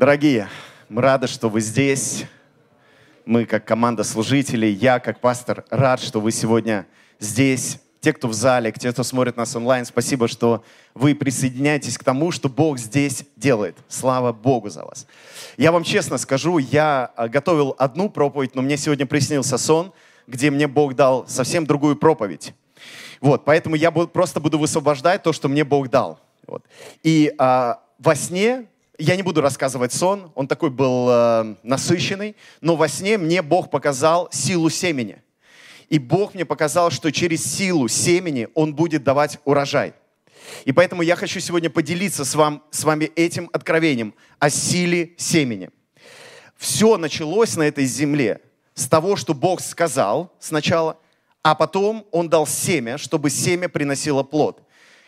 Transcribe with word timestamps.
Дорогие, 0.00 0.48
мы 0.88 1.02
рады, 1.02 1.26
что 1.26 1.50
вы 1.50 1.60
здесь. 1.60 2.24
Мы, 3.26 3.44
как 3.44 3.66
команда 3.66 4.02
служителей, 4.02 4.72
я, 4.72 4.98
как 4.98 5.20
пастор, 5.20 5.66
рад, 5.68 6.00
что 6.00 6.22
вы 6.22 6.32
сегодня 6.32 6.86
здесь. 7.18 7.78
Те, 8.00 8.14
кто 8.14 8.26
в 8.26 8.32
зале, 8.32 8.72
те, 8.72 8.92
кто 8.92 9.02
смотрит 9.02 9.36
нас 9.36 9.54
онлайн, 9.54 9.84
спасибо, 9.84 10.26
что 10.26 10.64
вы 10.94 11.14
присоединяетесь 11.14 11.98
к 11.98 12.02
тому, 12.02 12.30
что 12.30 12.48
Бог 12.48 12.78
здесь 12.78 13.26
делает. 13.36 13.76
Слава 13.88 14.32
Богу 14.32 14.70
за 14.70 14.86
вас. 14.86 15.06
Я 15.58 15.70
вам 15.70 15.84
честно 15.84 16.16
скажу, 16.16 16.56
я 16.56 17.12
а, 17.14 17.28
готовил 17.28 17.74
одну 17.76 18.08
проповедь, 18.08 18.54
но 18.54 18.62
мне 18.62 18.78
сегодня 18.78 19.04
приснился 19.04 19.58
сон, 19.58 19.92
где 20.26 20.50
мне 20.50 20.66
Бог 20.66 20.94
дал 20.94 21.28
совсем 21.28 21.66
другую 21.66 21.96
проповедь. 21.96 22.54
Вот, 23.20 23.44
поэтому 23.44 23.76
я 23.76 23.90
просто 23.90 24.40
буду 24.40 24.58
высвобождать 24.58 25.22
то, 25.22 25.34
что 25.34 25.50
мне 25.50 25.62
Бог 25.62 25.90
дал. 25.90 26.18
Вот. 26.46 26.64
И 27.02 27.34
а, 27.36 27.82
во 27.98 28.14
сне 28.14 28.69
я 29.00 29.16
не 29.16 29.22
буду 29.22 29.40
рассказывать 29.40 29.92
сон, 29.92 30.30
он 30.34 30.46
такой 30.46 30.70
был 30.70 31.08
э, 31.10 31.54
насыщенный, 31.62 32.36
но 32.60 32.76
во 32.76 32.86
сне 32.86 33.18
мне 33.18 33.42
Бог 33.42 33.70
показал 33.70 34.28
силу 34.30 34.68
семени. 34.70 35.22
И 35.88 35.98
Бог 35.98 36.34
мне 36.34 36.44
показал, 36.44 36.90
что 36.90 37.10
через 37.10 37.44
силу 37.44 37.88
семени 37.88 38.48
Он 38.54 38.74
будет 38.74 39.02
давать 39.02 39.38
урожай. 39.44 39.94
И 40.64 40.72
поэтому 40.72 41.02
я 41.02 41.16
хочу 41.16 41.40
сегодня 41.40 41.70
поделиться 41.70 42.24
с, 42.24 42.34
вам, 42.34 42.62
с 42.70 42.84
вами 42.84 43.06
этим 43.16 43.50
откровением 43.52 44.14
о 44.38 44.50
силе 44.50 45.14
семени. 45.16 45.70
Все 46.56 46.96
началось 46.96 47.56
на 47.56 47.62
этой 47.62 47.86
земле 47.86 48.40
с 48.74 48.86
того, 48.86 49.16
что 49.16 49.34
Бог 49.34 49.60
сказал 49.60 50.32
сначала, 50.38 50.98
а 51.42 51.54
потом 51.54 52.06
Он 52.10 52.28
дал 52.28 52.46
семя, 52.46 52.98
чтобы 52.98 53.30
семя 53.30 53.68
приносило 53.68 54.22
плод. 54.22 54.62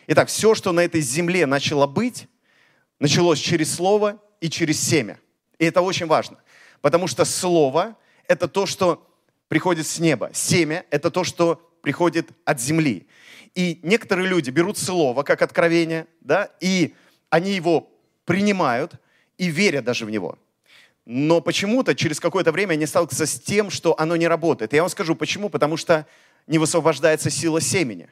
Итак, 0.07 0.27
все, 0.27 0.55
что 0.55 0.71
на 0.71 0.81
этой 0.81 1.01
земле 1.01 1.45
начало 1.45 1.87
быть, 1.87 2.27
началось 3.03 3.39
через 3.39 3.75
слово 3.75 4.17
и 4.39 4.49
через 4.49 4.79
семя. 4.79 5.19
И 5.59 5.65
это 5.65 5.81
очень 5.81 6.05
важно, 6.05 6.37
потому 6.79 7.07
что 7.07 7.25
слово– 7.25 7.97
это 8.29 8.47
то, 8.47 8.65
что 8.65 9.05
приходит 9.49 9.87
с 9.87 9.99
неба. 9.99 10.29
Семя– 10.31 10.85
это 10.89 11.11
то, 11.11 11.25
что 11.25 11.61
приходит 11.81 12.29
от 12.45 12.61
земли. 12.61 13.05
И 13.55 13.81
некоторые 13.83 14.29
люди 14.29 14.51
берут 14.51 14.77
слово 14.77 15.23
как 15.23 15.41
откровение, 15.41 16.07
да, 16.21 16.49
и 16.61 16.95
они 17.29 17.51
его 17.51 17.91
принимают 18.23 18.93
и 19.37 19.49
верят 19.49 19.83
даже 19.83 20.05
в 20.05 20.09
него. 20.09 20.39
Но 21.05 21.41
почему-то 21.41 21.95
через 21.95 22.21
какое-то 22.21 22.53
время 22.53 22.75
они 22.75 22.85
сталкиваются 22.85 23.25
с 23.25 23.37
тем, 23.37 23.69
что 23.69 23.99
оно 23.99 24.15
не 24.15 24.29
работает. 24.29 24.71
Я 24.71 24.83
вам 24.83 24.89
скажу 24.89 25.13
почему. 25.15 25.49
Потому 25.49 25.75
что 25.75 26.07
не 26.47 26.57
высвобождается 26.57 27.29
сила 27.29 27.59
семени. 27.59 28.07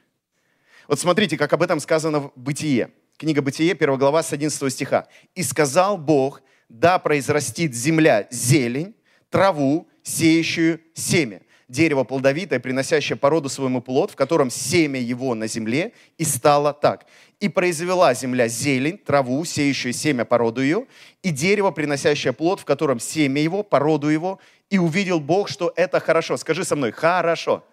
Вот 0.89 0.99
смотрите, 0.99 1.37
как 1.37 1.53
об 1.53 1.63
этом 1.63 1.79
сказано 1.79 2.19
в 2.19 2.31
Бытие. 2.35 2.91
Книга 3.21 3.43
Бытие, 3.43 3.73
1 3.73 3.97
глава, 3.99 4.23
с 4.23 4.33
11 4.33 4.73
стиха. 4.73 5.07
«И 5.35 5.43
сказал 5.43 5.95
Бог, 5.99 6.41
да 6.69 6.97
произрастит 6.97 7.75
земля 7.75 8.27
зелень, 8.31 8.95
траву, 9.29 9.87
сеющую 10.01 10.81
семя, 10.95 11.43
дерево 11.67 12.03
плодовитое, 12.03 12.59
приносящее 12.59 13.17
породу 13.17 13.47
своему 13.47 13.79
плод, 13.79 14.09
в 14.09 14.15
котором 14.15 14.49
семя 14.49 14.99
его 14.99 15.35
на 15.35 15.45
земле, 15.45 15.93
и 16.17 16.23
стало 16.23 16.73
так. 16.73 17.05
И 17.39 17.47
произвела 17.47 18.15
земля 18.15 18.47
зелень, 18.47 18.97
траву, 18.97 19.45
сеющую 19.45 19.93
семя 19.93 20.25
породу 20.25 20.63
ее, 20.63 20.87
и 21.21 21.29
дерево, 21.29 21.69
приносящее 21.69 22.33
плод, 22.33 22.61
в 22.61 22.65
котором 22.65 22.99
семя 22.99 23.39
его, 23.39 23.61
породу 23.61 24.07
его, 24.07 24.39
и 24.71 24.79
увидел 24.79 25.19
Бог, 25.19 25.47
что 25.47 25.71
это 25.75 25.99
хорошо. 25.99 26.37
Скажи 26.37 26.65
со 26.65 26.75
мной, 26.75 26.91
хорошо. 26.91 27.63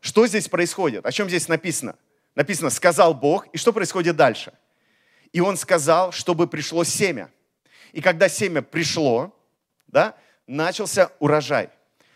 Что 0.00 0.26
здесь 0.26 0.48
происходит? 0.48 1.06
О 1.06 1.12
чем 1.12 1.30
здесь 1.30 1.48
написано? 1.48 1.96
Написано, 2.34 2.70
сказал 2.70 3.14
Бог, 3.14 3.46
и 3.48 3.58
что 3.58 3.72
происходит 3.72 4.16
дальше? 4.16 4.52
И 5.32 5.40
он 5.40 5.56
сказал, 5.56 6.12
чтобы 6.12 6.46
пришло 6.46 6.84
семя. 6.84 7.30
И 7.92 8.00
когда 8.00 8.28
семя 8.28 8.62
пришло, 8.62 9.34
да, 9.86 10.16
начался 10.46 11.10
урожай. 11.18 11.70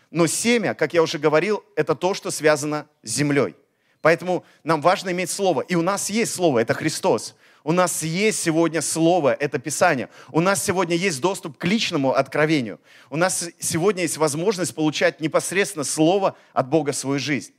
Но 0.09 0.27
семя, 0.27 0.73
как 0.73 0.93
я 0.93 1.03
уже 1.03 1.19
говорил, 1.19 1.63
это 1.75 1.93
то, 1.93 2.13
что 2.13 2.31
связано 2.31 2.87
с 3.03 3.09
землей. 3.09 3.55
Поэтому 4.01 4.45
нам 4.63 4.81
важно 4.81 5.11
иметь 5.11 5.29
слово. 5.29 5.61
И 5.61 5.75
у 5.75 5.81
нас 5.81 6.09
есть 6.09 6.33
слово, 6.33 6.59
это 6.59 6.73
Христос. 6.73 7.35
У 7.63 7.73
нас 7.73 8.03
есть 8.03 8.41
сегодня 8.41 8.81
слово, 8.81 9.33
это 9.33 9.59
Писание. 9.59 10.09
У 10.31 10.39
нас 10.39 10.63
сегодня 10.63 10.95
есть 10.95 11.19
доступ 11.19 11.57
к 11.57 11.65
личному 11.65 12.13
откровению. 12.13 12.79
У 13.09 13.17
нас 13.17 13.49
сегодня 13.59 14.03
есть 14.03 14.17
возможность 14.17 14.73
получать 14.73 15.19
непосредственно 15.19 15.83
слово 15.83 16.37
от 16.53 16.69
Бога 16.69 16.91
в 16.93 16.95
свою 16.95 17.19
жизнь. 17.19 17.53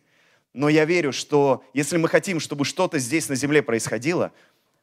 Но 0.53 0.69
я 0.69 0.85
верю, 0.85 1.13
что 1.13 1.65
если 1.75 1.97
мы 1.97 2.09
хотим, 2.09 2.41
чтобы 2.41 2.65
что-то 2.65 2.99
здесь 2.99 3.29
на 3.29 3.35
земле 3.35 3.63
происходило, 3.63 4.33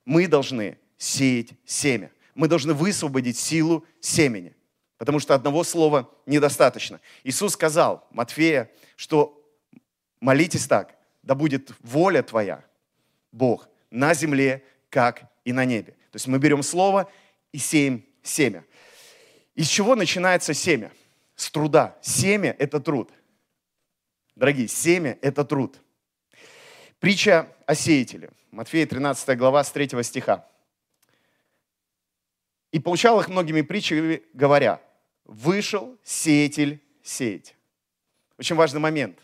мы 0.06 0.28
должны 0.28 0.78
сеять 0.98 1.50
семя. 1.66 2.12
Мы 2.36 2.48
должны 2.48 2.74
высвободить 2.74 3.38
силу 3.38 3.86
семени. 4.00 4.56
Потому 4.98 5.20
что 5.20 5.36
одного 5.36 5.64
слова 5.64 6.10
недостаточно. 6.26 7.02
Иисус 7.24 7.54
сказал 7.54 8.08
Матфея, 8.12 8.70
что 8.96 9.42
молитесь 10.22 10.68
так, 10.68 10.96
да 11.24 11.36
будет 11.36 11.72
воля 11.82 12.22
твоя, 12.22 12.64
Бог, 13.32 13.68
на 13.92 14.14
земле, 14.14 14.64
как 14.90 15.30
и 15.44 15.52
на 15.52 15.66
небе. 15.66 15.94
То 16.12 16.16
есть 16.16 16.28
мы 16.28 16.38
берем 16.40 16.64
слово 16.64 17.12
и 17.52 17.58
сеем 17.58 18.06
семя. 18.24 18.64
Из 19.56 19.68
чего 19.68 19.96
начинается 19.96 20.54
семя? 20.54 20.92
С 21.36 21.52
труда. 21.52 21.98
Семя– 22.02 22.56
это 22.60 22.80
труд. 22.80 23.12
Дорогие, 24.36 24.68
семя– 24.68 25.18
это 25.22 25.46
труд. 25.46 25.80
Притча 27.00 27.48
о 27.66 27.74
сеятеле. 27.74 28.32
Матфея 28.52 28.86
13 28.86 29.38
глава 29.38 29.64
с 29.64 29.72
3 29.72 30.04
стиха. 30.04 30.46
«И 32.74 32.80
получал 32.80 33.18
их 33.22 33.30
многими 33.30 33.62
притчами, 33.62 34.24
говоря, 34.34 34.82
вышел 35.24 35.98
сеятель 36.04 36.84
сеять». 37.02 37.56
Очень 38.38 38.58
важный 38.58 38.82
момент. 38.82 39.20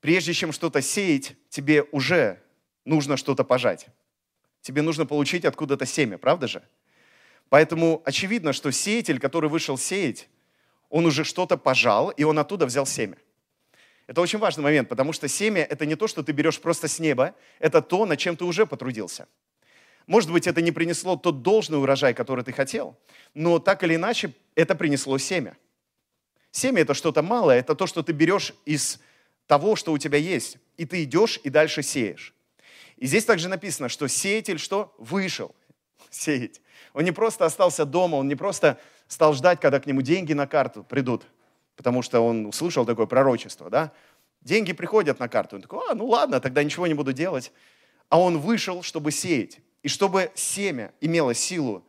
Прежде 0.00 0.32
чем 0.32 0.50
что-то 0.50 0.82
сеять, 0.82 1.36
тебе 1.48 1.84
уже 1.92 2.42
нужно 2.84 3.16
что-то 3.16 3.44
пожать. 3.44 3.86
Тебе 4.62 4.82
нужно 4.82 5.06
получить 5.06 5.44
откуда-то 5.44 5.86
семя, 5.86 6.18
правда 6.18 6.48
же? 6.48 6.64
Поэтому 7.48 8.02
очевидно, 8.04 8.52
что 8.52 8.72
сеятель, 8.72 9.20
который 9.20 9.48
вышел 9.48 9.78
сеять, 9.78 10.28
он 10.88 11.06
уже 11.06 11.22
что-то 11.22 11.56
пожал, 11.56 12.10
и 12.10 12.24
он 12.24 12.40
оттуда 12.40 12.66
взял 12.66 12.84
семя. 12.84 13.16
Это 14.06 14.20
очень 14.20 14.38
важный 14.38 14.64
момент, 14.64 14.88
потому 14.88 15.12
что 15.12 15.28
семя– 15.28 15.62
это 15.70 15.86
не 15.86 15.94
то, 15.94 16.08
что 16.08 16.22
ты 16.22 16.32
берешь 16.32 16.60
просто 16.60 16.88
с 16.88 16.98
неба, 16.98 17.34
это 17.58 17.80
то, 17.80 18.04
над 18.04 18.18
чем 18.18 18.36
ты 18.36 18.44
уже 18.44 18.66
потрудился. 18.66 19.28
Может 20.06 20.32
быть, 20.32 20.46
это 20.46 20.60
не 20.60 20.72
принесло 20.72 21.16
тот 21.16 21.42
должный 21.42 21.78
урожай, 21.78 22.12
который 22.12 22.44
ты 22.44 22.52
хотел, 22.52 22.98
но 23.34 23.60
так 23.60 23.84
или 23.84 23.94
иначе 23.94 24.34
это 24.56 24.74
принесло 24.74 25.18
семя. 25.18 25.56
Семя– 26.50 26.82
это 26.82 26.94
что-то 26.94 27.22
малое, 27.22 27.60
это 27.60 27.74
то, 27.74 27.86
что 27.86 28.02
ты 28.02 28.12
берешь 28.12 28.52
из 28.66 29.00
того, 29.46 29.76
что 29.76 29.92
у 29.92 29.98
тебя 29.98 30.18
есть, 30.18 30.58
и 30.76 30.84
ты 30.84 31.04
идешь 31.04 31.40
и 31.44 31.50
дальше 31.50 31.82
сеешь. 31.82 32.34
И 32.96 33.06
здесь 33.06 33.24
также 33.24 33.48
написано, 33.48 33.88
что 33.88 34.08
сеятель 34.08 34.58
что? 34.58 34.94
Вышел 34.98 35.54
сеять. 36.10 36.60
Он 36.92 37.04
не 37.04 37.12
просто 37.12 37.44
остался 37.44 37.84
дома, 37.84 38.16
он 38.16 38.26
не 38.26 38.34
просто 38.34 38.78
стал 39.06 39.32
ждать, 39.34 39.60
когда 39.60 39.78
к 39.78 39.86
нему 39.86 40.02
деньги 40.02 40.32
на 40.32 40.48
карту 40.48 40.82
придут– 40.82 41.22
потому 41.76 42.02
что 42.02 42.20
он 42.20 42.46
услышал 42.46 42.84
такое 42.84 43.06
пророчество, 43.06 43.70
да? 43.70 43.92
Деньги 44.40 44.72
приходят 44.72 45.18
на 45.20 45.28
карту. 45.28 45.56
Он 45.56 45.62
такой, 45.62 45.80
а, 45.88 45.94
ну 45.94 46.06
ладно, 46.06 46.40
тогда 46.40 46.64
ничего 46.64 46.86
не 46.86 46.94
буду 46.94 47.12
делать. 47.12 47.52
А 48.08 48.20
он 48.20 48.38
вышел, 48.38 48.82
чтобы 48.82 49.12
сеять. 49.12 49.60
И 49.82 49.88
чтобы 49.88 50.30
семя 50.34 50.92
имело 51.00 51.34
силу, 51.34 51.86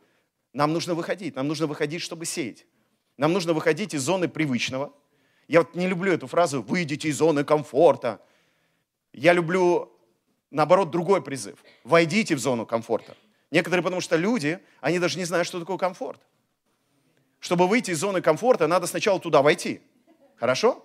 нам 0.52 0.72
нужно 0.72 0.94
выходить. 0.94 1.34
Нам 1.34 1.48
нужно 1.48 1.66
выходить, 1.66 2.00
чтобы 2.00 2.26
сеять. 2.26 2.66
Нам 3.16 3.32
нужно 3.32 3.52
выходить 3.52 3.94
из 3.94 4.02
зоны 4.02 4.28
привычного. 4.28 4.92
Я 5.48 5.60
вот 5.60 5.74
не 5.74 5.86
люблю 5.86 6.12
эту 6.12 6.26
фразу 6.26 6.62
«выйдите 6.62 7.08
из 7.08 7.18
зоны 7.18 7.44
комфорта». 7.44 8.20
Я 9.12 9.32
люблю, 9.32 9.92
наоборот, 10.50 10.90
другой 10.90 11.22
призыв. 11.22 11.58
Войдите 11.84 12.34
в 12.34 12.38
зону 12.38 12.66
комфорта. 12.66 13.16
Некоторые, 13.50 13.84
потому 13.84 14.00
что 14.00 14.16
люди, 14.16 14.58
они 14.80 14.98
даже 14.98 15.18
не 15.18 15.24
знают, 15.24 15.46
что 15.46 15.60
такое 15.60 15.76
комфорт 15.76 16.20
чтобы 17.44 17.68
выйти 17.68 17.90
из 17.90 17.98
зоны 17.98 18.22
комфорта, 18.22 18.66
надо 18.66 18.86
сначала 18.86 19.20
туда 19.20 19.42
войти. 19.42 19.82
Хорошо? 20.36 20.82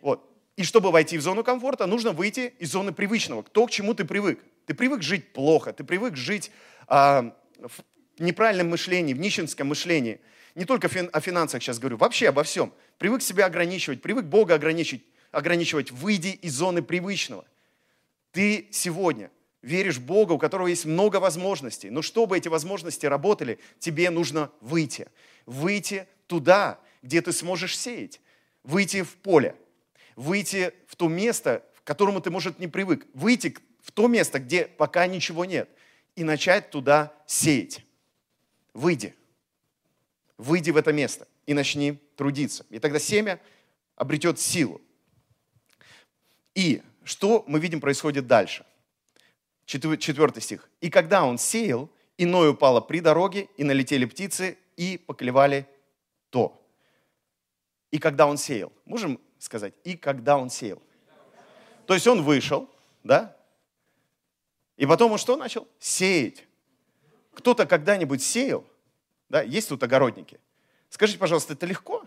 Вот. 0.00 0.26
И 0.56 0.64
чтобы 0.64 0.90
войти 0.90 1.18
в 1.18 1.20
зону 1.20 1.44
комфорта, 1.44 1.84
нужно 1.84 2.12
выйти 2.12 2.54
из 2.58 2.72
зоны 2.72 2.92
привычного. 2.92 3.42
То, 3.42 3.66
к 3.66 3.70
чему 3.70 3.92
ты 3.92 4.06
привык. 4.06 4.42
Ты 4.64 4.72
привык 4.72 5.02
жить 5.02 5.34
плохо, 5.34 5.74
ты 5.74 5.84
привык 5.84 6.16
жить 6.16 6.50
а, 6.88 7.36
в 7.58 8.22
неправильном 8.22 8.70
мышлении, 8.70 9.12
в 9.12 9.18
нищенском 9.18 9.66
мышлении. 9.66 10.18
Не 10.54 10.64
только 10.64 10.86
о 10.86 11.20
финансах 11.20 11.62
сейчас 11.62 11.78
говорю, 11.78 11.98
вообще 11.98 12.30
обо 12.30 12.42
всем. 12.42 12.72
Привык 12.96 13.20
себя 13.20 13.44
ограничивать, 13.44 14.00
привык 14.00 14.24
Бога 14.24 14.54
ограничивать, 14.54 15.02
ограничивать. 15.30 15.90
Выйди 15.90 16.28
из 16.28 16.54
зоны 16.54 16.80
привычного. 16.80 17.44
Ты 18.30 18.66
сегодня 18.70 19.30
веришь 19.62 19.98
в 19.98 20.04
Бога, 20.04 20.32
у 20.32 20.38
которого 20.38 20.66
есть 20.66 20.84
много 20.84 21.16
возможностей. 21.16 21.88
Но 21.88 22.02
чтобы 22.02 22.36
эти 22.36 22.48
возможности 22.48 23.06
работали, 23.06 23.58
тебе 23.78 24.10
нужно 24.10 24.50
выйти 24.60 25.08
выйти 25.46 26.06
туда, 26.26 26.80
где 27.02 27.20
ты 27.20 27.32
сможешь 27.32 27.78
сеять, 27.78 28.20
выйти 28.62 29.02
в 29.02 29.16
поле, 29.16 29.56
выйти 30.16 30.72
в 30.86 30.96
то 30.96 31.08
место, 31.08 31.64
к 31.82 31.86
которому 31.86 32.20
ты, 32.20 32.30
может, 32.30 32.58
не 32.58 32.68
привык, 32.68 33.06
выйти 33.14 33.56
в 33.82 33.90
то 33.92 34.06
место, 34.06 34.38
где 34.38 34.66
пока 34.66 35.06
ничего 35.06 35.44
нет, 35.44 35.68
и 36.14 36.24
начать 36.24 36.70
туда 36.70 37.12
сеять. 37.26 37.84
Выйди, 38.74 39.14
выйди 40.38 40.70
в 40.70 40.76
это 40.76 40.92
место 40.92 41.26
и 41.46 41.54
начни 41.54 41.98
трудиться. 42.16 42.64
И 42.70 42.78
тогда 42.78 42.98
семя 42.98 43.40
обретет 43.96 44.38
силу. 44.38 44.80
И 46.54 46.82
что 47.04 47.44
мы 47.46 47.58
видим 47.58 47.80
происходит 47.80 48.26
дальше? 48.26 48.64
Четвертый 49.72 50.42
стих. 50.42 50.68
«И 50.82 50.90
когда 50.90 51.24
он 51.24 51.38
сеял, 51.38 51.88
иное 52.18 52.50
упало 52.50 52.82
при 52.82 53.00
дороге, 53.00 53.48
и 53.56 53.64
налетели 53.64 54.04
птицы, 54.04 54.58
и 54.76 54.98
поклевали 54.98 55.66
то». 56.28 56.62
И 57.90 57.98
когда 57.98 58.26
он 58.26 58.36
сеял. 58.36 58.70
Можем 58.84 59.18
сказать? 59.38 59.72
И 59.84 59.96
когда 59.96 60.36
он 60.36 60.50
сеял. 60.50 60.82
То 61.86 61.94
есть 61.94 62.06
он 62.06 62.22
вышел, 62.22 62.68
да? 63.02 63.34
И 64.76 64.86
потом 64.86 65.12
он 65.12 65.18
что 65.18 65.36
начал? 65.36 65.66
Сеять. 65.78 66.44
Кто-то 67.34 67.66
когда-нибудь 67.66 68.22
сеял? 68.22 68.64
Да? 69.28 69.42
Есть 69.42 69.68
тут 69.68 69.82
огородники? 69.82 70.38
Скажите, 70.90 71.18
пожалуйста, 71.18 71.54
это 71.54 71.66
легко? 71.66 72.04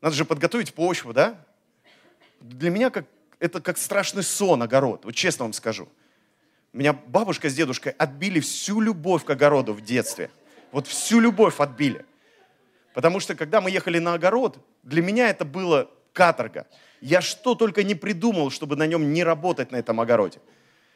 Надо 0.00 0.14
же 0.14 0.24
подготовить 0.24 0.74
почву, 0.74 1.14
да? 1.14 1.42
Для 2.40 2.70
меня 2.70 2.90
как, 2.90 3.06
это 3.38 3.60
как 3.62 3.78
страшный 3.78 4.22
сон, 4.22 4.62
огород. 4.62 5.04
Вот 5.06 5.14
честно 5.14 5.44
вам 5.46 5.54
скажу. 5.54 5.88
Меня 6.74 6.92
бабушка 6.92 7.48
с 7.48 7.54
дедушкой 7.54 7.92
отбили 7.92 8.40
всю 8.40 8.80
любовь 8.80 9.24
к 9.24 9.30
огороду 9.30 9.72
в 9.72 9.80
детстве. 9.80 10.28
Вот 10.72 10.88
всю 10.88 11.20
любовь 11.20 11.60
отбили. 11.60 12.04
Потому 12.94 13.20
что, 13.20 13.36
когда 13.36 13.60
мы 13.60 13.70
ехали 13.70 14.00
на 14.00 14.14
огород, 14.14 14.58
для 14.82 15.00
меня 15.00 15.30
это 15.30 15.44
было 15.44 15.88
каторга. 16.12 16.66
Я 17.00 17.20
что 17.20 17.54
только 17.54 17.84
не 17.84 17.94
придумал, 17.94 18.50
чтобы 18.50 18.74
на 18.74 18.88
нем 18.88 19.12
не 19.12 19.22
работать 19.22 19.70
на 19.70 19.76
этом 19.76 20.00
огороде. 20.00 20.40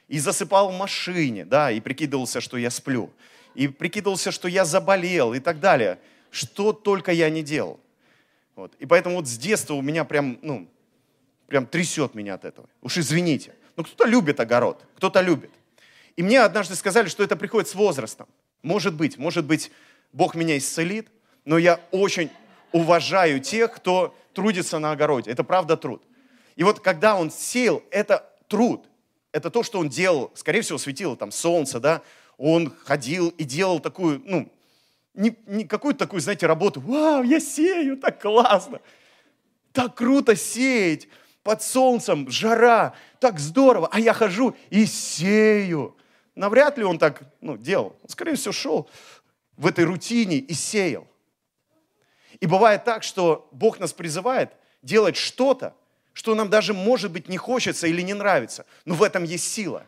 И 0.09 0.19
засыпал 0.19 0.71
в 0.71 0.77
машине, 0.77 1.45
да, 1.45 1.71
и 1.71 1.79
прикидывался, 1.79 2.41
что 2.41 2.57
я 2.57 2.71
сплю. 2.71 3.13
И 3.55 3.69
прикидывался, 3.69 4.33
что 4.33 4.49
я 4.49 4.65
заболел 4.65 5.33
и 5.33 5.39
так 5.39 5.61
далее. 5.61 6.01
Что 6.33 6.73
только 6.73 7.13
я 7.13 7.31
не 7.31 7.45
делал. 7.45 7.79
Вот. 8.57 8.75
И 8.81 8.87
поэтому 8.87 9.15
вот 9.15 9.29
с 9.29 9.39
детства 9.39 9.75
у 9.75 9.83
меня 9.83 10.03
прям, 10.03 10.41
ну, 10.43 10.69
прям 11.47 11.67
трясет 11.67 12.17
меня 12.17 12.35
от 12.35 12.45
этого. 12.45 12.69
Уж 12.83 12.99
извините. 12.99 13.55
Но 13.77 13.85
кто-то 13.85 14.09
любит 14.09 14.41
огород, 14.41 14.85
кто-то 14.97 15.21
любит. 15.21 15.53
И 16.19 16.23
мне 16.25 16.41
однажды 16.41 16.75
сказали, 16.75 17.07
что 17.07 17.23
это 17.23 17.37
приходит 17.37 17.69
с 17.69 17.77
возрастом. 17.77 18.27
Может 18.63 18.95
быть, 18.95 19.19
может 19.19 19.45
быть, 19.45 19.71
Бог 20.13 20.35
меня 20.35 20.59
исцелит, 20.59 21.07
но 21.45 21.59
я 21.59 21.79
очень 21.93 22.29
уважаю 22.73 23.39
тех, 23.39 23.73
кто 23.73 24.13
трудится 24.33 24.81
на 24.81 24.91
огороде. 24.91 25.31
Это 25.31 25.45
правда 25.45 25.77
труд. 25.77 26.03
И 26.57 26.65
вот 26.65 26.81
когда 26.81 27.15
он 27.15 27.31
сеял, 27.31 27.85
это 27.93 28.29
труд. 28.49 28.89
Это 29.31 29.49
то, 29.49 29.63
что 29.63 29.79
он 29.79 29.89
делал. 29.89 30.33
Скорее 30.35 30.63
всего, 30.63 30.77
светило 30.79 31.17
там 31.17 31.31
солнце, 31.31 31.79
да. 31.79 32.03
Он 32.37 32.75
ходил 32.85 33.29
и 33.29 33.45
делал 33.45 33.79
такую, 33.79 34.21
ну, 34.25 34.53
не, 35.15 35.37
не 35.47 35.67
какую-то 35.67 36.01
такую, 36.01 36.21
знаете, 36.21 36.49
работу. 36.49 36.81
Вау, 36.81 37.23
я 37.23 37.39
сею, 37.39 37.97
так 37.97 38.21
классно. 38.21 38.81
Так 39.73 39.95
круто 39.95 40.35
сеять 40.35 41.07
под 41.45 41.63
солнцем, 41.63 42.29
жара, 42.29 42.95
так 43.21 43.39
здорово. 43.39 43.89
А 43.93 44.01
я 44.01 44.13
хожу 44.13 44.57
и 44.71 44.85
сею. 44.85 45.95
Навряд 46.39 46.79
ли 46.79 46.85
он 46.85 46.99
так 46.99 47.23
ну, 47.41 47.57
делал. 47.57 47.97
Он, 48.01 48.09
скорее 48.09 48.37
всего, 48.37 48.53
шел 48.53 48.89
в 49.57 49.67
этой 49.67 49.85
рутине 49.85 50.37
и 50.37 50.55
сеял. 50.55 51.05
И 52.39 52.47
бывает 52.47 52.85
так, 52.85 53.03
что 53.03 53.49
Бог 53.51 53.81
нас 53.81 53.93
призывает 53.93 54.53
делать 54.81 55.17
что-то, 55.17 55.75
что 56.13 56.37
нам 56.37 56.49
даже, 56.49 56.75
может 56.75 57.11
быть, 57.11 57.29
не 57.29 57.39
хочется 57.39 57.89
или 57.89 58.03
не 58.03 58.15
нравится. 58.15 58.67
Но 58.85 58.95
в 58.95 59.03
этом 59.03 59.25
есть 59.25 59.53
сила, 59.53 59.85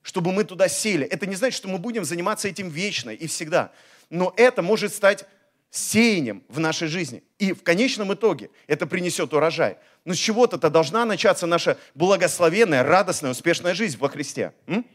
чтобы 0.00 0.32
мы 0.32 0.44
туда 0.44 0.66
сели. 0.66 1.04
Это 1.04 1.26
не 1.26 1.34
значит, 1.34 1.58
что 1.58 1.68
мы 1.68 1.76
будем 1.76 2.06
заниматься 2.06 2.48
этим 2.48 2.70
вечно 2.70 3.10
и 3.10 3.26
всегда. 3.26 3.70
Но 4.08 4.32
это 4.38 4.62
может 4.62 4.94
стать 4.94 5.26
сеянием 5.70 6.42
в 6.48 6.58
нашей 6.58 6.88
жизни. 6.88 7.22
И 7.38 7.52
в 7.52 7.62
конечном 7.62 8.14
итоге 8.14 8.48
это 8.66 8.86
принесет 8.86 9.34
урожай. 9.34 9.76
Но 10.06 10.14
с 10.14 10.16
чего-то 10.16 10.56
должна 10.70 11.04
начаться 11.04 11.46
наша 11.46 11.76
благословенная, 11.94 12.82
радостная, 12.82 13.30
успешная 13.32 13.74
жизнь 13.74 13.98
во 13.98 14.08
Христе. 14.08 14.54
М? 14.66 14.86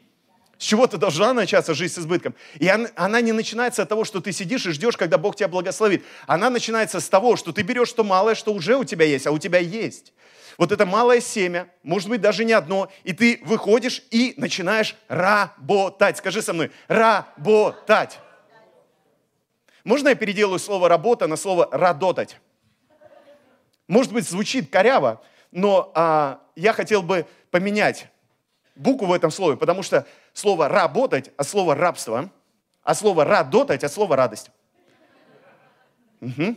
С 0.61 0.63
чего-то 0.63 0.99
должна 0.99 1.33
начаться 1.33 1.73
жизнь 1.73 1.95
с 1.95 1.97
избытком. 1.97 2.35
И 2.59 2.67
она, 2.67 3.21
не 3.21 3.31
начинается 3.31 3.81
от 3.81 3.89
того, 3.89 4.05
что 4.05 4.21
ты 4.21 4.31
сидишь 4.31 4.67
и 4.67 4.69
ждешь, 4.69 4.95
когда 4.95 5.17
Бог 5.17 5.35
тебя 5.35 5.47
благословит. 5.47 6.05
Она 6.27 6.51
начинается 6.51 6.99
с 6.99 7.09
того, 7.09 7.35
что 7.35 7.51
ты 7.51 7.63
берешь 7.63 7.91
то 7.93 8.03
малое, 8.03 8.35
что 8.35 8.53
уже 8.53 8.75
у 8.77 8.83
тебя 8.83 9.03
есть, 9.07 9.25
а 9.25 9.31
у 9.31 9.39
тебя 9.39 9.57
есть. 9.57 10.13
Вот 10.59 10.71
это 10.71 10.85
малое 10.85 11.19
семя, 11.19 11.67
может 11.81 12.09
быть, 12.09 12.21
даже 12.21 12.45
не 12.45 12.53
одно, 12.53 12.91
и 13.03 13.11
ты 13.11 13.41
выходишь 13.43 14.03
и 14.11 14.35
начинаешь 14.37 14.95
работать. 15.07 16.17
Скажи 16.17 16.43
со 16.43 16.53
мной, 16.53 16.69
работать. 16.87 18.19
Можно 19.83 20.09
я 20.09 20.15
переделаю 20.15 20.59
слово 20.59 20.89
«работа» 20.89 21.25
на 21.25 21.37
слово 21.37 21.69
«радотать»? 21.71 22.37
Может 23.87 24.13
быть, 24.13 24.29
звучит 24.29 24.69
коряво, 24.69 25.23
но 25.49 25.91
а, 25.95 26.39
я 26.55 26.71
хотел 26.73 27.01
бы 27.01 27.25
поменять 27.49 28.11
букву 28.75 29.07
в 29.07 29.13
этом 29.13 29.31
слове, 29.31 29.57
потому 29.57 29.83
что 29.83 30.05
слово 30.33 30.67
«работать» 30.67 31.31
от 31.37 31.47
слова 31.47 31.75
«рабство», 31.75 32.29
а 32.83 32.95
слово 32.95 33.25
«радотать» 33.25 33.83
от 33.83 33.91
слова 33.91 34.15
«радость». 34.15 34.51
Угу. 36.21 36.55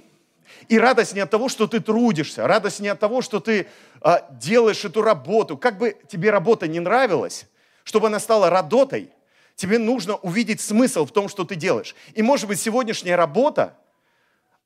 И 0.69 0.79
радость 0.79 1.15
не 1.15 1.21
от 1.21 1.31
того, 1.31 1.49
что 1.49 1.67
ты 1.67 1.81
трудишься, 1.81 2.47
радость 2.47 2.81
не 2.81 2.89
от 2.89 3.01
того, 3.01 3.23
что 3.23 3.41
ты 3.41 3.67
а, 4.01 4.27
делаешь 4.31 4.85
эту 4.85 5.03
работу. 5.03 5.57
Как 5.57 5.79
бы 5.79 5.97
тебе 6.09 6.31
работа 6.31 6.69
не 6.69 6.81
нравилась, 6.81 7.47
чтобы 7.83 8.09
она 8.09 8.21
стала 8.21 8.51
радотой, 8.51 9.11
тебе 9.57 9.79
нужно 9.79 10.17
увидеть 10.17 10.61
смысл 10.61 11.07
в 11.07 11.13
том, 11.13 11.29
что 11.29 11.45
ты 11.45 11.55
делаешь. 11.55 11.95
И 12.13 12.23
может 12.23 12.47
быть 12.47 12.61
сегодняшняя 12.61 13.17
работа, 13.17 13.75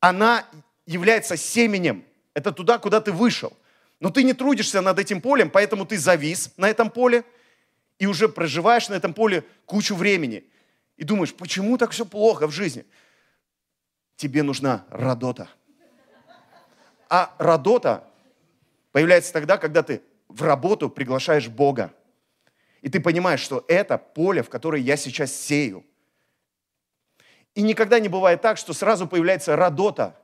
она 0.01 0.45
является 0.85 1.37
семенем. 1.37 2.05
Это 2.35 2.53
туда, 2.53 2.79
куда 2.79 3.01
ты 3.01 3.13
вышел. 3.13 3.53
Но 4.01 4.11
ты 4.11 4.23
не 4.25 4.33
трудишься 4.33 4.81
над 4.81 4.99
этим 4.99 5.21
полем, 5.21 5.51
поэтому 5.51 5.87
ты 5.87 5.97
завис 5.99 6.53
на 6.57 6.69
этом 6.69 6.91
поле– 6.91 7.25
и 7.99 8.07
уже 8.07 8.29
проживаешь 8.29 8.89
на 8.89 8.95
этом 8.95 9.13
поле 9.13 9.45
кучу 9.67 9.95
времени. 9.95 10.45
И 10.97 11.05
думаешь, 11.05 11.35
почему 11.35 11.77
так 11.79 11.91
все 11.91 12.05
плохо 12.05 12.47
в 12.47 12.51
жизни? 12.51 12.85
Тебе 14.17 14.43
нужна 14.43 14.85
радота. 14.91 15.49
А 17.09 17.35
радота 17.39 18.05
появляется 18.93 19.33
тогда, 19.33 19.59
когда 19.59 19.83
ты 19.83 20.03
в 20.29 20.43
работу 20.43 20.91
приглашаешь 20.91 21.49
Бога. 21.49 21.93
И 22.83 22.89
ты 22.89 23.01
понимаешь, 23.01 23.41
что 23.41 23.65
это 23.69 23.99
поле, 23.99 24.43
в 24.43 24.49
которое 24.49 24.83
я 24.83 24.97
сейчас 24.97 25.33
сею. 25.33 25.85
И 27.55 27.63
никогда 27.63 27.99
не 27.99 28.09
бывает 28.09 28.41
так, 28.41 28.57
что 28.59 28.73
сразу 28.73 29.07
появляется 29.07 29.57
радота. 29.57 30.17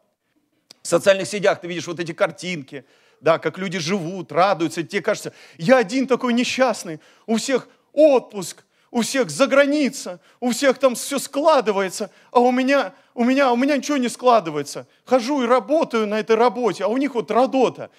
В 0.83 0.87
социальных 0.87 1.27
сетях 1.27 1.61
ты 1.61 1.67
видишь 1.67 1.87
вот 1.87 1.99
эти 1.99 2.13
картинки– 2.13 2.85
да, 3.21 3.39
как 3.39 3.59
люди 3.59 3.79
живут, 3.79 4.33
радуются. 4.33 4.83
тебе 4.83 5.03
кажется, 5.03 5.33
я 5.59 5.79
один 5.79 6.07
такой 6.07 6.33
несчастный, 6.33 7.01
у 7.27 7.37
всех 7.37 7.69
отпуск, 7.93 8.65
у 8.91 9.03
всех 9.03 9.31
за 9.31 9.47
граница, 9.47 10.21
у 10.39 10.51
всех 10.51 10.79
там 10.79 10.95
все 10.95 11.19
складывается, 11.19 12.11
а 12.31 12.41
у 12.41 12.53
меня, 12.53 12.95
у 13.15 13.25
меня, 13.25 13.53
у 13.53 13.57
меня 13.57 13.77
ничего 13.77 13.97
не 13.97 14.09
складывается. 14.09 14.87
Хожу 15.05 15.43
и 15.43 15.47
работаю 15.47 16.07
на 16.07 16.21
этой 16.21 16.37
работе, 16.37 16.85
а 16.85 16.89
у 16.89 16.97
них 16.97 17.15
вот 17.15 17.31
радота. 17.31 17.91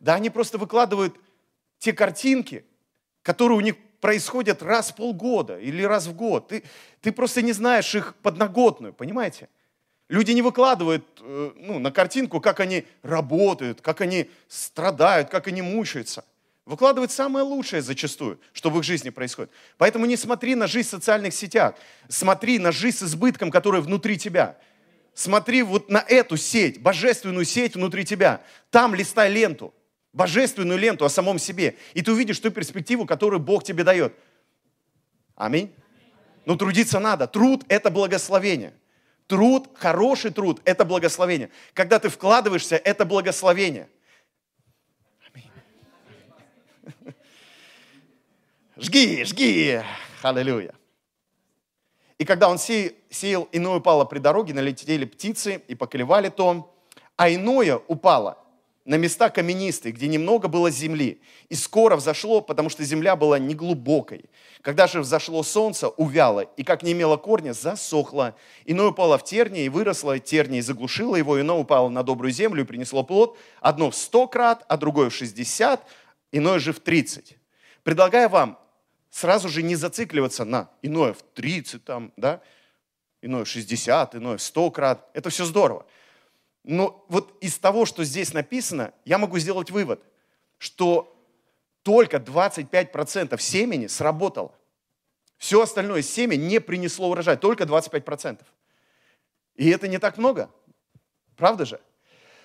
Да, 0.00 0.14
они 0.14 0.30
просто 0.30 0.56
выкладывают 0.56 1.14
те 1.78 1.92
картинки, 1.92 2.64
которые 3.22 3.58
у 3.58 3.60
них 3.60 3.74
происходят 4.00 4.62
раз 4.62 4.90
в 4.90 4.94
полгода 4.94 5.58
или 5.58 5.82
раз 5.82 6.06
в 6.06 6.14
год. 6.14 6.48
Ты, 6.48 6.62
ты 7.00 7.12
просто 7.12 7.42
не 7.42 7.52
знаешь 7.52 7.94
их 7.94 8.14
подноготную, 8.22 8.94
понимаете? 8.94 9.48
Люди 10.08 10.32
не 10.32 10.40
выкладывают 10.40 11.04
э, 11.20 11.52
ну, 11.56 11.78
на 11.78 11.92
картинку, 11.92 12.40
как 12.40 12.60
они 12.60 12.86
работают, 13.02 13.82
как 13.82 14.00
они 14.00 14.30
страдают, 14.48 15.28
как 15.28 15.48
они 15.48 15.60
мучаются. 15.60 16.24
Выкладывают 16.64 17.12
самое 17.12 17.44
лучшее 17.44 17.82
зачастую, 17.82 18.40
что 18.52 18.70
в 18.70 18.78
их 18.78 18.84
жизни 18.84 19.10
происходит. 19.10 19.50
Поэтому 19.76 20.06
не 20.06 20.16
смотри 20.16 20.54
на 20.54 20.66
жизнь 20.66 20.88
в 20.88 20.90
социальных 20.90 21.34
сетях. 21.34 21.74
Смотри 22.08 22.58
на 22.58 22.72
жизнь 22.72 22.98
с 22.98 23.02
избытком, 23.02 23.50
которая 23.50 23.82
внутри 23.82 24.18
тебя. 24.18 24.58
Смотри 25.14 25.62
вот 25.62 25.90
на 25.90 26.04
эту 26.06 26.36
сеть, 26.36 26.80
божественную 26.80 27.44
сеть 27.44 27.74
внутри 27.74 28.04
тебя. 28.04 28.42
Там 28.70 28.94
листай 28.94 29.30
ленту, 29.30 29.74
божественную 30.12 30.78
ленту 30.78 31.04
о 31.04 31.10
самом 31.10 31.38
себе. 31.38 31.76
И 31.94 32.02
ты 32.02 32.12
увидишь 32.12 32.38
ту 32.38 32.50
перспективу, 32.50 33.04
которую 33.04 33.40
Бог 33.40 33.64
тебе 33.64 33.82
дает. 33.82 34.14
Аминь. 35.36 35.74
Но 36.46 36.56
трудиться 36.56 36.98
надо. 36.98 37.26
Труд– 37.26 37.64
это 37.68 37.90
благословение. 37.90 38.72
Труд, 39.28 39.68
хороший 39.74 40.30
труд– 40.30 40.60
это 40.64 40.86
благословение. 40.86 41.50
Когда 41.74 41.98
ты 41.98 42.08
вкладываешься, 42.08 42.76
это 42.76 43.04
благословение. 43.04 43.88
Жги, 48.76 49.24
жги. 49.24 49.82
Аллилуйя. 50.22 50.74
И 52.16 52.24
когда 52.24 52.48
он 52.48 52.58
сеял, 52.58 53.48
иное 53.52 53.76
упало 53.76 54.06
при 54.06 54.18
дороге, 54.18 54.54
налетели 54.54 55.04
птицы 55.04 55.62
и 55.68 55.74
поклевали 55.74 56.30
то, 56.30 56.74
а 57.16 57.30
иное 57.30 57.76
упало 57.86 58.38
на 58.88 58.94
места 58.94 59.28
каменистые, 59.28 59.92
где 59.92 60.08
немного 60.08 60.48
было 60.48 60.70
земли. 60.70 61.20
И 61.50 61.54
скоро 61.54 61.94
взошло, 61.94 62.40
потому 62.40 62.70
что 62.70 62.82
земля 62.84 63.16
была 63.16 63.38
неглубокой. 63.38 64.24
Когда 64.62 64.86
же 64.86 65.02
взошло 65.02 65.42
солнце, 65.42 65.88
увяло, 65.88 66.40
и 66.40 66.62
как 66.64 66.82
не 66.82 66.92
имело 66.92 67.18
корня, 67.18 67.52
засохло. 67.52 68.34
Иное 68.64 68.86
упало 68.86 69.18
в 69.18 69.24
тернии, 69.24 69.64
и 69.64 69.68
выросло 69.68 70.18
тернии, 70.18 70.60
и 70.60 70.62
заглушило 70.62 71.16
его, 71.16 71.38
иное 71.38 71.58
упало 71.58 71.90
на 71.90 72.02
добрую 72.02 72.32
землю 72.32 72.62
и 72.62 72.66
принесло 72.66 73.02
плод. 73.02 73.36
Одно 73.60 73.90
в 73.90 73.94
сто 73.94 74.26
крат, 74.26 74.64
а 74.68 74.78
другое 74.78 75.10
в 75.10 75.14
шестьдесят, 75.14 75.84
иное 76.32 76.58
же 76.58 76.72
в 76.72 76.80
тридцать. 76.80 77.36
Предлагаю 77.82 78.30
вам 78.30 78.58
сразу 79.10 79.50
же 79.50 79.62
не 79.62 79.76
зацикливаться 79.76 80.46
на 80.46 80.70
иное 80.80 81.12
в 81.12 81.22
тридцать, 81.34 81.84
там, 81.84 82.10
да, 82.16 82.40
иное 83.20 83.44
в 83.44 83.48
60, 83.48 84.14
иное 84.14 84.38
в 84.38 84.42
100 84.42 84.70
крат. 84.70 85.10
Это 85.12 85.28
все 85.28 85.44
здорово. 85.44 85.84
Но 86.68 87.02
вот 87.08 87.34
из 87.42 87.58
того, 87.58 87.86
что 87.86 88.04
здесь 88.04 88.34
написано, 88.34 88.92
я 89.06 89.16
могу 89.16 89.38
сделать 89.38 89.70
вывод, 89.70 90.02
что 90.58 91.18
только 91.82 92.18
25% 92.18 93.40
семени 93.40 93.86
сработало. 93.86 94.54
Все 95.38 95.62
остальное 95.62 96.02
семя 96.02 96.36
не 96.36 96.60
принесло 96.60 97.08
урожай, 97.08 97.38
только 97.38 97.64
25%. 97.64 98.40
И 99.54 99.70
это 99.70 99.88
не 99.88 99.96
так 99.96 100.18
много. 100.18 100.50
Правда 101.38 101.64
же? 101.64 101.80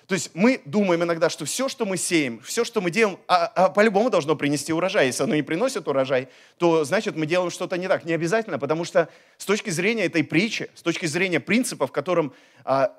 То 0.06 0.14
есть 0.14 0.32
мы 0.34 0.60
думаем 0.66 1.02
иногда, 1.02 1.30
что 1.30 1.46
все, 1.46 1.68
что 1.68 1.86
мы 1.86 1.96
сеем, 1.96 2.40
все, 2.40 2.64
что 2.64 2.82
мы 2.82 2.90
делаем, 2.90 3.18
а, 3.26 3.46
а 3.46 3.68
по-любому 3.70 4.10
должно 4.10 4.36
принести 4.36 4.70
урожай. 4.70 5.06
Если 5.06 5.22
оно 5.22 5.34
не 5.34 5.42
приносит 5.42 5.88
урожай, 5.88 6.28
то 6.58 6.84
значит 6.84 7.16
мы 7.16 7.24
делаем 7.24 7.50
что-то 7.50 7.78
не 7.78 7.88
так. 7.88 8.04
Не 8.04 8.12
обязательно, 8.12 8.58
потому 8.58 8.84
что 8.84 9.08
с 9.38 9.46
точки 9.46 9.70
зрения 9.70 10.04
этой 10.04 10.22
притчи, 10.22 10.70
с 10.74 10.82
точки 10.82 11.06
зрения 11.06 11.40
принципов, 11.40 11.90
которым, 11.90 12.34
а, 12.64 12.94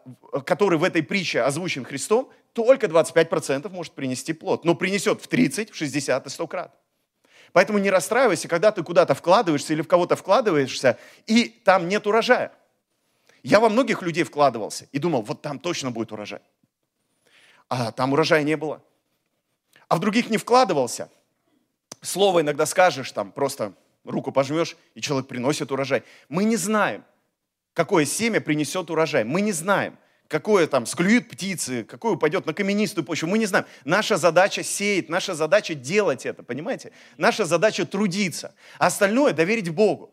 который 0.46 0.80
в 0.80 0.84
этой 0.84 1.04
притче 1.04 1.42
озвучен 1.42 1.86
Христом, 1.86 2.32
только 2.54 2.88
25% 2.88 3.70
может 3.70 3.94
принести 3.94 4.34
плод. 4.34 4.66
Но 4.66 4.74
принесет 4.74 5.22
в 5.22 5.28
30, 5.28 5.72
в 5.72 5.76
60 5.76 6.26
и 6.26 6.30
100 6.30 6.48
крат. 6.48 6.76
Поэтому 7.54 7.78
не 7.78 7.92
расстраивайся, 7.92 8.48
когда 8.48 8.72
ты 8.72 8.82
куда-то 8.82 9.14
вкладываешься 9.14 9.74
или 9.74 9.84
в 9.84 9.88
кого-то 9.88 10.16
вкладываешься, 10.16 10.98
и 11.28 11.50
там 11.64 11.88
нет 11.88 12.08
урожая. 12.08 12.52
Я 13.44 13.60
во 13.60 13.70
многих 13.70 14.02
людей 14.02 14.24
вкладывался 14.24 14.88
и 14.92 14.98
думал, 14.98 15.22
вот 15.22 15.44
там 15.44 15.60
точно 15.60 15.92
будет 15.92 16.12
урожай 16.12 16.42
а 17.70 17.92
там 17.92 18.14
урожая 18.14 18.44
не 18.44 18.58
было. 18.58 18.82
А 19.88 19.96
в 19.96 20.00
других 20.00 20.30
не 20.30 20.38
вкладывался. 20.38 21.10
Слово 22.02 22.42
иногда 22.42 22.66
скажешь, 22.66 23.12
там 23.12 23.32
просто 23.32 23.74
руку 24.04 24.32
пожмешь, 24.32 24.78
и 24.94 25.02
человек 25.02 25.28
приносит 25.28 25.72
урожай. 25.72 26.04
Мы 26.30 26.44
не 26.44 26.56
знаем, 26.56 27.04
какое 27.74 28.06
семя 28.06 28.42
принесет 28.42 28.90
урожай. 28.90 29.24
Мы 29.24 29.42
не 29.42 29.52
знаем, 29.52 29.98
какое 30.28 30.68
там 30.68 30.86
склюют 30.86 31.30
птицы, 31.30 31.84
какое 31.84 32.14
упадет 32.14 32.46
на 32.46 32.54
каменистую 32.54 33.06
почву. 33.06 33.28
Мы 33.28 33.38
не 33.38 33.46
знаем. 33.46 33.66
Наша 33.84 34.18
задача 34.18 34.64
сеять, 34.64 35.10
наша 35.10 35.36
задача 35.36 35.76
делать 35.76 36.26
это, 36.26 36.44
понимаете? 36.44 36.92
Наша 37.18 37.46
задача 37.46 37.86
трудиться. 37.86 38.54
А 38.78 38.88
остальное 38.88 39.34
доверить 39.34 39.70
Богу. 39.70 40.12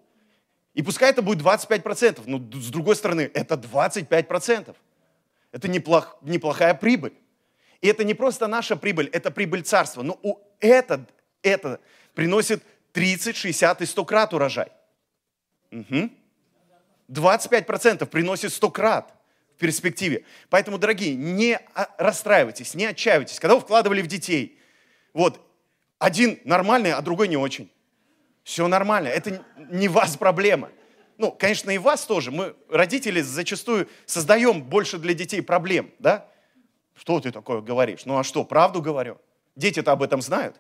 И 0.75 0.83
пускай 0.83 1.11
это 1.11 1.21
будет 1.21 1.43
25%, 1.43 2.23
но 2.27 2.39
с 2.59 2.69
другой 2.69 2.97
стороны, 2.97 3.31
это 3.35 3.57
25%. 3.57 4.75
Это 5.53 5.69
неплох, 5.69 6.17
неплохая 6.23 6.73
прибыль. 6.73 7.13
И 7.83 7.89
это 7.89 8.05
не 8.05 8.15
просто 8.15 8.47
наша 8.47 8.77
прибыль, 8.77 9.09
это 9.13 9.31
прибыль 9.31 9.63
царства. 9.63 10.03
Но 10.03 10.19
у 10.23 10.39
это, 10.61 11.05
это 11.43 11.81
приносит 12.15 12.63
30, 12.93 13.37
60 13.37 13.83
и 13.83 13.87
100 13.87 14.05
крат 14.05 14.33
урожай. 14.33 14.69
Угу. 15.73 16.11
25% 17.09 18.07
приносит 18.07 18.53
100 18.53 18.71
крат 18.71 19.13
в 19.57 19.59
перспективе. 19.59 20.25
Поэтому, 20.49 20.79
дорогие, 20.79 21.15
не 21.17 21.61
расстраивайтесь, 21.99 22.75
не 22.75 22.87
отчаивайтесь. 22.87 23.41
Когда 23.41 23.57
вы 23.57 23.61
вкладывали 23.61 24.01
в 24.01 24.07
детей, 24.07 24.59
вот, 25.13 25.41
один 25.99 26.39
нормальный, 26.45 26.93
а 26.93 27.03
другой 27.03 27.29
не 27.29 27.37
очень. 27.37 27.71
Все 28.45 28.67
нормально, 28.69 29.09
это 29.09 29.45
не 29.57 29.89
вас 29.89 30.17
проблема. 30.17 30.71
Ну, 31.19 31.33
конечно, 31.33 31.71
и 31.71 31.79
вас 31.79 32.07
тоже. 32.07 32.31
Мы, 32.31 32.55
родители, 32.69 33.21
зачастую 33.21 33.89
создаем 34.07 34.63
больше 34.63 34.99
для 34.99 35.15
детей 35.15 35.43
проблем, 35.43 35.91
да? 35.99 36.29
Что 37.03 37.19
ты 37.19 37.33
такое 37.33 37.61
говоришь? 37.61 38.05
Ну 38.05 38.17
а 38.17 38.23
что, 38.23 38.45
правду 38.45 38.81
говорю? 38.81 39.19
Дети-то 39.57 39.91
об 39.91 40.05
этом 40.05 40.23
знают. 40.23 40.55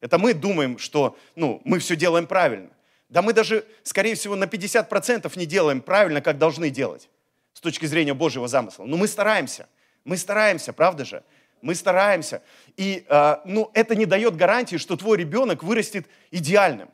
Это 0.00 0.18
мы 0.18 0.34
думаем, 0.34 0.76
что 0.76 1.16
ну, 1.36 1.62
мы 1.64 1.78
все 1.78 1.94
делаем 1.94 2.26
правильно. 2.26 2.70
Да 3.08 3.22
мы 3.22 3.32
даже, 3.32 3.64
скорее 3.84 4.16
всего, 4.16 4.34
на 4.34 4.46
50% 4.46 5.30
не 5.38 5.46
делаем 5.46 5.80
правильно, 5.80 6.20
как 6.20 6.36
должны 6.36 6.68
делать 6.68 7.08
с 7.52 7.60
точки 7.60 7.86
зрения 7.86 8.12
Божьего 8.12 8.48
замысла. 8.48 8.86
Но 8.86 8.96
мы 8.96 9.06
стараемся. 9.06 9.68
Мы 10.02 10.16
стараемся, 10.16 10.72
правда 10.72 11.04
же? 11.04 11.22
Мы 11.60 11.76
стараемся. 11.76 12.42
И 12.76 13.06
э, 13.08 13.36
ну, 13.44 13.70
это 13.72 13.94
не 13.94 14.04
дает 14.04 14.34
гарантии, 14.34 14.78
что 14.78 14.96
твой 14.96 15.16
ребенок 15.16 15.62
вырастет 15.62 16.08
идеальным. 16.32 16.90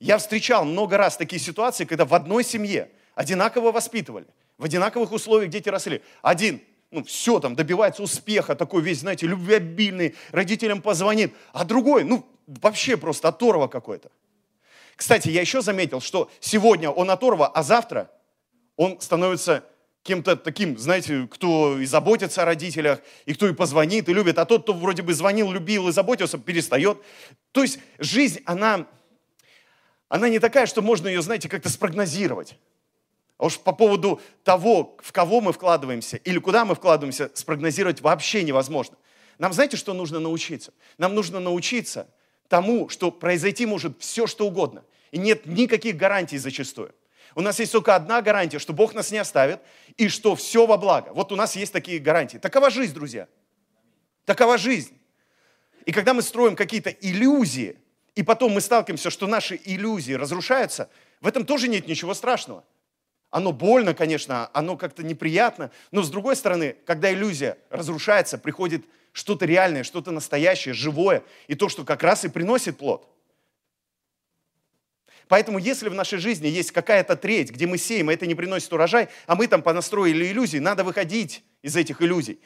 Я 0.00 0.16
встречал 0.16 0.64
много 0.64 0.96
раз 0.96 1.18
такие 1.18 1.38
ситуации, 1.38 1.84
когда 1.84 2.06
в 2.06 2.14
одной 2.14 2.44
семье 2.44 2.88
одинаково 3.14 3.72
воспитывали, 3.72 4.26
в 4.56 4.64
одинаковых 4.64 5.12
условиях 5.12 5.50
дети 5.50 5.68
росли. 5.68 6.00
Один 6.22 6.62
ну, 6.90 7.04
все 7.04 7.40
там, 7.40 7.54
добивается 7.54 8.02
успеха, 8.02 8.54
такой 8.54 8.82
весь, 8.82 9.00
знаете, 9.00 9.26
любвеобильный, 9.26 10.14
родителям 10.30 10.80
позвонит, 10.82 11.34
а 11.52 11.64
другой, 11.64 12.04
ну, 12.04 12.26
вообще 12.46 12.96
просто 12.96 13.28
оторва 13.28 13.68
какой-то. 13.68 14.10
Кстати, 14.94 15.28
я 15.28 15.40
еще 15.40 15.60
заметил, 15.60 16.00
что 16.00 16.30
сегодня 16.40 16.90
он 16.90 17.10
оторва, 17.10 17.48
а 17.48 17.62
завтра 17.62 18.10
он 18.76 19.00
становится 19.00 19.64
кем-то 20.02 20.36
таким, 20.36 20.78
знаете, 20.78 21.28
кто 21.30 21.78
и 21.78 21.84
заботится 21.84 22.42
о 22.42 22.44
родителях, 22.44 23.00
и 23.26 23.34
кто 23.34 23.48
и 23.48 23.52
позвонит, 23.52 24.08
и 24.08 24.14
любит, 24.14 24.38
а 24.38 24.46
тот, 24.46 24.62
кто 24.62 24.72
вроде 24.72 25.02
бы 25.02 25.12
звонил, 25.12 25.50
любил 25.50 25.88
и 25.88 25.92
заботился, 25.92 26.38
перестает. 26.38 27.02
То 27.52 27.62
есть 27.62 27.80
жизнь, 27.98 28.40
она, 28.46 28.86
она 30.08 30.28
не 30.28 30.38
такая, 30.38 30.66
что 30.66 30.80
можно 30.80 31.08
ее, 31.08 31.22
знаете, 31.22 31.48
как-то 31.48 31.68
спрогнозировать. 31.68 32.56
А 33.38 33.46
уж 33.46 33.58
по 33.58 33.72
поводу 33.72 34.20
того, 34.44 34.96
в 35.02 35.12
кого 35.12 35.40
мы 35.40 35.52
вкладываемся 35.52 36.16
или 36.16 36.38
куда 36.38 36.64
мы 36.64 36.74
вкладываемся, 36.74 37.30
спрогнозировать 37.34 38.00
вообще 38.00 38.42
невозможно. 38.42 38.96
Нам 39.38 39.52
знаете, 39.52 39.76
что 39.76 39.92
нужно 39.92 40.20
научиться? 40.20 40.72
Нам 40.96 41.14
нужно 41.14 41.40
научиться 41.40 42.08
тому, 42.48 42.88
что 42.88 43.10
произойти 43.10 43.66
может 43.66 44.00
все, 44.00 44.26
что 44.26 44.46
угодно. 44.46 44.84
И 45.10 45.18
нет 45.18 45.44
никаких 45.46 45.96
гарантий 45.96 46.38
зачастую. 46.38 46.94
У 47.34 47.42
нас 47.42 47.60
есть 47.60 47.72
только 47.72 47.94
одна 47.94 48.22
гарантия, 48.22 48.58
что 48.58 48.72
Бог 48.72 48.94
нас 48.94 49.10
не 49.10 49.18
оставит 49.18 49.60
и 49.98 50.08
что 50.08 50.34
все 50.34 50.66
во 50.66 50.78
благо. 50.78 51.10
Вот 51.12 51.32
у 51.32 51.36
нас 51.36 51.54
есть 51.56 51.72
такие 51.72 51.98
гарантии. 51.98 52.38
Такова 52.38 52.70
жизнь, 52.70 52.94
друзья. 52.94 53.28
Такова 54.24 54.56
жизнь. 54.56 54.98
И 55.84 55.92
когда 55.92 56.14
мы 56.14 56.22
строим 56.22 56.56
какие-то 56.56 56.90
иллюзии, 56.90 57.78
и 58.14 58.22
потом 58.22 58.52
мы 58.52 58.62
сталкиваемся, 58.62 59.10
что 59.10 59.26
наши 59.26 59.60
иллюзии 59.62 60.14
разрушаются, 60.14 60.88
в 61.20 61.26
этом 61.26 61.44
тоже 61.44 61.68
нет 61.68 61.86
ничего 61.86 62.14
страшного. 62.14 62.64
Оно 63.36 63.52
больно, 63.52 63.92
конечно, 63.92 64.48
оно 64.54 64.78
как-то 64.78 65.02
неприятно, 65.02 65.70
но 65.90 66.02
с 66.02 66.08
другой 66.08 66.36
стороны, 66.36 66.74
когда 66.86 67.12
иллюзия 67.12 67.58
разрушается, 67.68 68.38
приходит 68.38 68.86
что-то 69.12 69.44
реальное, 69.44 69.84
что-то 69.84 70.10
настоящее, 70.10 70.72
живое, 70.72 71.22
и 71.46 71.54
то, 71.54 71.68
что 71.68 71.84
как 71.84 72.02
раз 72.02 72.24
и 72.24 72.30
приносит 72.30 72.78
плод. 72.78 73.06
Поэтому 75.28 75.58
если 75.58 75.90
в 75.90 75.94
нашей 75.94 76.18
жизни 76.18 76.46
есть 76.46 76.72
какая-то 76.72 77.14
треть, 77.14 77.50
где 77.50 77.66
мы 77.66 77.76
сеем, 77.76 78.10
и 78.10 78.14
это 78.14 78.26
не 78.26 78.34
приносит 78.34 78.72
урожай, 78.72 79.08
а 79.26 79.34
мы 79.34 79.48
там 79.48 79.60
понастроили 79.60 80.32
иллюзии, 80.32 80.56
надо 80.56 80.82
выходить 80.82 81.44
из 81.60 81.76
этих 81.76 82.00
иллюзий 82.00 82.40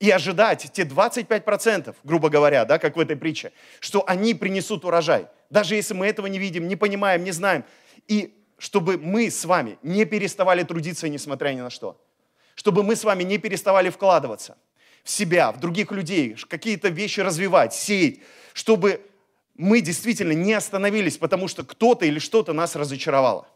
и 0.00 0.10
ожидать 0.10 0.68
те 0.72 0.82
25%, 0.82 1.94
грубо 2.02 2.28
говоря, 2.28 2.64
да, 2.64 2.80
как 2.80 2.96
в 2.96 3.00
этой 3.00 3.14
притче, 3.14 3.52
что 3.78 4.02
они 4.08 4.34
принесут 4.34 4.84
урожай. 4.84 5.28
Даже 5.48 5.76
если 5.76 5.94
мы 5.94 6.08
этого 6.08 6.26
не 6.26 6.40
видим, 6.40 6.66
не 6.66 6.74
понимаем, 6.74 7.22
не 7.22 7.30
знаем. 7.30 7.64
И 8.08 8.34
чтобы 8.58 8.98
мы 8.98 9.30
с 9.30 9.44
вами 9.44 9.78
не 9.82 10.04
переставали 10.04 10.64
трудиться, 10.64 11.08
несмотря 11.08 11.50
ни 11.50 11.60
на 11.60 11.70
что. 11.70 12.00
Чтобы 12.54 12.82
мы 12.82 12.96
с 12.96 13.04
вами 13.04 13.22
не 13.22 13.38
переставали 13.38 13.88
вкладываться 13.88 14.58
в 15.04 15.10
себя, 15.10 15.52
в 15.52 15.60
других 15.60 15.92
людей, 15.92 16.36
какие-то 16.48 16.88
вещи 16.88 17.20
развивать, 17.20 17.72
сеять, 17.72 18.18
чтобы 18.52 19.00
мы 19.54 19.80
действительно 19.80 20.32
не 20.32 20.52
остановились, 20.52 21.16
потому 21.16 21.48
что 21.48 21.64
кто-то 21.64 22.04
или 22.04 22.18
что-то 22.18 22.52
нас 22.52 22.74
разочаровало. 22.74 23.48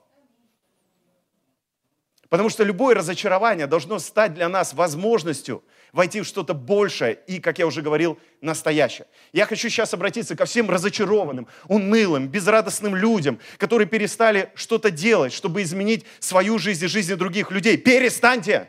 Потому 2.28 2.48
что 2.48 2.64
любое 2.64 2.94
разочарование 2.94 3.66
должно 3.66 3.98
стать 3.98 4.34
для 4.34 4.48
нас 4.48 4.72
возможностью 4.72 5.62
войти 5.92 6.22
в 6.22 6.24
что-то 6.24 6.54
большее 6.54 7.18
и, 7.26 7.38
как 7.38 7.58
я 7.58 7.66
уже 7.66 7.82
говорил, 7.82 8.18
настоящее. 8.40 9.06
Я 9.32 9.46
хочу 9.46 9.68
сейчас 9.68 9.92
обратиться 9.92 10.34
ко 10.34 10.46
всем 10.46 10.70
разочарованным, 10.70 11.46
унылым, 11.68 12.28
безрадостным 12.28 12.96
людям, 12.96 13.38
которые 13.58 13.86
перестали 13.86 14.50
что-то 14.54 14.90
делать, 14.90 15.32
чтобы 15.32 15.62
изменить 15.62 16.04
свою 16.18 16.58
жизнь 16.58 16.84
и 16.84 16.88
жизнь 16.88 17.14
других 17.14 17.50
людей. 17.50 17.76
Перестаньте! 17.76 18.68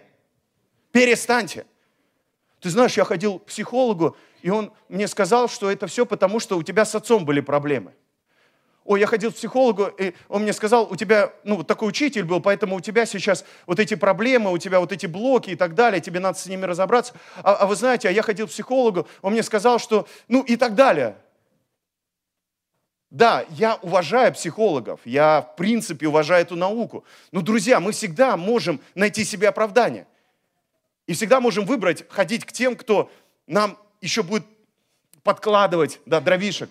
Перестаньте! 0.92 1.66
Ты 2.60 2.70
знаешь, 2.70 2.96
я 2.98 3.06
ходил 3.06 3.40
к 3.40 3.46
психологу, 3.46 4.16
и 4.42 4.50
он 4.50 4.74
мне 4.90 5.08
сказал, 5.08 5.50
что 5.50 5.72
это 5.72 5.88
все 5.88 6.06
потому, 6.06 6.40
что 6.40 6.58
у 6.58 6.64
тебя 6.64 6.86
с 6.86 6.94
отцом 6.96 7.26
были 7.26 7.40
проблемы. 7.40 7.94
Ой, 8.86 9.00
я 9.00 9.08
ходил 9.08 9.32
к 9.32 9.36
психологу, 9.36 9.88
и 9.98 10.14
он 10.28 10.44
мне 10.44 10.54
сказал, 10.54 10.88
у 10.92 10.96
тебя, 10.96 11.34
ну, 11.44 11.64
такой 11.64 11.90
учитель 11.90 12.24
был, 12.24 12.42
поэтому 12.42 12.76
у 12.76 12.82
тебя 12.82 13.06
сейчас 13.06 13.46
вот 13.66 13.80
эти 13.80 13.96
проблемы, 13.96 14.52
у 14.52 14.58
тебя 14.58 14.80
вот 14.80 14.92
эти 14.92 15.06
блоки 15.06 15.52
и 15.52 15.56
так 15.56 15.74
далее, 15.76 16.02
тебе 16.02 16.20
надо 16.20 16.38
с 16.38 16.46
ними 16.46 16.66
разобраться. 16.66 17.14
А, 17.38 17.56
а 17.56 17.66
вы 17.66 17.76
знаете, 17.76 18.10
а 18.10 18.12
я 18.12 18.22
ходил 18.22 18.48
к 18.48 18.52
психологу, 18.52 19.08
он 19.22 19.34
мне 19.34 19.44
сказал, 19.44 19.80
что, 19.80 20.08
ну, 20.28 20.42
и 20.42 20.56
так 20.56 20.76
далее. 20.76 21.16
Да, 23.10 23.46
я 23.50 23.76
уважаю 23.76 24.34
психологов, 24.34 25.00
я 25.06 25.42
в 25.42 25.56
принципе 25.56 26.08
уважаю 26.08 26.42
эту 26.42 26.56
науку. 26.56 27.06
Но, 27.32 27.42
друзья, 27.42 27.80
мы 27.80 27.92
всегда 27.92 28.36
можем 28.38 28.82
найти 28.96 29.24
себе 29.24 29.50
оправдание. 29.50 30.08
И 31.06 31.14
всегда 31.14 31.40
можем 31.40 31.66
выбрать 31.66 32.10
ходить 32.10 32.44
к 32.44 32.52
тем, 32.52 32.76
кто 32.76 33.12
нам 33.46 33.78
еще 34.02 34.24
будет 34.24 34.46
подкладывать 35.22 36.00
да, 36.06 36.20
дровишек 36.22 36.70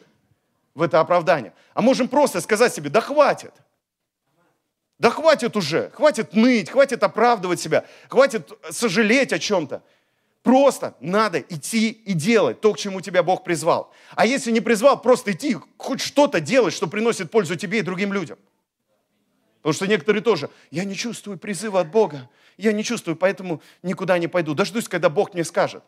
в 0.75 0.83
это 0.83 1.01
оправдание. 1.01 1.53
А 1.75 1.83
можем 1.83 2.09
просто 2.09 2.41
сказать 2.41 2.75
себе, 2.75 2.91
да 2.91 3.01
хватит. 3.01 3.53
Да 4.99 5.11
хватит 5.11 5.57
уже, 5.57 5.91
хватит 5.91 6.35
ныть, 6.35 6.71
хватит 6.71 7.03
оправдывать 7.03 7.61
себя, 7.61 7.85
хватит 8.09 8.53
сожалеть 8.71 9.33
о 9.33 9.39
чем-то. 9.39 9.83
Просто 10.43 10.95
надо 11.01 11.41
идти 11.41 11.91
и 11.91 12.15
делать 12.15 12.61
то, 12.61 12.73
к 12.73 12.79
чему 12.79 13.01
тебя 13.01 13.23
Бог 13.23 13.45
призвал. 13.45 13.93
А 14.15 14.27
если 14.27 14.51
не 14.51 14.61
призвал, 14.61 15.01
просто 15.01 15.33
идти, 15.33 15.57
хоть 15.77 16.01
что-то 16.01 16.41
делать, 16.41 16.75
что 16.75 16.87
приносит 16.87 17.31
пользу 17.31 17.57
тебе 17.57 17.79
и 17.79 17.83
другим 17.83 18.13
людям. 18.13 18.39
Потому 19.61 19.75
что 19.75 19.87
некоторые 19.87 20.23
тоже, 20.23 20.51
я 20.73 20.85
не 20.85 20.97
чувствую 20.97 21.39
призыва 21.39 21.81
от 21.81 21.91
Бога, 21.91 22.29
я 22.57 22.73
не 22.73 22.83
чувствую, 22.83 23.17
поэтому 23.17 23.63
никуда 23.83 24.19
не 24.19 24.27
пойду. 24.27 24.55
Дождусь, 24.55 24.89
когда 24.89 25.09
Бог 25.09 25.35
мне 25.35 25.45
скажет. 25.45 25.85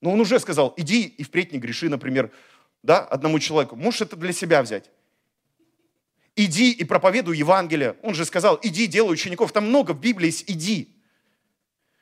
Но 0.00 0.12
он 0.12 0.20
уже 0.20 0.40
сказал, 0.40 0.72
иди 0.76 1.02
и 1.02 1.22
впредь 1.22 1.52
не 1.52 1.58
греши, 1.58 1.88
например, 1.88 2.32
да, 2.82 3.00
одному 3.00 3.38
человеку. 3.38 3.76
Можешь 3.76 4.02
это 4.02 4.16
для 4.16 4.32
себя 4.32 4.62
взять. 4.62 4.90
Иди 6.34 6.72
и 6.72 6.84
проповедуй 6.84 7.36
Евангелие. 7.36 7.96
Он 8.02 8.14
же 8.14 8.24
сказал, 8.24 8.58
иди, 8.62 8.86
делай 8.86 9.12
учеников. 9.12 9.52
Там 9.52 9.68
много 9.68 9.92
в 9.92 10.00
Библии 10.00 10.26
есть 10.26 10.44
«иди». 10.48 10.96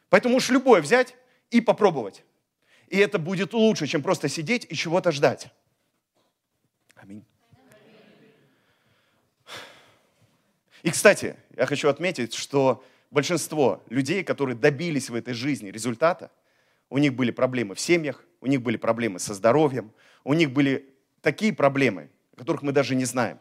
Поэтому 0.08 0.36
уж 0.36 0.50
любое 0.50 0.80
взять 0.80 1.16
и 1.50 1.60
попробовать. 1.60 2.24
И 2.88 2.98
это 2.98 3.18
будет 3.18 3.52
лучше, 3.52 3.86
чем 3.86 4.02
просто 4.02 4.28
сидеть 4.28 4.66
и 4.68 4.74
чего-то 4.74 5.12
ждать. 5.12 5.48
Аминь. 6.96 7.24
И, 10.82 10.90
кстати, 10.90 11.36
я 11.56 11.66
хочу 11.66 11.88
отметить, 11.88 12.34
что 12.34 12.84
большинство 13.10 13.82
людей, 13.88 14.24
которые 14.24 14.56
добились 14.56 15.10
в 15.10 15.14
этой 15.14 15.34
жизни 15.34 15.70
результата, 15.70 16.30
у 16.88 16.98
них 16.98 17.14
были 17.14 17.30
проблемы 17.30 17.74
в 17.74 17.80
семьях, 17.80 18.24
у 18.40 18.46
них 18.46 18.62
были 18.62 18.76
проблемы 18.76 19.18
со 19.18 19.34
здоровьем, 19.34 19.92
у 20.30 20.34
них 20.34 20.52
были 20.52 20.94
такие 21.22 21.52
проблемы, 21.52 22.08
которых 22.36 22.62
мы 22.62 22.70
даже 22.70 22.94
не 22.94 23.04
знаем. 23.04 23.40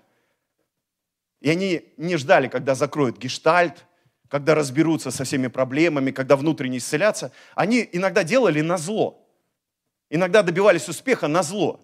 И 1.39 1.47
они 1.47 1.93
не 1.97 2.17
ждали, 2.17 2.47
когда 2.47 2.73
закроют 2.73 3.19
гештальт, 3.19 3.85
когда 4.27 4.55
разберутся 4.55 5.11
со 5.11 5.23
всеми 5.23 5.49
проблемами, 5.49 6.09
когда 6.09 6.35
внутренне 6.35 6.79
исцелятся, 6.79 7.31
они 7.53 7.87
иногда 7.91 8.23
делали 8.23 8.61
на 8.61 8.79
зло. 8.79 9.23
Иногда 10.09 10.41
добивались 10.41 10.89
успеха 10.89 11.27
на 11.27 11.43
зло, 11.43 11.79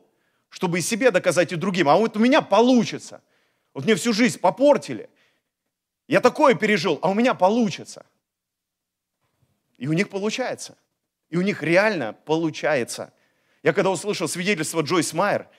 чтобы 0.50 0.80
и 0.80 0.82
себе 0.82 1.12
доказать, 1.12 1.52
и 1.52 1.56
другим. 1.56 1.88
А 1.88 1.98
вот 1.98 2.18
у 2.18 2.20
меня 2.20 2.42
получится. 2.42 3.22
Вот 3.76 3.84
мне 3.86 3.94
всю 3.94 4.12
жизнь 4.12 4.40
попортили. 4.40 5.12
Я 6.08 6.20
такое 6.20 6.56
пережил, 6.56 6.98
а 7.04 7.12
у 7.12 7.14
меня 7.14 7.36
получится. 7.36 8.08
И 9.78 9.88
у 9.88 9.94
них 9.94 10.10
получается. 10.10 10.76
И 11.30 11.38
у 11.38 11.42
них 11.42 11.62
реально 11.62 12.14
получается. 12.14 13.14
Я 13.66 13.74
когда 13.74 13.90
услышал 13.90 14.30
свидетельство 14.30 14.80
Джойс 14.80 15.12
Майер, 15.12 15.50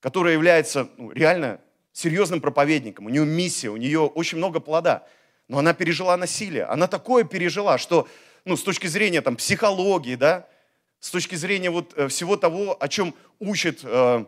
которая 0.00 0.32
является 0.32 0.88
ну, 0.96 1.10
реально 1.12 1.60
серьезным 1.92 2.40
проповедником, 2.40 3.04
у 3.04 3.08
нее 3.10 3.26
миссия, 3.26 3.68
у 3.68 3.76
нее 3.76 4.00
очень 4.00 4.38
много 4.38 4.60
плода– 4.60 5.06
но 5.50 5.58
она 5.58 5.74
пережила 5.74 6.16
насилие. 6.16 6.62
Она 6.64 6.86
такое 6.86 7.24
пережила, 7.24 7.76
что 7.76 8.06
ну, 8.44 8.56
с 8.56 8.62
точки 8.62 8.86
зрения 8.86 9.20
там, 9.20 9.34
психологии, 9.34 10.14
да, 10.14 10.46
с 11.00 11.10
точки 11.10 11.34
зрения 11.34 11.70
вот 11.70 11.92
э, 11.96 12.06
всего 12.06 12.36
того, 12.36 12.76
о 12.78 12.86
чем 12.86 13.16
учит 13.40 13.80
э, 13.82 14.24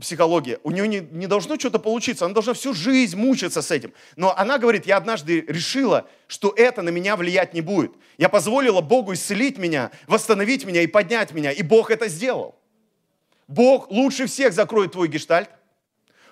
психология, 0.00 0.58
у 0.62 0.70
нее 0.70 0.86
не, 0.86 1.00
не 1.00 1.26
должно 1.26 1.58
что-то 1.58 1.78
получиться, 1.78 2.24
она 2.24 2.34
должна 2.34 2.52
всю 2.52 2.74
жизнь 2.74 3.16
мучиться 3.16 3.62
с 3.62 3.70
этим. 3.70 3.92
Но 4.16 4.36
она 4.36 4.58
говорит, 4.58 4.86
я 4.86 4.96
однажды 4.96 5.40
решила, 5.48 6.08
что 6.26 6.52
это 6.56 6.82
на 6.82 6.90
меня 6.90 7.16
влиять 7.16 7.54
не 7.54 7.60
будет. 7.60 7.92
Я 8.18 8.28
позволила 8.28 8.80
Богу 8.80 9.14
исцелить 9.14 9.58
меня, 9.58 9.90
восстановить 10.06 10.64
меня 10.64 10.82
и 10.82 10.86
поднять 10.86 11.32
меня, 11.32 11.52
и 11.52 11.62
Бог 11.62 11.90
это 11.90 12.08
сделал. 12.08 12.54
Бог 13.46 13.90
лучше 13.90 14.26
всех 14.26 14.52
закроет 14.52 14.92
твой 14.92 15.08
гештальт, 15.08 15.48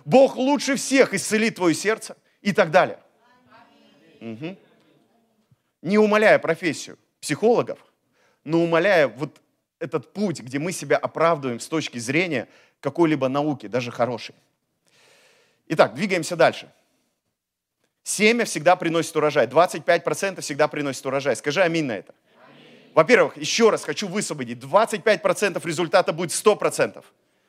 Бог 0.05 0.37
лучше 0.37 0.77
всех 0.77 1.15
исцелит 1.15 1.57
твое 1.57 1.75
сердце 1.75 2.17
и 2.43 2.53
так 2.53 2.71
далее. 2.71 3.01
Угу. 4.21 4.57
Не 5.83 5.99
умаляя 5.99 6.39
профессию 6.39 6.99
психологов, 7.21 7.79
но 8.45 8.63
умаляя 8.63 9.09
вот 9.09 9.41
этот 9.79 10.13
путь, 10.13 10.41
где 10.41 10.59
мы 10.59 10.73
себя 10.73 10.97
оправдываем 10.97 11.61
с 11.61 11.69
точки 11.69 11.99
зрения 11.99 12.49
какой-либо 12.87 13.27
науки, 13.27 13.67
даже 13.67 13.91
хорошей. 13.91 14.37
Итак, 15.67 15.97
двигаемся 15.97 16.37
дальше. 16.37 16.73
Семя 18.05 18.45
всегда 18.45 18.77
приносит 18.77 19.17
урожай. 19.17 19.49
25% 19.49 20.41
всегда 20.41 20.69
приносит 20.69 21.05
урожай. 21.05 21.35
Скажи 21.35 21.63
аминь 21.63 21.87
на 21.87 21.97
это. 21.97 22.15
Во-первых, 22.95 23.37
еще 23.37 23.71
раз 23.71 23.83
хочу 23.83 24.07
высвободить. 24.07 24.59
25% 24.59 25.67
результата 25.67 26.13
будет 26.13 26.31
100%. 26.31 27.03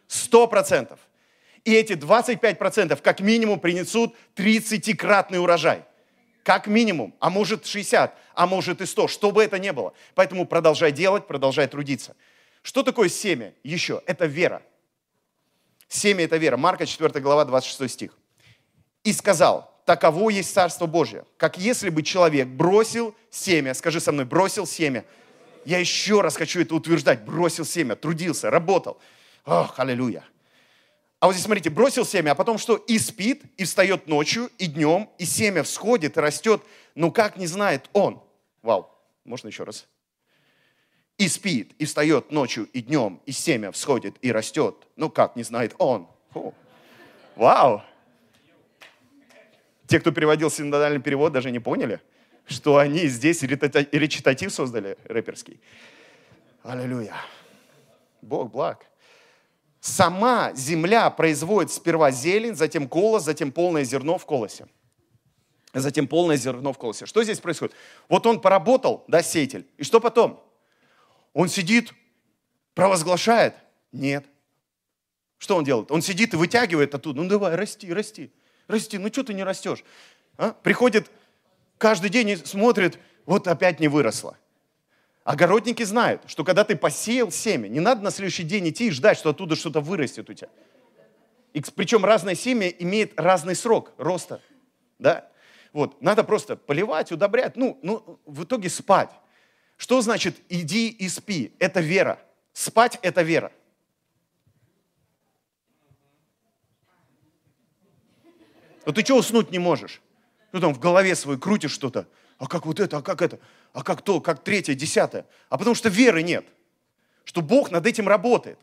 100%. 0.07 0.97
И 1.63 1.75
эти 1.75 1.93
25% 1.93 2.99
как 3.03 3.19
минимум 3.19 3.59
принесут 3.59 4.15
30-кратный 4.35 5.39
урожай 5.39 5.83
как 6.43 6.65
минимум, 6.65 7.13
а 7.19 7.29
может 7.29 7.65
60, 7.65 8.17
а 8.33 8.47
может 8.47 8.81
и 8.81 8.85
100, 8.85 9.09
что 9.09 9.31
бы 9.31 9.43
это 9.43 9.59
ни 9.59 9.69
было. 9.69 9.93
Поэтому 10.15 10.47
продолжай 10.47 10.93
делать, 10.93 11.27
продолжай 11.27 11.67
трудиться. 11.67 12.15
Что 12.63 12.83
такое 12.83 13.09
семя? 13.09 13.53
Еще, 13.63 14.01
это 14.05 14.25
вера. 14.25 14.61
Семя– 15.87 16.23
это 16.25 16.37
вера. 16.37 16.57
Марка 16.57 16.85
4 16.85 17.19
глава, 17.21 17.45
26 17.45 17.93
стих. 17.93 18.11
«И 19.03 19.13
сказал, 19.13 19.73
таково 19.85 20.29
есть 20.29 20.53
Царство 20.53 20.85
Божье, 20.85 21.25
как 21.37 21.57
если 21.57 21.89
бы 21.89 22.03
человек 22.03 22.47
бросил 22.47 23.15
семя, 23.29 23.73
скажи 23.73 23.99
со 24.01 24.11
мной, 24.11 24.25
бросил 24.25 24.67
семя. 24.67 25.05
Я 25.65 25.79
еще 25.79 26.21
раз 26.21 26.35
хочу 26.35 26.61
это 26.61 26.75
утверждать, 26.75 27.23
бросил 27.23 27.65
семя, 27.65 27.95
трудился, 27.95 28.49
работал. 28.49 28.99
Ох, 29.45 29.79
аллилуйя. 29.79 30.23
А 31.19 31.25
вот 31.25 31.33
здесь, 31.33 31.45
смотрите, 31.45 31.69
бросил 31.69 32.05
семя, 32.05 32.31
а 32.31 32.35
потом 32.35 32.57
что? 32.57 32.75
И 32.75 32.99
спит, 32.99 33.43
и 33.57 33.63
встает 33.63 34.07
ночью, 34.07 34.51
и 34.57 34.67
днем, 34.67 35.09
и 35.17 35.25
семя 35.25 35.63
всходит, 35.63 36.17
и 36.17 36.19
растет. 36.19 36.61
Ну 36.93 37.11
как 37.11 37.37
не 37.37 37.47
знает 37.47 37.89
он? 37.93 38.21
Вау, 38.61 38.89
можно 39.23 39.47
еще 39.47 39.63
раз? 39.63 39.87
И 41.17 41.27
спит, 41.27 41.73
и 41.79 41.85
встает 41.85 42.31
ночью, 42.31 42.69
и 42.73 42.81
днем, 42.81 43.19
и 43.25 43.31
семя 43.31 43.71
всходит, 43.71 44.15
и 44.21 44.31
растет. 44.31 44.75
Ну 44.95 45.09
как 45.09 45.35
не 45.35 45.43
знает 45.43 45.73
он? 45.79 46.07
Фу. 46.31 46.53
Вау! 47.35 47.81
Те, 49.87 49.99
кто 49.99 50.11
переводил 50.11 50.51
синодальный 50.51 51.01
перевод, 51.01 51.31
даже 51.33 51.49
не 51.49 51.59
поняли, 51.59 52.01
что 52.45 52.77
они 52.77 53.07
здесь 53.07 53.41
речитатив 53.41 54.53
создали 54.53 54.97
рэперский. 55.05 55.59
Аллилуйя. 56.61 57.15
Бог 58.21 58.51
благ. 58.51 58.85
Сама 59.79 60.51
земля 60.53 61.09
производит 61.09 61.71
сперва 61.71 62.11
зелень, 62.11 62.55
затем 62.55 62.87
колос, 62.87 63.23
затем 63.23 63.51
полное 63.51 63.83
зерно 63.83 64.17
в 64.17 64.25
колосе. 64.25 64.67
Затем 65.73 66.07
полное 66.07 66.35
зерно 66.35 66.73
в 66.73 66.77
колосе. 66.77 67.05
Что 67.05 67.23
здесь 67.23 67.39
происходит? 67.39 67.73
Вот 68.09 68.25
он 68.25 68.41
поработал, 68.41 69.05
да, 69.07 69.21
сеятель. 69.21 69.65
И 69.77 69.83
что 69.83 70.01
потом? 70.01 70.43
Он 71.37 71.49
сидит, 71.49 71.93
провозглашает? 72.73 73.53
Нет. 73.91 74.25
Что 75.37 75.55
он 75.55 75.63
делает? 75.63 75.91
Он 75.91 76.01
сидит 76.01 76.33
и 76.33 76.35
вытягивает 76.35 76.95
оттуда. 76.95 77.21
Ну 77.21 77.29
давай, 77.29 77.53
расти, 77.53 77.93
расти, 77.93 78.31
расти. 78.67 78.97
Ну 78.97 79.09
что 79.09 79.23
ты 79.23 79.35
не 79.35 79.43
растешь? 79.43 79.83
А? 80.37 80.53
Приходит 80.53 81.11
каждый 81.77 82.09
день 82.09 82.29
и 82.29 82.35
смотрит, 82.37 82.97
вот 83.27 83.47
опять 83.47 83.79
не 83.79 83.87
выросло. 83.87 84.35
Огородники 85.25 85.83
знают, 85.83 86.23
что 86.25 86.43
когда 86.43 86.63
ты 86.63 86.75
посеял 86.75 87.29
семя, 87.29 87.67
не 87.67 87.81
надо 87.81 88.01
на 88.01 88.09
следующий 88.09 88.41
день 88.41 88.69
идти 88.69 88.87
и 88.87 88.91
ждать, 88.91 89.19
что 89.19 89.29
оттуда 89.29 89.55
что-то 89.55 89.79
вырастет 89.79 90.31
у 90.31 90.33
тебя. 90.33 90.49
И, 91.53 91.61
причем 91.61 92.03
разное 92.03 92.33
семя 92.33 92.67
имеет 92.67 93.13
разный 93.19 93.55
срок 93.55 93.93
роста. 93.99 94.41
Да? 94.97 95.29
Вот, 95.71 96.01
надо 96.01 96.23
просто 96.23 96.55
поливать, 96.55 97.11
удобрять, 97.11 97.57
ну, 97.57 97.77
ну, 97.83 98.19
в 98.25 98.43
итоге 98.43 98.71
спать. 98.71 99.11
Что 99.77 100.01
значит 100.01 100.37
иди 100.49 100.89
и 100.89 101.07
спи? 101.07 101.53
Это 101.59 101.79
вера. 101.79 102.19
Спать– 102.53 102.99
это 103.01 103.21
вера. 103.21 103.51
Вот 108.85 108.95
ты 108.95 109.03
что 109.03 109.17
уснуть 109.17 109.51
не 109.51 109.59
можешь? 109.59 110.01
Ну 110.51 110.59
там 110.59 110.73
в 110.73 110.79
голове 110.79 111.15
свой 111.15 111.39
крутишь 111.39 111.71
что-то 111.71 112.07
а 112.37 112.47
как 112.47 112.65
вот 112.65 112.79
это, 112.79 112.97
а 112.97 113.01
как 113.01 113.21
это, 113.21 113.39
а 113.73 113.83
как 113.83 114.01
то, 114.01 114.21
как 114.21 114.43
третье, 114.43 114.75
десятое. 114.75 115.25
А 115.49 115.57
потому 115.57 115.75
что 115.75 115.89
веры 115.89 116.21
нет, 116.21 116.45
что 117.23 117.41
Бог 117.41 117.71
над 117.71 117.85
этим 117.85 118.07
работает. 118.07 118.59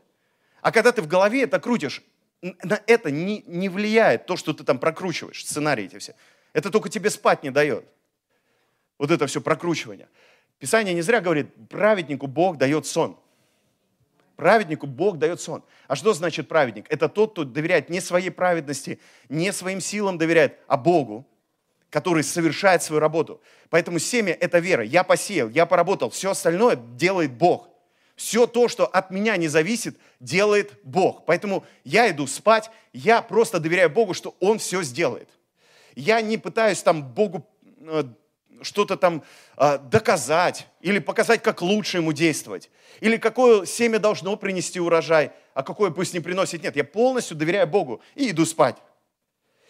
А 0.61 0.73
когда 0.73 0.93
ты 0.93 1.03
в 1.03 1.07
голове 1.07 1.43
это 1.43 1.61
крутишь, 1.61 2.03
на 2.41 2.81
это 2.87 3.11
не, 3.11 3.43
не 3.47 3.69
влияет 3.69 4.27
то, 4.27 4.37
что 4.37 4.53
ты 4.53 4.65
там 4.65 4.79
прокручиваешь, 4.79 5.45
сценарии 5.45 5.85
эти 5.85 5.99
все. 5.99 6.15
Это 6.53 6.71
только 6.71 6.89
тебе 6.89 7.11
спать 7.11 7.43
не 7.43 7.51
дает. 7.51 7.85
Вот 8.99 9.11
это 9.11 9.27
все 9.27 9.41
прокручивание. 9.41 10.09
Писание 10.65 10.95
не 10.95 11.03
зря 11.03 11.21
говорит, 11.21 11.49
праведнику 11.69 12.27
Бог 12.27 12.57
дает 12.57 12.87
сон. 12.87 13.19
Праведнику 14.35 14.87
Бог 14.87 15.19
дает 15.19 15.39
сон. 15.39 15.63
А 15.89 15.95
что 15.95 16.15
значит 16.15 16.49
праведник? 16.49 16.87
Это 16.89 17.11
тот, 17.11 17.33
кто 17.33 17.45
доверяет 17.45 17.91
не 17.91 18.01
своей 18.01 18.31
праведности, 18.31 18.99
не 19.29 19.53
своим 19.53 19.83
силам 19.83 20.17
доверяет, 20.17 20.59
а 20.67 20.79
Богу, 20.79 21.29
который 21.91 22.23
совершает 22.23 22.83
свою 22.83 22.99
работу. 22.99 23.43
Поэтому 23.69 23.99
семя– 23.99 24.33
это 24.41 24.59
вера. 24.59 24.83
Я 24.83 25.05
посеял, 25.05 25.51
я 25.51 25.67
поработал. 25.67 26.09
Все 26.09 26.31
остальное 26.31 26.77
делает 26.77 27.33
Бог. 27.33 27.69
Все 28.17 28.47
то, 28.47 28.69
что 28.69 28.87
от 28.87 29.11
меня 29.11 29.37
не 29.37 29.49
зависит, 29.49 29.99
делает 30.19 30.81
Бог. 30.83 31.27
Поэтому 31.27 31.67
я 31.85 32.11
иду 32.11 32.27
спать, 32.27 32.71
я 32.95 33.21
просто 33.21 33.61
доверяю 33.61 33.91
Богу, 33.91 34.15
что 34.15 34.35
Он 34.41 34.59
все 34.59 34.83
сделает. 34.83 35.29
Я 35.95 36.23
не 36.23 36.39
пытаюсь 36.39 36.83
там 36.83 37.03
Богу 37.13 37.47
э, 37.81 38.05
что-то 38.65 38.97
там 38.97 39.23
э, 39.57 39.79
доказать 39.79 40.67
или 40.81 40.99
показать, 40.99 41.43
как 41.43 41.63
лучше 41.63 41.99
ему 41.99 42.13
действовать. 42.13 42.71
Или 43.01 43.17
какое 43.17 43.67
семя 43.67 43.99
должно 43.99 44.37
принести 44.37 44.81
урожай, 44.81 45.33
а 45.55 45.63
какое 45.63 45.91
пусть 45.91 46.15
не 46.15 46.21
приносит. 46.21 46.63
Нет, 46.63 46.77
я 46.77 46.85
полностью 46.85 47.37
доверяю 47.37 47.67
Богу 47.67 48.01
и 48.15 48.31
иду 48.31 48.45
спать. 48.45 48.77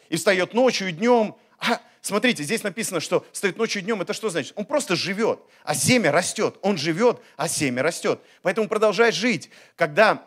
И 0.09 0.17
встает 0.17 0.55
ночью 0.55 0.89
и 0.89 0.93
днем. 0.93 1.37
А, 1.59 1.81
смотрите, 2.01 2.43
здесь 2.43 2.63
написано, 2.63 3.01
что 3.01 3.27
встает 3.33 3.57
ночью 3.57 3.83
и 3.83 3.85
днем. 3.85 4.01
Это 4.03 4.13
что 4.13 4.31
значит? 4.31 4.53
Он 4.57 4.65
просто 4.65 4.97
живет, 4.97 5.41
а 5.65 5.75
семя 5.75 6.13
растет. 6.13 6.57
Он 6.63 6.77
живет, 6.77 7.21
а 7.37 7.49
семя 7.49 7.83
растет. 7.83 8.21
Поэтому 8.43 8.69
продолжай 8.69 9.13
жить. 9.13 9.51
Когда 9.77 10.25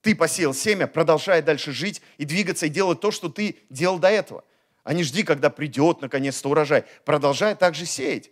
ты 0.00 0.14
посеял 0.14 0.54
семя, 0.54 0.86
продолжай 0.86 1.42
дальше 1.42 1.72
жить 1.72 2.02
и 2.18 2.24
двигаться, 2.24 2.66
и 2.66 2.68
делать 2.68 3.00
то, 3.00 3.10
что 3.10 3.28
ты 3.28 3.58
делал 3.70 3.98
до 3.98 4.08
этого 4.08 4.44
а 4.84 4.94
не 4.94 5.04
жди, 5.04 5.22
когда 5.22 5.50
придет 5.50 6.00
наконец-то 6.00 6.48
урожай. 6.48 6.84
Продолжай 7.04 7.54
также 7.54 7.86
сеять, 7.86 8.30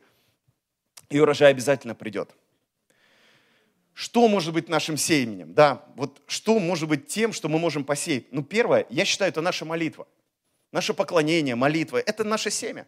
и 1.08 1.18
урожай 1.18 1.50
обязательно 1.50 1.94
придет. 1.94 2.34
Что 3.92 4.28
может 4.28 4.54
быть 4.54 4.68
нашим 4.68 4.96
сеянием? 4.96 5.52
Да, 5.52 5.84
вот 5.96 6.22
что 6.26 6.58
может 6.58 6.88
быть 6.88 7.06
тем, 7.08 7.32
что 7.32 7.48
мы 7.48 7.58
можем 7.58 7.84
посеять? 7.84 8.32
Ну, 8.32 8.42
первое, 8.42 8.86
я 8.88 9.04
считаю, 9.04 9.30
это 9.30 9.40
наша 9.40 9.64
молитва. 9.64 10.08
Наше 10.72 10.94
поклонение, 10.94 11.56
молитва, 11.56 11.98
это 11.98 12.24
наше 12.24 12.50
семя. 12.50 12.86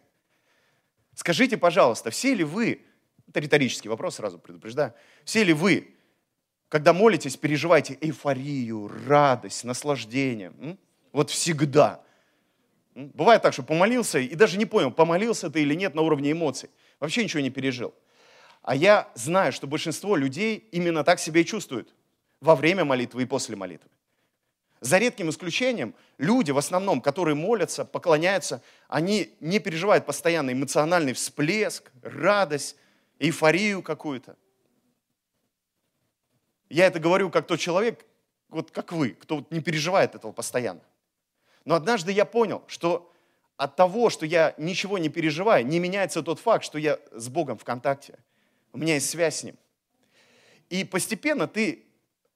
Скажите, 1.13 1.57
пожалуйста, 1.57 2.09
все 2.09 2.33
ли 2.33 2.43
вы, 2.43 2.81
это 3.27 3.39
риторический 3.39 3.89
вопрос, 3.89 4.15
сразу 4.15 4.39
предупреждаю, 4.39 4.93
все 5.25 5.43
ли 5.43 5.53
вы, 5.53 5.93
когда 6.69 6.93
молитесь, 6.93 7.37
переживаете 7.37 7.97
эйфорию, 8.01 8.89
радость, 9.05 9.63
наслаждение? 9.63 10.51
М? 10.59 10.79
Вот 11.11 11.29
всегда– 11.29 12.01
Бывает 12.95 13.41
так, 13.41 13.53
что 13.53 13.63
помолился 13.63 14.19
и 14.19 14.35
даже 14.35 14.57
не 14.57 14.65
понял, 14.65 14.91
помолился 14.91 15.49
ты 15.49 15.61
или 15.61 15.73
нет 15.73 15.95
на 15.95 16.01
уровне 16.01 16.31
эмоций. 16.31 16.69
Вообще 16.99 17.23
ничего 17.23 17.41
не 17.41 17.49
пережил. 17.49 17.93
А 18.61 18.75
я 18.75 19.09
знаю, 19.15 19.51
что 19.51 19.67
большинство 19.67 20.15
людей 20.15 20.67
именно 20.71 21.03
так 21.03 21.19
себя 21.19 21.41
и 21.41 21.45
чувствуют 21.45 21.93
во 22.39 22.55
время 22.55 22.85
молитвы 22.85 23.23
и 23.23 23.25
после 23.25 23.55
молитвы. 23.55 23.89
За 24.79 24.97
редким 24.97 25.29
исключением, 25.29 25.95
люди 26.17 26.51
в 26.51 26.57
основном, 26.57 27.01
которые 27.01 27.35
молятся, 27.35 27.85
поклоняются, 27.85 28.61
они 28.89 29.33
не 29.39 29.59
переживают 29.59 30.05
постоянно 30.05 30.51
эмоциональный 30.51 31.13
всплеск, 31.13 31.91
радость, 32.01 32.75
эйфорию 33.17 33.81
какую-то. 33.81 34.35
Я 36.69 36.87
это 36.87 36.99
говорю 36.99 37.29
как 37.29 37.47
тот 37.47 37.59
человек, 37.59 38.05
вот 38.49 38.71
как 38.71 38.91
вы, 38.91 39.11
кто 39.11 39.45
не 39.49 39.61
переживает 39.61 40.15
этого 40.15 40.31
постоянно. 40.31 40.81
Но 41.65 41.75
однажды 41.75 42.11
я 42.11 42.25
понял, 42.25 42.63
что 42.67 43.11
от 43.57 43.75
того, 43.75 44.09
что 44.09 44.25
я 44.25 44.53
ничего 44.57 44.97
не 44.97 45.09
переживаю, 45.09 45.65
не 45.65 45.79
меняется 45.79 46.21
тот 46.21 46.39
факт, 46.39 46.65
что 46.65 46.77
я 46.77 46.99
с 47.11 47.29
Богом 47.29 47.57
в 47.57 47.63
контакте. 47.63 48.19
У 48.73 48.77
меня 48.77 48.95
есть 48.95 49.09
связь 49.09 49.37
с 49.37 49.43
Ним. 49.43 49.57
И 50.69 50.83
постепенно 50.83 51.47
ты 51.47 51.85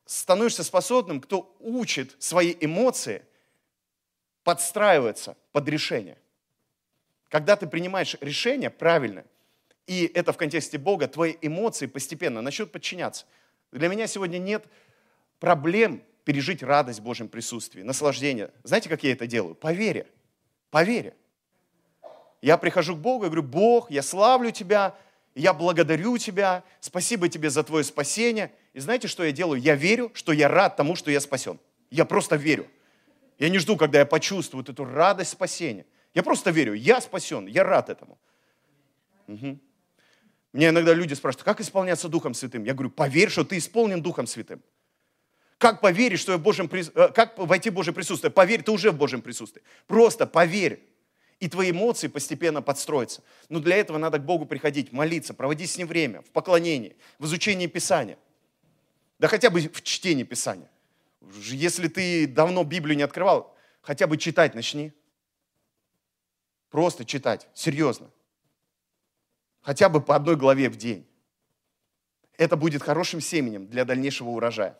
становишься 0.05 0.63
способным, 0.63 1.19
кто 1.19 1.55
учит 1.59 2.15
свои 2.19 2.55
эмоции 2.59 3.23
подстраиваться 4.43 5.35
под 5.51 5.67
решение. 5.67 6.17
Когда 7.29 7.57
ты 7.57 7.67
принимаешь 7.67 8.15
решение 8.21 8.69
правильно, 8.69 9.25
и 9.87 10.09
это 10.13 10.31
в 10.31 10.37
контексте 10.37 10.77
Бога, 10.77 11.07
твои 11.07 11.35
эмоции 11.41 11.87
постепенно 11.87 12.41
начнут 12.41 12.71
подчиняться. 12.71 13.25
Для 13.71 13.89
меня 13.89 14.07
сегодня 14.07 14.37
нет 14.37 14.65
проблем 15.39 16.01
пережить 16.27 16.61
радость 16.61 16.99
в 16.99 17.03
Божьем 17.03 17.29
присутствии, 17.29 17.83
наслаждение. 17.83 18.51
Знаете, 18.63 18.89
как 18.89 19.01
я 19.01 19.13
это 19.13 19.27
делаю? 19.27 19.55
По 19.55 19.71
вере. 19.71 20.07
По 20.71 20.83
вере. 20.83 21.15
Я 22.41 22.57
прихожу 22.57 22.97
к 22.97 22.99
Богу 22.99 23.23
и 23.23 23.27
говорю, 23.27 23.43
Бог, 23.43 23.89
я 23.89 24.01
славлю 24.01 24.51
Тебя, 24.51 24.93
я 25.35 25.53
благодарю 25.53 26.17
Тебя, 26.17 26.65
спасибо 26.81 27.29
Тебе 27.29 27.49
за 27.49 27.63
Твое 27.63 27.85
спасение. 27.85 28.51
И 28.73 28.81
знаете, 28.81 29.07
что 29.07 29.23
я 29.23 29.31
делаю? 29.31 29.61
Я 29.61 29.75
верю, 29.75 30.11
что 30.13 30.33
я 30.33 30.49
рад 30.49 30.75
тому, 30.75 30.97
что 30.97 31.11
я 31.11 31.21
спасен. 31.21 31.61
Я 31.91 32.03
просто 32.03 32.35
верю. 32.35 32.67
Я 33.39 33.47
не 33.47 33.57
жду, 33.57 33.77
когда 33.77 33.99
я 33.99 34.05
почувствую 34.05 34.65
эту 34.65 34.83
радость 34.83 35.31
спасения. 35.31 35.85
Я 36.13 36.23
просто 36.23 36.51
верю, 36.51 36.73
я 36.73 36.99
спасен, 36.99 37.47
я 37.47 37.63
рад 37.63 37.89
этому. 37.89 38.17
Угу. 39.27 39.59
Мне 40.51 40.69
иногда 40.69 40.93
люди 40.93 41.13
спрашивают, 41.13 41.45
как 41.45 41.61
исполняться 41.61 42.09
Духом 42.09 42.33
Святым? 42.33 42.65
Я 42.65 42.73
говорю, 42.73 42.89
поверь, 42.89 43.29
что 43.29 43.45
ты 43.45 43.57
исполнен 43.57 44.01
Духом 44.01 44.27
Святым. 44.27 44.61
Как 45.57 45.81
поверить, 45.81 46.19
что 46.19 46.33
я 46.33 46.37
в 46.37 46.41
Божьем, 46.41 46.69
э, 46.71 47.09
как 47.09 47.37
войти 47.37 47.69
в 47.69 47.73
Божье 47.73 47.93
присутствие? 47.93 48.31
Поверь, 48.31 48.61
ты 48.61 48.71
уже 48.71 48.91
в 48.91 48.97
Божьем 48.97 49.21
присутствии. 49.21 49.63
Просто 49.87 50.27
поверь. 50.27 50.83
И 51.39 51.47
твои 51.47 51.71
эмоции 51.71 52.07
постепенно 52.07 52.61
подстроятся. 52.61 53.21
Но 53.49 53.59
для 53.59 53.75
этого 53.75 53.97
надо 53.97 54.17
к 54.17 54.25
Богу 54.25 54.45
приходить, 54.45 54.91
молиться, 54.91 55.33
проводить 55.33 55.69
с 55.69 55.77
Ним 55.77 55.87
время, 55.87 56.21
в 56.21 56.31
поклонении, 56.31 56.95
в 57.19 57.25
изучении 57.25 57.67
Писания. 57.67 58.17
Да 59.19 59.27
хотя 59.27 59.49
бы 59.49 59.59
в 59.61 59.81
чтении 59.83 60.23
Писания. 60.23 60.69
Если 61.21 61.87
ты 61.87 62.27
давно 62.27 62.63
Библию 62.63 62.97
не 62.97 63.03
открывал, 63.03 63.55
хотя 63.81 64.07
бы 64.07 64.17
читать 64.17 64.55
начни. 64.55 64.93
Просто 66.69 67.05
читать, 67.05 67.47
серьезно. 67.53 68.09
Хотя 69.61 69.89
бы 69.89 70.01
по 70.01 70.15
одной 70.15 70.35
главе 70.35 70.69
в 70.69 70.75
день. 70.75 71.07
Это 72.37 72.55
будет 72.55 72.83
хорошим 72.83 73.21
семенем 73.21 73.67
для 73.67 73.85
дальнейшего 73.85 74.29
урожая. 74.29 74.77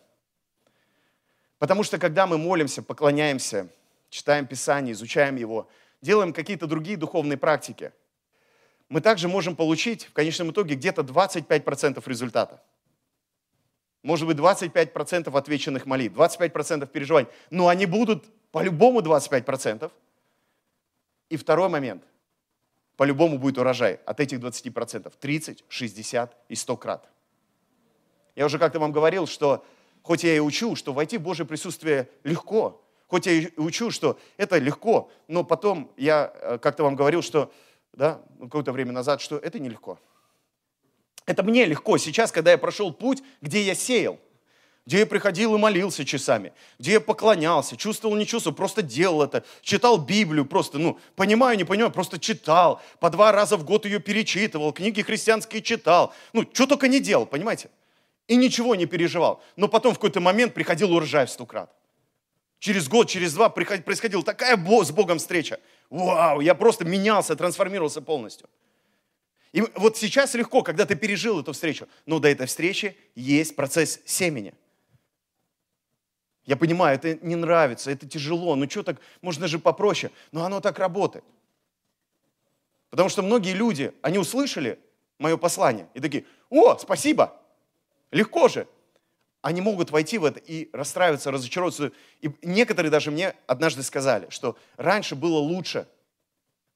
Потому 1.59 1.83
что 1.83 1.97
когда 1.97 2.27
мы 2.27 2.37
молимся, 2.37 2.83
поклоняемся, 2.83 3.67
читаем 4.09 4.45
Писание, 4.45 4.93
изучаем 4.93 5.35
его, 5.35 5.67
делаем 6.01 6.33
какие-то 6.33 6.67
другие 6.67 6.97
духовные 6.97 7.37
практики, 7.37 7.91
мы 8.89 9.01
также 9.01 9.27
можем 9.27 9.55
получить 9.55 10.05
в 10.05 10.13
конечном 10.13 10.51
итоге 10.51 10.75
где-то 10.75 11.01
25% 11.01 12.01
результата. 12.05 12.61
Может 14.03 14.27
быть, 14.27 14.37
25% 14.37 15.37
отвеченных 15.37 15.85
молитв, 15.85 16.15
25% 16.15 16.87
переживаний. 16.87 17.27
Но 17.49 17.67
они 17.67 17.85
будут 17.85 18.23
по-любому 18.51 19.01
25%. 19.01 19.91
И 21.29 21.35
второй 21.35 21.67
момент. 21.67 22.03
По-любому 22.95 23.37
будет 23.37 23.57
урожай 23.57 23.99
от 24.05 24.21
этих 24.21 24.39
20%. 24.39 25.11
30, 25.19 25.65
60 25.67 26.37
и 26.47 26.55
100 26.55 26.77
крат. 26.77 27.09
Я 28.35 28.45
уже 28.45 28.59
как-то 28.59 28.79
вам 28.79 28.93
говорил, 28.93 29.27
что 29.27 29.65
Хоть 30.07 30.23
я 30.23 30.37
и 30.37 30.39
учу, 30.39 30.77
что 30.77 30.93
войти 30.93 31.17
в 31.17 31.21
Божье 31.21 31.45
присутствие 31.45 32.07
легко, 32.23 32.81
хоть 33.07 33.25
я 33.25 33.33
и 33.33 33.51
учу, 33.57 33.91
что 33.91 34.17
это 34.37 34.57
легко, 34.57 35.11
но 35.27 35.43
потом 35.43 35.91
я 35.97 36.31
э, 36.33 36.57
как-то 36.59 36.83
вам 36.83 36.95
говорил, 36.95 37.21
что, 37.21 37.51
да, 37.91 38.21
какое-то 38.39 38.71
время 38.71 38.93
назад, 38.93 39.19
что 39.19 39.35
это 39.35 39.59
нелегко. 39.59 39.99
Это 41.25 41.43
мне 41.43 41.65
легко 41.65 41.97
сейчас, 41.97 42.31
когда 42.31 42.51
я 42.51 42.57
прошел 42.57 42.93
путь, 42.93 43.21
где 43.41 43.61
я 43.63 43.75
сеял, 43.75 44.17
где 44.85 44.99
я 44.99 45.05
приходил 45.05 45.55
и 45.55 45.57
молился 45.57 46.05
часами, 46.05 46.53
где 46.79 46.93
я 46.93 47.01
поклонялся, 47.01 47.75
чувствовал, 47.75 48.15
не 48.15 48.25
чувствовал, 48.25 48.55
просто 48.55 48.81
делал 48.81 49.23
это, 49.23 49.43
читал 49.61 49.97
Библию, 49.97 50.45
просто, 50.45 50.77
ну, 50.79 50.97
понимаю, 51.17 51.57
не 51.57 51.65
понимаю, 51.65 51.91
просто 51.91 52.17
читал, 52.17 52.81
по 53.01 53.09
два 53.09 53.33
раза 53.33 53.57
в 53.57 53.65
год 53.65 53.83
ее 53.83 53.99
перечитывал, 53.99 54.71
книги 54.71 55.01
христианские 55.01 55.61
читал, 55.61 56.13
ну, 56.31 56.49
что 56.53 56.65
только 56.65 56.87
не 56.87 57.01
делал, 57.01 57.25
понимаете? 57.25 57.69
И 58.27 58.35
ничего 58.35 58.75
не 58.75 58.85
переживал. 58.85 59.41
Но 59.55 59.67
потом 59.67 59.93
в 59.93 59.97
какой-то 59.97 60.19
момент 60.19 60.53
приходил 60.53 60.93
урожай 60.93 61.25
в 61.25 61.29
сто. 61.29 61.47
Через 62.59 62.87
год, 62.87 63.09
через 63.09 63.33
два 63.33 63.49
происходила 63.49 64.23
такая 64.23 64.57
с 64.57 64.91
Богом 64.91 65.19
встреча. 65.19 65.59
Вау, 65.89 66.41
я 66.41 66.55
просто 66.55 66.85
менялся, 66.85 67.35
трансформировался 67.35 68.01
полностью. 68.01 68.49
И 69.53 69.61
вот 69.75 69.97
сейчас 69.97 70.33
легко, 70.33 70.61
когда 70.61 70.85
ты 70.85 70.95
пережил 70.95 71.39
эту 71.39 71.53
встречу, 71.53 71.87
но 72.05 72.19
до 72.19 72.27
этой 72.27 72.47
встречи 72.47 72.97
есть 73.15 73.55
процесс 73.55 74.01
семени. 74.05 74.53
Я 76.45 76.57
понимаю, 76.57 76.95
это 76.95 77.15
не 77.25 77.35
нравится, 77.35 77.91
это 77.91 78.07
тяжело, 78.07 78.55
ну 78.55 78.69
что 78.69 78.83
так, 78.83 78.99
можно 79.21 79.47
же 79.47 79.59
попроще, 79.59 80.11
но 80.31 80.45
оно 80.45 80.59
так 80.59 80.79
работает. 80.79 81.25
Потому 82.89 83.09
что 83.09 83.21
многие 83.21 83.53
люди, 83.53 83.93
они 84.01 84.17
услышали 84.17 84.79
мое 85.19 85.37
послание 85.37 85.89
и 85.93 85.99
такие, 85.99 86.25
о, 86.49 86.77
спасибо, 86.77 87.37
Легко 88.11 88.47
же. 88.47 88.67
они 89.41 89.61
могут 89.61 89.91
войти 89.91 90.17
в 90.17 90.25
это 90.25 90.39
и 90.39 90.69
расстраиваться, 90.73 91.31
разочаровываться. 91.31 91.91
И 92.21 92.29
некоторые 92.41 92.91
даже 92.91 93.11
мне 93.11 93.33
однажды 93.45 93.83
сказали, 93.83 94.27
что 94.29 94.57
раньше 94.75 95.15
было 95.15 95.37
лучше, 95.37 95.87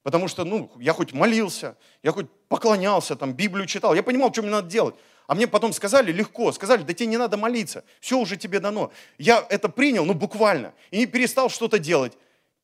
потому 0.02 0.28
что, 0.28 0.44
ну, 0.44 0.72
я 0.78 0.92
хоть 0.92 1.12
молился, 1.12 1.76
я 2.02 2.12
хоть 2.12 2.30
поклонялся, 2.48 3.14
там, 3.14 3.34
Библию 3.34 3.66
читал, 3.66 3.94
я 3.94 4.02
понимал, 4.02 4.32
что 4.32 4.42
мне 4.42 4.50
надо 4.50 4.68
делать. 4.68 4.94
А 5.26 5.34
мне 5.34 5.46
потом 5.46 5.72
сказали 5.72 6.12
легко, 6.12 6.50
сказали, 6.52 6.82
да 6.82 6.92
тебе 6.94 7.06
не 7.06 7.16
надо 7.16 7.36
молиться, 7.36 7.84
все 8.00 8.18
уже 8.18 8.36
тебе 8.36 8.58
дано. 8.58 8.92
Я 9.18 9.46
это 9.50 9.68
принял, 9.68 10.04
ну, 10.04 10.14
буквально, 10.14 10.72
и 10.90 10.98
не 10.98 11.06
перестал 11.06 11.48
что-то 11.48 11.78
делать. 11.78 12.16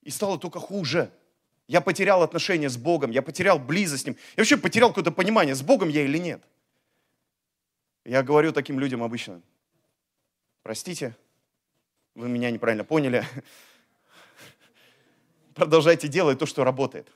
И 0.02 0.11
стало 0.11 0.38
только 0.38 0.59
хуже. 0.59 1.11
Я 1.66 1.81
потерял 1.83 2.22
отношения 2.22 2.70
с 2.70 2.76
Богом, 2.78 3.11
я 3.11 3.20
потерял 3.20 3.59
близость 3.59 4.04
с 4.04 4.07
Ним. 4.07 4.16
Я 4.37 4.40
вообще 4.40 4.57
потерял 4.57 4.88
какое-то 4.88 5.12
понимание, 5.12 5.54
с 5.54 5.62
Богом 5.62 5.90
я 5.90 6.02
или 6.02 6.18
нет. 6.18 6.40
Я 8.09 8.23
говорю 8.23 8.53
таким 8.53 8.81
людям 8.81 9.03
обычно, 9.03 9.42
простите, 10.62 11.14
вы 12.14 12.31
меня 12.31 12.51
неправильно 12.51 12.83
поняли. 12.83 13.23
Продолжайте 15.55 16.09
делать 16.09 16.38
то, 16.38 16.47
что 16.47 16.64
работает. 16.64 17.12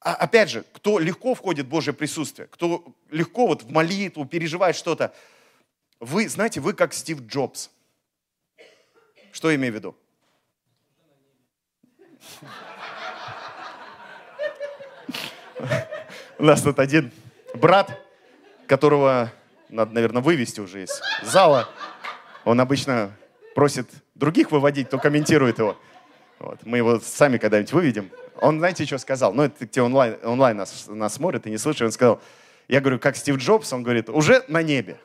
А 0.00 0.16
опять 0.16 0.50
же, 0.50 0.64
кто 0.72 0.98
легко 0.98 1.34
входит 1.34 1.66
в 1.66 1.68
Божье 1.68 1.92
присутствие, 1.92 2.48
кто 2.48 2.84
легко 3.10 3.46
вот 3.46 3.62
в 3.62 3.70
молитву 3.70 4.26
переживает 4.26 4.74
что-то, 4.74 5.14
вы, 6.00 6.28
знаете, 6.28 6.58
вы 6.58 6.72
как 6.72 6.94
Стив 6.94 7.20
Джобс. 7.20 7.70
Что 9.30 9.50
я 9.50 9.56
имею 9.56 9.72
в 9.72 9.76
виду? 9.76 9.96
У 16.38 16.42
нас 16.42 16.60
тут 16.62 16.80
один 16.80 17.12
брат, 17.54 18.04
которого 18.66 19.32
надо, 19.68 19.92
наверное, 19.92 20.22
вывести 20.22 20.60
уже 20.60 20.84
из 20.84 21.00
зала. 21.22 21.68
Он 22.44 22.60
обычно 22.60 23.12
просит 23.54 23.88
других 24.14 24.50
выводить, 24.50 24.88
кто 24.88 24.98
комментирует 24.98 25.58
его. 25.58 25.76
Вот. 26.38 26.64
Мы 26.64 26.78
его 26.78 27.00
сами 27.00 27.38
когда-нибудь 27.38 27.72
выведем. 27.72 28.10
Он, 28.40 28.58
знаете, 28.58 28.86
что 28.86 28.98
сказал? 28.98 29.34
Ну, 29.34 29.42
это 29.42 29.66
те 29.66 29.82
онлайн, 29.82 30.16
онлайн 30.22 30.56
нас, 30.56 30.86
нас 30.88 31.14
смотрят 31.14 31.46
и 31.46 31.50
не 31.50 31.58
слышат. 31.58 31.82
Он 31.82 31.92
сказал, 31.92 32.20
я 32.68 32.80
говорю, 32.80 32.98
как 32.98 33.16
Стив 33.16 33.36
Джобс, 33.36 33.72
он 33.72 33.82
говорит, 33.82 34.08
уже 34.08 34.44
на 34.48 34.62
небе. 34.62 34.98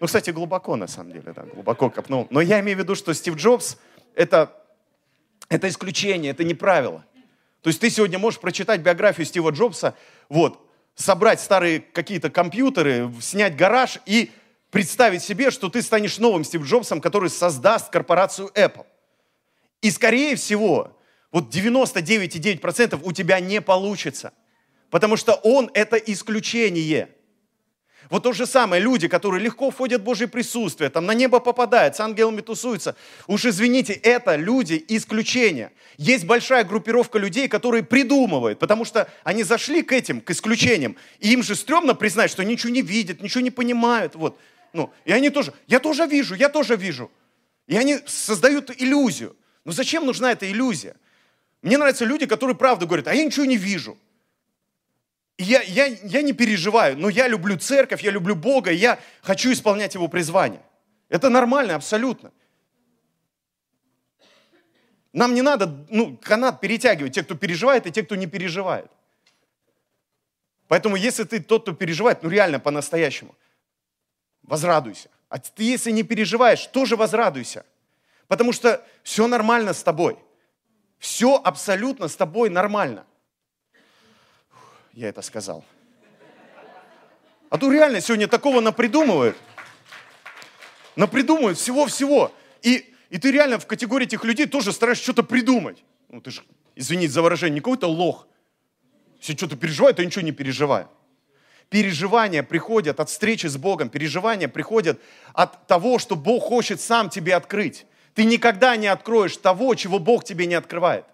Ну, 0.00 0.06
кстати, 0.06 0.30
глубоко, 0.30 0.76
на 0.76 0.86
самом 0.86 1.12
деле, 1.12 1.32
да, 1.32 1.42
глубоко 1.42 1.90
копнул. 1.90 2.26
Но 2.30 2.40
я 2.40 2.60
имею 2.60 2.76
в 2.76 2.80
виду, 2.80 2.94
что 2.94 3.12
Стив 3.14 3.36
Джобс 3.36 3.78
это,– 4.14 4.52
это 5.48 5.68
исключение, 5.68 6.32
это 6.32 6.44
не 6.44 6.54
правило. 6.54 7.04
То 7.62 7.68
есть 7.68 7.80
ты 7.80 7.90
сегодня 7.90 8.18
можешь 8.18 8.40
прочитать 8.40 8.80
биографию 8.80 9.26
Стива 9.26 9.50
Джобса, 9.50 9.94
вот, 10.28 10.67
собрать 10.98 11.40
старые 11.40 11.80
какие-то 11.80 12.28
компьютеры, 12.28 13.10
снять 13.22 13.56
гараж 13.56 13.98
и 14.04 14.32
представить 14.70 15.22
себе, 15.22 15.50
что 15.50 15.70
ты 15.70 15.80
станешь 15.80 16.18
новым 16.18 16.44
Стив 16.44 16.62
Джобсом, 16.62 17.00
который 17.00 17.30
создаст 17.30 17.88
корпорацию 17.88 18.50
Apple. 18.54 18.84
И 19.80 19.90
скорее 19.90 20.34
всего, 20.36 20.98
вот 21.30 21.54
99,9% 21.54 23.00
у 23.02 23.12
тебя 23.12 23.38
не 23.38 23.60
получится, 23.60 24.32
потому 24.90 25.16
что 25.16 25.34
он 25.34 25.70
это 25.72 25.96
исключение– 25.96 27.10
вот 28.10 28.22
то 28.22 28.32
же 28.32 28.46
самое, 28.46 28.82
люди, 28.82 29.06
которые 29.06 29.42
легко 29.42 29.70
входят 29.70 30.00
в 30.00 30.04
Божье 30.04 30.28
присутствие, 30.28 30.88
там 30.88 31.04
на 31.04 31.12
небо 31.12 31.40
попадают, 31.40 31.96
с 31.96 32.00
ангелами 32.00 32.40
тусуются. 32.40 32.96
Уж 33.26 33.46
извините, 33.46 33.92
это 33.92 34.36
люди 34.36 34.82
исключения. 34.88 35.72
Есть 35.98 36.24
большая 36.24 36.64
группировка 36.64 37.18
людей, 37.18 37.48
которые 37.48 37.82
придумывают, 37.82 38.58
потому 38.58 38.84
что 38.84 39.10
они 39.24 39.42
зашли 39.42 39.82
к 39.82 39.92
этим, 39.92 40.20
к 40.20 40.30
исключениям, 40.30 40.96
и 41.18 41.32
им 41.32 41.42
же 41.42 41.54
стрёмно 41.54 41.94
признать, 41.94 42.30
что 42.30 42.44
ничего 42.44 42.72
не 42.72 42.82
видят, 42.82 43.20
ничего 43.20 43.42
не 43.42 43.50
понимают. 43.50 44.14
Вот. 44.14 44.38
Ну, 44.72 44.90
и 45.04 45.12
они 45.12 45.28
тоже, 45.28 45.52
я 45.66 45.78
тоже 45.78 46.06
вижу, 46.06 46.34
я 46.34 46.48
тоже 46.48 46.76
вижу. 46.76 47.10
И 47.66 47.76
они 47.76 47.98
создают 48.06 48.70
иллюзию. 48.80 49.36
Но 49.64 49.72
зачем 49.72 50.06
нужна 50.06 50.32
эта 50.32 50.50
иллюзия? 50.50 50.96
Мне 51.60 51.76
нравятся 51.76 52.06
люди, 52.06 52.24
которые 52.24 52.56
правду 52.56 52.86
говорят, 52.86 53.08
а 53.08 53.14
я 53.14 53.24
ничего 53.24 53.44
не 53.44 53.56
вижу 53.56 53.98
я, 55.38 55.62
я, 55.62 55.86
я 55.86 56.22
не 56.22 56.32
переживаю, 56.32 56.98
но 56.98 57.08
я 57.08 57.28
люблю 57.28 57.56
церковь, 57.56 58.02
я 58.02 58.10
люблю 58.10 58.34
Бога, 58.34 58.72
и 58.72 58.76
я 58.76 58.98
хочу 59.22 59.52
исполнять 59.52 59.94
Его 59.94 60.08
призвание. 60.08 60.62
Это 61.08 61.28
нормально, 61.28 61.76
абсолютно. 61.76 62.32
Нам 65.12 65.34
не 65.34 65.42
надо 65.42 65.86
ну, 65.88 66.16
канат 66.16 66.60
перетягивать, 66.60 67.14
те, 67.14 67.22
кто 67.22 67.34
переживает, 67.34 67.86
и 67.86 67.92
те, 67.92 68.02
кто 68.02 68.16
не 68.16 68.26
переживает. 68.26 68.90
Поэтому 70.66 70.96
если 70.96 71.24
ты 71.24 71.40
тот, 71.40 71.62
кто 71.62 71.72
переживает, 71.72 72.22
ну 72.22 72.28
реально 72.28 72.60
по-настоящему, 72.60 73.34
возрадуйся. 74.42 75.08
А 75.28 75.38
ты, 75.38 75.62
если 75.62 75.92
не 75.92 76.02
переживаешь, 76.02 76.66
тоже 76.66 76.96
возрадуйся. 76.96 77.64
Потому 78.26 78.52
что 78.52 78.84
все 79.02 79.26
нормально 79.28 79.72
с 79.72 79.82
тобой. 79.82 80.18
Все 80.98 81.40
абсолютно 81.42 82.08
с 82.08 82.16
тобой 82.16 82.50
нормально 82.50 83.06
я 84.98 85.08
это 85.10 85.22
сказал. 85.22 85.64
А 87.50 87.56
то 87.56 87.72
реально 87.72 88.00
сегодня 88.00 88.26
такого 88.26 88.60
напридумывают. 88.60 89.36
Напридумывают 90.96 91.56
всего-всего. 91.56 92.32
И, 92.62 92.92
и 93.08 93.18
ты 93.18 93.30
реально 93.30 93.60
в 93.60 93.66
категории 93.66 94.06
этих 94.06 94.24
людей 94.24 94.46
тоже 94.46 94.72
стараешься 94.72 95.04
что-то 95.04 95.22
придумать. 95.22 95.84
Ну 96.08 96.20
ты 96.20 96.32
же, 96.32 96.42
извините 96.74 97.12
за 97.12 97.22
выражение, 97.22 97.54
не 97.54 97.60
какой-то 97.60 97.86
лох. 97.86 98.26
Если 99.20 99.36
что-то 99.36 99.56
переживает, 99.56 99.96
то 99.96 100.04
ничего 100.04 100.22
не 100.22 100.32
переживаю. 100.32 100.88
Переживания 101.70 102.42
приходят 102.42 102.98
от 102.98 103.08
встречи 103.08 103.46
с 103.46 103.56
Богом, 103.56 103.90
переживания 103.90 104.48
приходят 104.48 105.00
от 105.32 105.66
того, 105.68 106.00
что 106.00 106.16
Бог 106.16 106.42
хочет 106.42 106.80
сам 106.80 107.08
тебе 107.08 107.36
открыть. 107.36 107.86
Ты 108.14 108.24
никогда 108.24 108.74
не 108.76 108.88
откроешь 108.88 109.36
того, 109.36 109.76
чего 109.76 110.00
Бог 110.00 110.24
тебе 110.24 110.46
не 110.46 110.54
открывает. 110.54 111.04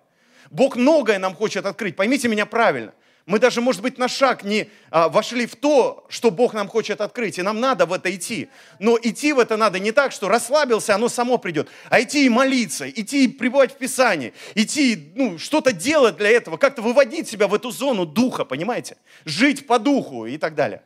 Бог 0.50 0.76
многое 0.76 1.18
нам 1.18 1.34
хочет 1.34 1.66
открыть. 1.66 1.96
Поймите 1.96 2.28
меня 2.28 2.46
правильно. 2.46 2.94
Мы 3.26 3.38
даже, 3.38 3.62
может 3.62 3.80
быть, 3.80 3.96
на 3.96 4.06
шаг 4.06 4.44
не 4.44 4.68
а, 4.90 5.08
вошли 5.08 5.46
в 5.46 5.56
то, 5.56 6.04
что 6.10 6.30
Бог 6.30 6.52
нам 6.52 6.68
хочет 6.68 7.00
открыть, 7.00 7.38
и 7.38 7.42
нам 7.42 7.58
надо 7.58 7.86
в 7.86 7.92
это 7.94 8.14
идти. 8.14 8.50
Но 8.78 8.98
идти 9.02 9.32
в 9.32 9.38
это 9.38 9.56
надо 9.56 9.78
не 9.78 9.92
так, 9.92 10.12
что 10.12 10.28
расслабился, 10.28 10.94
оно 10.94 11.08
само 11.08 11.38
придет, 11.38 11.68
а 11.88 12.02
идти 12.02 12.26
и 12.26 12.28
молиться, 12.28 12.88
идти 12.88 13.24
и 13.24 13.28
пребывать 13.28 13.72
в 13.72 13.76
Писании, 13.76 14.34
идти, 14.54 15.12
ну, 15.14 15.38
что-то 15.38 15.72
делать 15.72 16.18
для 16.18 16.30
этого, 16.30 16.58
как-то 16.58 16.82
выводить 16.82 17.26
себя 17.26 17.48
в 17.48 17.54
эту 17.54 17.70
зону 17.70 18.04
духа, 18.04 18.44
понимаете? 18.44 18.98
Жить 19.24 19.66
по 19.66 19.78
духу 19.78 20.26
и 20.26 20.36
так 20.36 20.54
далее. 20.54 20.82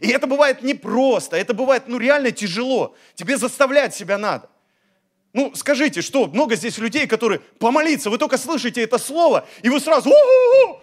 И 0.00 0.08
это 0.08 0.26
бывает 0.26 0.62
непросто, 0.62 1.36
это 1.36 1.54
бывает, 1.54 1.84
ну, 1.86 1.98
реально 1.98 2.32
тяжело. 2.32 2.96
Тебе 3.14 3.36
заставлять 3.36 3.94
себя 3.94 4.18
надо. 4.18 4.50
Ну, 5.32 5.52
скажите, 5.54 6.02
что 6.02 6.26
много 6.26 6.56
здесь 6.56 6.76
людей, 6.78 7.06
которые 7.06 7.38
помолиться, 7.38 8.10
вы 8.10 8.18
только 8.18 8.36
слышите 8.36 8.82
это 8.82 8.98
слово, 8.98 9.46
и 9.62 9.70
вы 9.70 9.80
сразу, 9.80 10.10
у-у-у, 10.10 10.81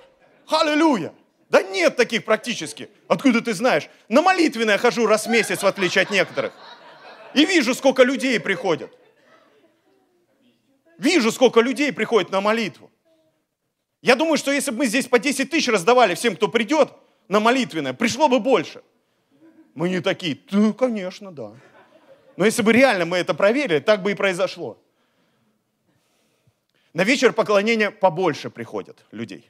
Аллилуйя! 0.50 1.14
Да 1.50 1.64
нет 1.64 1.96
таких 1.96 2.26
практически. 2.26 2.90
Откуда 3.08 3.42
ты 3.42 3.54
знаешь? 3.54 3.90
На 4.08 4.22
молитвенное 4.22 4.78
хожу 4.78 5.08
раз 5.08 5.26
в 5.26 5.30
месяц, 5.30 5.64
в 5.64 5.68
отличие 5.68 6.04
от 6.04 6.12
некоторых. 6.12 6.54
И 7.34 7.46
вижу, 7.46 7.74
сколько 7.74 8.04
людей 8.04 8.40
приходят. 8.40 8.92
Вижу, 10.98 11.32
сколько 11.32 11.62
людей 11.62 11.92
приходит 11.94 12.32
на 12.32 12.42
молитву. 12.42 12.92
Я 14.02 14.16
думаю, 14.16 14.38
что 14.38 14.52
если 14.52 14.72
бы 14.72 14.78
мы 14.78 14.86
здесь 14.86 15.08
по 15.08 15.20
10 15.20 15.50
тысяч 15.50 15.68
раздавали 15.68 16.14
всем, 16.14 16.36
кто 16.36 16.48
придет 16.48 16.92
на 17.28 17.40
молитвенное, 17.40 17.94
пришло 17.94 18.28
бы 18.28 18.40
больше. 18.40 18.82
Мы 19.76 19.90
не 19.90 20.02
такие. 20.02 20.40
Да, 20.52 20.74
конечно, 20.74 21.32
да. 21.32 21.54
Но 22.38 22.46
если 22.46 22.62
бы 22.62 22.74
реально 22.74 23.06
мы 23.06 23.18
это 23.18 23.34
проверили, 23.34 23.80
так 23.80 24.02
бы 24.02 24.12
и 24.12 24.16
произошло. 24.16 24.78
На 26.94 27.04
вечер 27.04 27.34
поклонения 27.34 27.92
побольше 27.92 28.50
приходят 28.50 29.06
людей. 29.12 29.50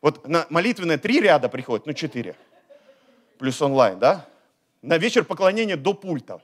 Вот 0.00 0.26
на 0.26 0.46
молитвенное 0.50 0.98
три 0.98 1.20
ряда 1.20 1.48
приходит, 1.48 1.86
ну 1.86 1.92
четыре. 1.92 2.36
Плюс 3.38 3.60
онлайн, 3.60 3.98
да? 3.98 4.26
На 4.82 4.98
вечер 4.98 5.24
поклонения 5.24 5.76
до 5.76 5.94
пульта. 5.94 6.40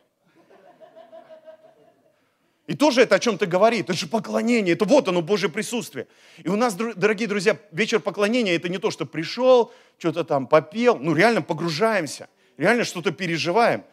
И 2.66 2.74
тоже 2.74 3.02
это 3.02 3.14
о 3.14 3.18
чем-то 3.18 3.46
говорит. 3.46 3.84
Это 3.84 3.92
же 3.92 4.08
поклонение, 4.08 4.74
это 4.74 4.84
вот 4.84 5.06
оно, 5.08 5.22
Божье 5.22 5.48
присутствие. 5.48 6.08
И 6.42 6.48
у 6.48 6.56
нас, 6.56 6.74
дорогие 6.74 7.28
друзья, 7.28 7.56
вечер 7.70 8.00
поклонения 8.00 8.56
это 8.56 8.68
не 8.68 8.78
то, 8.78 8.90
что 8.90 9.06
пришел, 9.06 9.72
что-то 9.98 10.24
там 10.24 10.46
попел. 10.46 10.98
Ну, 10.98 11.14
реально 11.14 11.42
погружаемся, 11.42 12.28
реально 12.56 12.84
что-то 12.84 13.12
переживаем. 13.12 13.84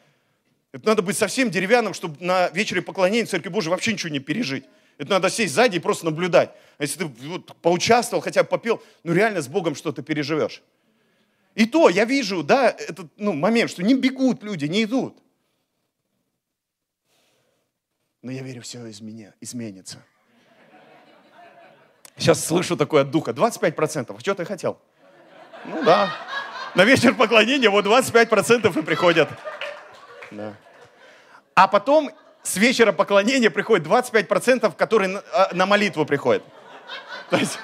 Это 0.71 0.87
надо 0.87 1.03
быть 1.03 1.15
совсем 1.17 1.51
деревянным, 1.51 1.93
чтобы 1.93 2.17
на 2.19 2.49
вечере 2.49 2.81
поклонения 2.81 3.27
Церкви 3.27 3.49
Божией 3.49 3.69
вообще 3.69 3.93
ничего 3.93 4.11
не 4.11 4.19
пережить. 4.19 4.65
Это 4.97 5.11
надо 5.11 5.29
сесть 5.29 5.53
сзади 5.53 5.77
и 5.77 5.79
просто 5.79 6.05
наблюдать. 6.05 6.51
А 6.77 6.83
если 6.83 7.03
ты 7.03 7.05
вот 7.27 7.55
поучаствовал, 7.57 8.21
хотя 8.21 8.43
бы 8.43 8.49
попел, 8.49 8.81
ну 9.03 9.13
реально 9.13 9.41
с 9.41 9.47
Богом 9.47 9.75
что-то 9.75 10.01
переживешь. 10.01 10.61
И 11.55 11.65
то 11.65 11.89
я 11.89 12.05
вижу, 12.05 12.43
да, 12.43 12.69
этот 12.69 13.11
ну, 13.17 13.33
момент, 13.33 13.69
что 13.69 13.83
не 13.83 13.93
бегут 13.93 14.43
люди, 14.43 14.65
не 14.65 14.83
идут. 14.83 15.17
Но 18.21 18.31
я 18.31 18.41
верю, 18.41 18.61
все 18.61 18.85
из 18.87 19.01
изменится. 19.41 20.03
Сейчас 22.17 22.45
слышу 22.45 22.77
такое 22.77 23.01
от 23.01 23.11
духа. 23.11 23.31
25%. 23.31 24.19
Что 24.19 24.35
ты 24.35 24.45
хотел? 24.45 24.79
Ну 25.65 25.83
да. 25.83 26.15
На 26.75 26.85
вечер 26.85 27.15
поклонения 27.15 27.69
вот 27.69 27.85
25% 27.85 28.79
и 28.79 28.81
приходят. 28.81 29.29
Да. 30.31 30.55
А 31.55 31.67
потом 31.67 32.11
с 32.43 32.57
вечера 32.57 32.91
поклонения 32.91 33.49
приходит 33.49 33.87
25%, 33.87 34.75
которые 34.75 35.07
на, 35.09 35.23
а, 35.31 35.49
на 35.53 35.65
молитву 35.65 36.05
приходят. 36.05 36.43
То 37.29 37.37
есть, 37.37 37.57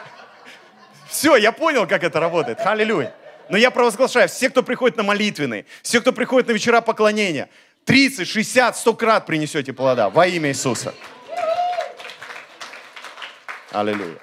все, 1.09 1.35
я 1.35 1.51
понял, 1.51 1.85
как 1.85 2.03
это 2.03 2.19
работает. 2.19 2.59
Аллилуйя. 2.61 3.13
Но 3.49 3.57
я 3.57 3.71
провозглашаю, 3.71 4.29
все, 4.29 4.49
кто 4.49 4.63
приходит 4.63 4.95
на 4.97 5.03
молитвенный, 5.03 5.65
все, 5.81 6.01
кто 6.01 6.13
приходит 6.13 6.47
на 6.47 6.53
вечера 6.53 6.81
поклонения, 6.81 7.49
30, 7.85 8.27
60, 8.27 8.77
100 8.77 8.93
крат 8.93 9.25
принесете 9.25 9.73
плода 9.73 10.09
во 10.09 10.27
имя 10.27 10.49
Иисуса. 10.49 10.93
Аллилуйя. 13.71 14.17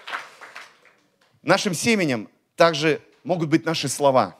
Нашим 1.43 1.75
семенем 1.75 2.29
также 2.55 3.01
могут 3.25 3.49
быть 3.49 3.65
наши 3.65 3.89
слова. 3.89 4.37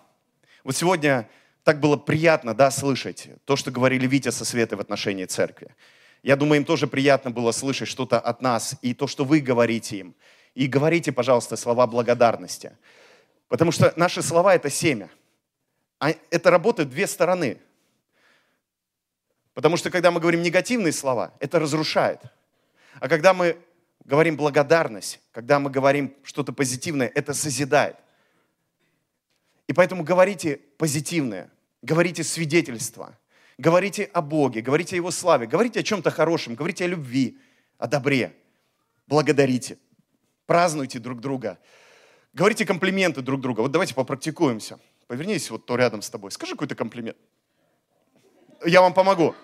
Вот 0.65 0.77
сегодня 0.77 1.29
так 1.65 1.81
было 1.81 1.97
приятно, 1.97 2.55
да, 2.55 2.71
слышать 2.71 3.29
то, 3.45 3.57
что 3.57 3.71
говорили 3.71 4.07
Витя 4.07 4.31
со 4.31 4.45
Светой 4.45 4.79
в 4.79 4.81
отношении 4.81 5.25
церкви. 5.25 5.75
Я 6.27 6.35
думаю, 6.35 6.59
им 6.59 6.65
тоже 6.65 6.89
приятно 6.89 7.31
было 7.31 7.53
слышать 7.53 7.87
что-то 7.87 8.19
от 8.19 8.43
нас 8.43 8.75
и 8.83 8.95
то, 8.95 9.07
что 9.07 9.25
вы 9.25 9.39
говорите 9.39 9.99
им. 9.99 10.15
И 10.57 10.67
говорите, 10.67 11.13
пожалуйста, 11.13 11.55
слова 11.55 11.87
благодарности. 11.87 12.77
Потому 13.47 13.71
что 13.71 13.93
наши 13.95 14.23
слова– 14.23 14.53
это 14.57 14.69
семя. 14.69 15.09
А 16.01 16.13
это 16.31 16.51
работает 16.51 16.91
две 16.91 17.07
стороны. 17.07 17.61
Потому 19.55 19.77
что 19.77 19.89
когда 19.89 20.11
мы 20.11 20.19
говорим 20.19 20.43
негативные 20.43 20.93
слова, 20.93 21.33
это 21.39 21.61
разрушает. 21.61 22.21
А 22.99 23.09
когда 23.09 23.33
мы 23.33 23.57
говорим 24.05 24.37
благодарность, 24.37 25.21
когда 25.31 25.61
мы 25.61 25.71
говорим 25.71 26.13
что-то 26.25 26.53
позитивное, 26.53 27.13
это 27.15 27.35
созидает. 27.35 27.99
И 29.69 29.73
поэтому 29.73 30.03
говорите 30.03 30.57
позитивное, 30.77 31.53
говорите 31.83 32.25
свидетельство, 32.25 33.17
говорите 33.59 34.05
о 34.13 34.23
Боге, 34.23 34.61
говорите 34.61 34.97
о 34.97 34.99
Его 34.99 35.11
славе, 35.11 35.47
говорите 35.47 35.81
о 35.81 35.83
чем-то 35.83 36.11
хорошем, 36.11 36.55
говорите 36.55 36.85
о 36.85 36.89
любви, 36.89 37.39
о 37.79 37.87
добре. 37.87 38.35
Благодарите, 39.07 39.79
празднуйте 40.47 40.99
друг 40.99 41.21
друга, 41.21 41.59
говорите 42.33 42.67
комплименты 42.67 43.23
друг 43.23 43.41
другу. 43.41 43.63
Вот 43.63 43.71
давайте 43.71 43.95
попрактикуемся. 43.95 44.79
Повернись 45.07 45.51
вот 45.51 45.67
то 45.67 45.77
рядом 45.77 46.03
с 46.03 46.11
тобой, 46.11 46.33
скажи 46.33 46.53
какой-то 46.53 46.75
комплимент. 46.75 47.17
Я 48.65 48.81
вам 48.81 48.95
помогу. 48.95 49.35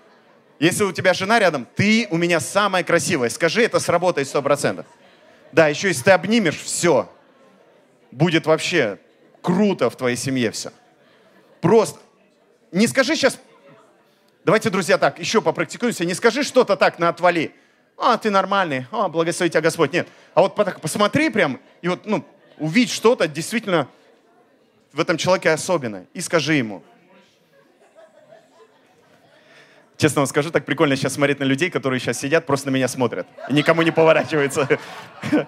Если 0.59 0.85
у 0.85 0.92
тебя 0.92 1.14
жена 1.14 1.38
рядом, 1.38 1.66
ты 1.77 2.07
у 2.11 2.16
меня 2.16 2.40
самая 2.40 2.85
красивая. 2.85 3.29
Скажи, 3.29 3.62
это 3.62 3.79
сработает 3.79 4.29
сто 4.29 4.42
процентов. 4.42 4.87
Да, 5.53 5.68
еще 5.68 5.88
если 5.88 6.05
ты 6.05 6.11
обнимешь, 6.12 6.59
все. 6.59 7.11
Будет 8.11 8.46
вообще 8.46 8.98
круто 9.40 9.90
в 9.90 9.96
твоей 9.96 10.16
семье 10.16 10.51
все. 10.51 10.72
Просто 11.61 12.01
не 12.72 12.87
скажи 12.87 13.14
сейчас, 13.14 13.38
давайте, 14.44 14.70
друзья, 14.70 14.98
так, 14.98 15.18
еще 15.18 15.40
попрактикуемся, 15.40 16.05
не 16.05 16.14
скажи 16.14 16.42
что-то 16.42 16.76
так 16.76 16.98
на 16.98 17.09
отвали. 17.09 17.55
А, 17.98 18.16
ты 18.16 18.31
нормальный, 18.31 18.87
а, 18.90 19.09
благослови 19.09 19.50
тебя 19.50 19.61
Господь. 19.61 19.92
Нет, 19.92 20.09
а 20.35 20.42
вот 20.42 20.55
так 20.57 20.81
посмотри 20.81 21.31
прям 21.31 21.61
и 21.83 21.88
вот, 21.88 22.07
ну, 22.07 22.24
увидь 22.59 22.90
что-то 22.90 23.28
действительно 23.28 23.88
в 24.92 25.00
этом 25.00 25.16
человеке 25.16 25.50
особенное 25.50 26.07
и 26.14 26.20
скажи 26.20 26.55
ему. 26.55 26.83
Честно 29.96 30.22
вам 30.22 30.26
скажу, 30.26 30.50
так 30.50 30.64
прикольно 30.64 30.96
сейчас 30.96 31.14
смотреть 31.14 31.38
на 31.38 31.44
людей, 31.44 31.70
которые 31.70 32.00
сейчас 32.00 32.18
сидят, 32.18 32.44
просто 32.44 32.70
на 32.70 32.74
меня 32.74 32.88
смотрят. 32.88 33.26
И 33.48 33.52
никому 33.52 33.83
не 33.83 33.92
поворачиваются. 33.92 34.68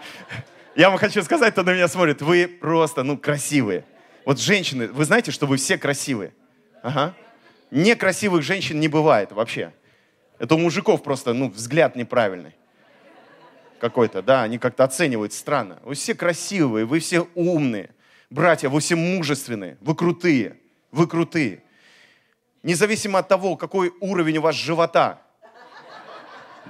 Я 0.76 0.90
вам 0.90 0.98
хочу 0.98 1.22
сказать, 1.24 1.52
кто 1.52 1.62
на 1.62 1.74
меня 1.74 1.88
смотрит, 1.88 2.22
вы 2.22 2.46
просто, 2.46 3.02
ну, 3.02 3.18
красивые. 3.18 3.84
Вот 4.24 4.38
женщины, 4.38 4.88
вы 4.88 5.04
знаете, 5.04 5.32
что 5.32 5.46
вы 5.46 5.56
все 5.56 5.76
красивые? 5.76 6.32
Ага. 6.82 7.14
Некрасивых 7.74 8.44
женщин 8.44 8.78
не 8.78 8.86
бывает 8.86 9.32
вообще. 9.32 9.72
Это 10.38 10.54
у 10.54 10.58
мужиков 10.58 11.02
просто, 11.02 11.32
ну, 11.32 11.50
взгляд 11.50 11.96
неправильный 11.96 12.54
какой-то, 13.80 14.22
да, 14.22 14.44
они 14.44 14.58
как-то 14.58 14.84
оценивают 14.84 15.32
странно. 15.32 15.80
Вы 15.82 15.94
все 15.94 16.14
красивые, 16.14 16.86
вы 16.86 17.00
все 17.00 17.28
умные. 17.34 17.90
Братья, 18.30 18.68
вы 18.68 18.78
все 18.78 18.94
мужественные, 18.94 19.76
вы 19.80 19.96
крутые, 19.96 20.56
вы 20.92 21.08
крутые. 21.08 21.64
Независимо 22.62 23.18
от 23.18 23.26
того, 23.26 23.56
какой 23.56 23.92
уровень 24.00 24.38
у 24.38 24.42
вас 24.42 24.54
живота. 24.54 25.20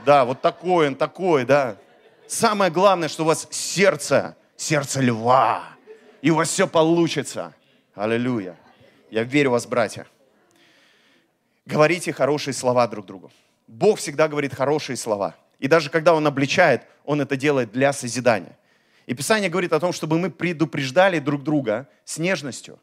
Да, 0.07 0.25
вот 0.25 0.41
такой 0.41 0.89
он, 0.89 0.95
такой, 0.95 1.45
да. 1.45 1.77
Самое 2.27 2.71
главное, 2.71 3.09
что 3.09 3.25
у 3.25 3.27
вас 3.27 3.47
сердце, 3.51 4.39
сердце 4.57 5.03
льва. 5.03 5.65
И 6.23 6.31
у 6.31 6.37
вас 6.37 6.49
все 6.49 6.67
получится. 6.67 7.55
Аллилуйя. 7.95 8.57
Я 9.11 9.23
верю 9.23 9.51
в 9.51 9.53
вас, 9.53 9.67
братья. 9.67 10.07
Говорите 11.67 12.13
хорошие 12.13 12.55
слова 12.55 12.87
друг 12.87 13.07
другу. 13.07 13.33
Бог 13.67 13.99
всегда 13.99 14.29
говорит 14.29 14.55
хорошие 14.55 14.97
слова. 14.97 15.35
И 15.59 15.69
даже 15.69 15.89
когда 15.91 16.15
Он 16.15 16.27
обличает, 16.27 16.83
Он 17.05 17.21
это 17.21 17.37
делает 17.37 17.73
для 17.73 17.93
созидания. 17.93 18.59
И 19.07 19.15
Писание 19.15 19.51
говорит 19.51 19.73
о 19.73 19.81
том, 19.81 19.93
чтобы 19.93 20.19
мы 20.19 20.31
предупреждали 20.31 21.19
друг 21.19 21.43
друга 21.43 21.89
с 22.05 22.19
нежностью. 22.19 22.79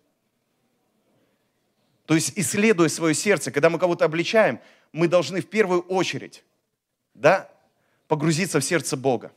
То 2.05 2.15
есть, 2.15 2.33
исследуя 2.35 2.89
свое 2.89 3.13
сердце, 3.13 3.51
когда 3.51 3.69
мы 3.69 3.79
кого-то 3.79 4.05
обличаем, 4.05 4.59
мы 4.91 5.07
должны 5.07 5.41
в 5.41 5.47
первую 5.47 5.81
очередь 5.81 6.43
да, 7.13 7.49
погрузиться 8.07 8.59
в 8.59 8.63
сердце 8.63 8.97
Бога, 8.97 9.31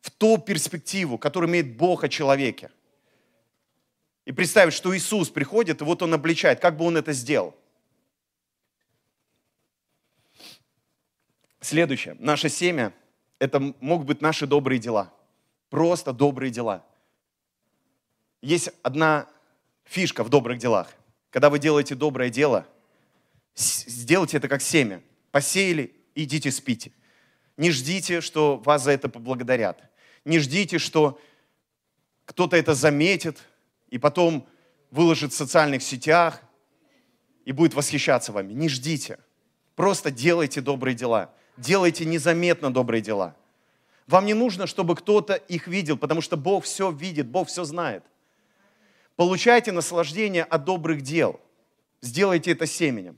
в 0.00 0.10
ту 0.10 0.38
перспективу, 0.38 1.18
которую 1.18 1.50
имеет 1.50 1.76
Бог 1.76 2.04
о 2.04 2.08
человеке. 2.08 2.70
И 4.24 4.32
представить, 4.32 4.74
что 4.74 4.96
Иисус 4.96 5.30
приходит, 5.30 5.80
и 5.80 5.84
вот 5.84 6.02
Он 6.02 6.14
обличает, 6.14 6.60
как 6.60 6.76
бы 6.76 6.84
Он 6.84 6.96
это 6.96 7.12
сделал. 7.12 7.54
Следующее. 11.60 12.16
Наше 12.18 12.48
семя– 12.48 12.92
это 13.38 13.60
могут 13.80 14.06
быть 14.06 14.20
наши 14.22 14.46
добрые 14.46 14.78
дела. 14.78 15.12
Просто 15.68 16.12
добрые 16.12 16.50
дела. 16.50 16.84
Есть 18.42 18.70
одна 18.82 19.26
фишка 19.84 20.24
в 20.24 20.30
добрых 20.30 20.58
делах. 20.58 20.90
Когда 21.30 21.50
вы 21.50 21.58
делаете 21.58 21.94
доброе 21.94 22.30
дело, 22.30 22.66
сделайте 23.54 24.38
это 24.38 24.48
как 24.48 24.62
семя. 24.62 25.02
Посеяли, 25.30 25.94
идите 26.14 26.50
спите. 26.50 26.92
Не 27.56 27.70
ждите, 27.70 28.20
что 28.20 28.56
вас 28.56 28.84
за 28.84 28.92
это 28.92 29.08
поблагодарят. 29.08 29.82
Не 30.24 30.38
ждите, 30.38 30.78
что 30.78 31.20
кто-то 32.24 32.56
это 32.56 32.74
заметит 32.74 33.38
и 33.88 33.98
потом 33.98 34.48
выложит 34.90 35.32
в 35.32 35.36
социальных 35.36 35.82
сетях 35.82 36.40
и 37.44 37.52
будет 37.52 37.74
восхищаться 37.74 38.32
вами. 38.32 38.54
Не 38.54 38.68
ждите. 38.68 39.18
Просто 39.76 40.10
делайте 40.10 40.60
добрые 40.60 40.94
дела. 40.94 41.34
Делайте 41.56 42.04
незаметно 42.04 42.72
добрые 42.72 43.02
дела. 43.02 43.34
Вам 44.06 44.26
не 44.26 44.34
нужно, 44.34 44.66
чтобы 44.66 44.96
кто-то 44.96 45.34
их 45.34 45.68
видел, 45.68 45.96
потому 45.96 46.20
что 46.20 46.36
Бог 46.36 46.64
все 46.64 46.90
видит, 46.90 47.28
Бог 47.28 47.48
все 47.48 47.64
знает. 47.64 48.02
Получайте 49.16 49.70
наслаждение 49.70 50.44
от 50.44 50.64
добрых 50.64 51.02
дел. 51.02 51.38
Сделайте 52.00 52.52
это 52.52 52.66
семенем. 52.66 53.16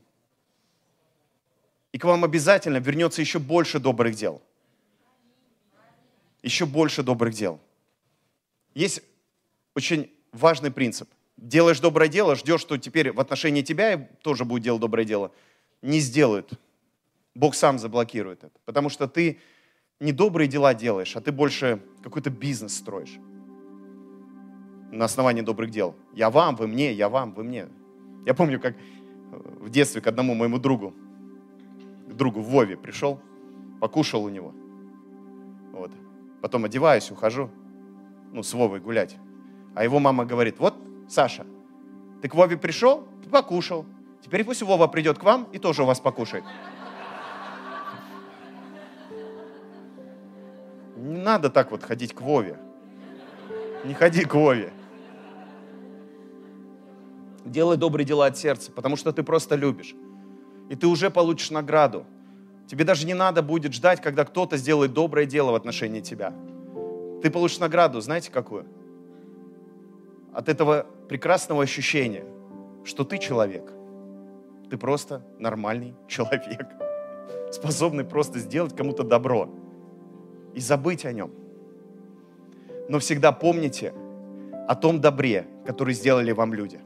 И 1.93 1.99
к 1.99 2.05
вам 2.05 2.25
обязательно 2.25 2.79
вернется 2.79 3.21
еще 3.21 3.39
больше 3.39 3.79
добрых 3.79 4.17
дел. 4.17 4.43
Еще 6.43 6.67
больше 6.67 7.03
добрых 7.03 7.35
дел. 7.35 7.61
Есть 8.75 9.03
очень 9.75 10.11
важный 10.33 10.71
принцип. 10.71 11.09
Делаешь 11.37 11.81
доброе 11.81 12.09
дело, 12.09 12.35
ждешь, 12.35 12.61
что 12.61 12.77
теперь 12.79 13.13
в 13.13 13.21
отношении 13.21 13.63
тебя 13.63 14.09
тоже 14.23 14.45
будет 14.45 14.63
делать 14.63 14.81
доброе 14.81 15.05
дело. 15.05 15.33
Не 15.83 16.01
сделают. 16.01 16.53
Бог 17.35 17.55
сам 17.55 17.79
заблокирует 17.79 18.45
это. 18.45 18.59
Потому 18.65 18.89
что 18.89 19.09
ты 19.09 19.41
не 20.01 20.13
добрые 20.13 20.49
дела 20.49 20.75
делаешь, 20.75 21.17
а 21.17 21.21
ты 21.21 21.33
больше 21.33 21.83
какой-то 22.03 22.31
бизнес 22.31 22.77
строишь 22.77 23.19
на 24.91 25.07
основании 25.07 25.41
добрых 25.43 25.71
дел. 25.71 25.95
Я 26.13 26.31
вам, 26.31 26.55
вы 26.57 26.67
мне, 26.67 26.93
я 26.93 27.09
вам, 27.09 27.33
вы 27.33 27.45
мне. 27.45 27.69
Я 28.27 28.35
помню, 28.35 28.61
как 28.61 28.77
в 29.33 29.71
детстве 29.71 30.01
к 30.01 30.07
одному 30.07 30.35
моему 30.35 30.59
другу, 30.59 30.93
к 32.09 32.13
другу 32.13 32.41
Вове 32.41 32.77
пришел, 32.77 33.19
покушал 33.81 34.25
у 34.25 34.29
него. 34.29 34.53
Вот. 35.73 35.91
Потом 36.43 36.65
одеваюсь, 36.67 37.11
ухожу, 37.11 37.51
ну, 38.33 38.43
с 38.43 38.53
Вовой 38.53 38.81
гулять. 38.81 39.17
А 39.75 39.83
его 39.83 39.99
мама 39.99 40.27
говорит, 40.27 40.59
вот, 40.59 40.75
Саша, 41.09 41.47
ты 42.21 42.29
к 42.29 42.35
Вове 42.35 42.59
пришел, 42.59 43.09
ты 43.23 43.31
покушал. 43.31 43.87
Теперь 44.21 44.45
пусть 44.45 44.63
Вова 44.63 44.87
придет 44.89 45.19
к 45.19 45.25
вам 45.25 45.49
и 45.53 45.59
тоже 45.59 45.83
у 45.83 45.87
вас 45.87 46.01
покушает. 46.01 46.45
Не 51.03 51.19
надо 51.19 51.51
так 51.51 51.73
вот 51.73 51.83
ходить 51.83 52.15
к 52.15 52.21
Вове. 52.21 52.57
Не 53.85 53.93
ходи 53.93 54.25
к 54.25 54.35
Вове. 54.35 54.73
Делай 57.45 57.77
добрые 57.77 58.07
дела 58.07 58.27
от 58.27 58.39
сердца, 58.39 58.71
потому 58.71 58.95
что 58.95 59.13
ты 59.13 59.25
просто 59.25 59.57
любишь. 59.57 59.97
И 60.71 60.77
ты 60.77 60.87
уже 60.87 61.11
получишь 61.11 61.51
награду. 61.51 62.07
Тебе 62.69 62.85
даже 62.85 63.05
не 63.05 63.15
надо 63.15 63.43
будет 63.43 63.73
ждать, 63.73 64.01
когда 64.01 64.25
кто-то 64.25 64.57
сделает 64.57 64.93
доброе 64.93 65.27
дело 65.27 65.51
в 65.51 65.55
отношении 65.57 66.01
тебя. 66.01 66.33
Ты 67.21 67.31
получишь 67.31 67.59
награду, 67.59 68.01
знаете 68.01 68.31
какую? 68.31 68.65
От 70.33 70.49
этого 70.49 70.87
прекрасного 71.09 71.65
ощущения, 71.65 72.25
что 72.85 73.03
ты 73.03 73.19
человек. 73.19 73.73
Ты 74.71 74.79
просто 74.79 75.27
нормальный 75.41 75.97
человек. 76.07 76.69
способны 77.51 78.05
просто 78.05 78.39
сделать 78.39 78.77
кому-то 78.77 79.03
добро 79.03 79.51
и 80.55 80.61
забыть 80.61 81.05
о 81.05 81.13
нем. 81.13 81.31
Но 82.89 82.99
всегда 82.99 83.33
помните 83.33 83.93
о 84.69 84.75
том 84.75 85.01
добре, 85.01 85.47
который 85.67 85.95
сделали 85.95 86.33
вам 86.33 86.55
люди. 86.55 86.81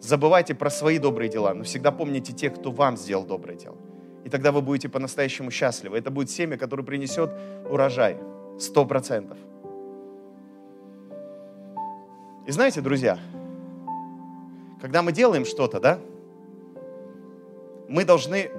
Забывайте 0.00 0.54
про 0.54 0.70
свои 0.70 0.98
добрые 0.98 1.28
дела, 1.28 1.54
но 1.54 1.64
всегда 1.64 1.90
помните 1.90 2.32
тех, 2.32 2.54
кто 2.54 2.70
вам 2.70 2.96
сделал 2.96 3.24
доброе 3.24 3.56
дело. 3.56 3.76
И 4.24 4.30
тогда 4.30 4.52
вы 4.52 4.62
будете 4.62 4.88
по-настоящему 4.88 5.50
счастливы. 5.50 5.98
Это 5.98 6.10
будет 6.10 6.30
семя, 6.30 6.56
которое 6.56 6.82
принесет 6.82 7.30
урожай. 7.68 8.16
Сто 8.58 8.84
процентов. 8.84 9.38
И 12.46 12.50
знаете, 12.50 12.80
друзья, 12.80 13.18
когда 14.80 15.02
мы 15.02 15.12
делаем 15.12 15.44
что-то, 15.44 15.80
да, 15.80 15.98
мы 17.88 18.04
должны 18.04 18.50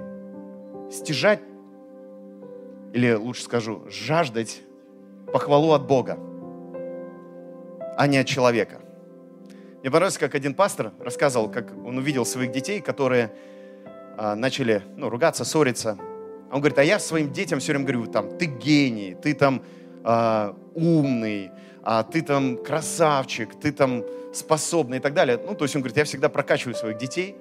стяжать, 0.90 1.40
или 2.92 3.12
лучше 3.12 3.42
скажу, 3.42 3.84
жаждать 3.88 4.62
похвалу 5.32 5.72
от 5.72 5.86
Бога, 5.86 6.18
а 7.96 8.06
не 8.06 8.18
от 8.18 8.26
человека. 8.26 8.80
Мне 9.80 9.90
понравилось, 9.90 10.18
как 10.18 10.34
один 10.34 10.54
пастор 10.54 10.92
рассказывал, 11.00 11.50
как 11.50 11.72
он 11.84 11.98
увидел 11.98 12.26
своих 12.26 12.52
детей, 12.52 12.80
которые 12.80 13.32
а, 14.18 14.34
начали 14.34 14.82
ну, 14.96 15.08
ругаться, 15.08 15.44
ссориться. 15.44 15.96
Он 16.52 16.58
говорит, 16.60 16.78
а 16.78 16.84
я 16.84 16.98
своим 16.98 17.32
детям 17.32 17.60
все 17.60 17.72
время 17.72 17.86
говорю, 17.86 18.06
там, 18.06 18.36
ты 18.36 18.46
гений, 18.46 19.16
ты 19.20 19.34
там 19.34 19.62
а, 20.04 20.54
умный, 20.74 21.50
а 21.82 22.02
ты 22.02 22.22
там 22.22 22.58
красавчик, 22.62 23.58
ты 23.58 23.72
там 23.72 24.04
способный 24.34 24.98
и 24.98 25.00
так 25.00 25.14
далее. 25.14 25.40
Ну, 25.44 25.54
то 25.54 25.64
есть 25.64 25.74
он 25.76 25.82
говорит, 25.82 25.96
я 25.96 26.04
всегда 26.04 26.28
прокачиваю 26.28 26.74
своих 26.74 26.98
детей 26.98 27.36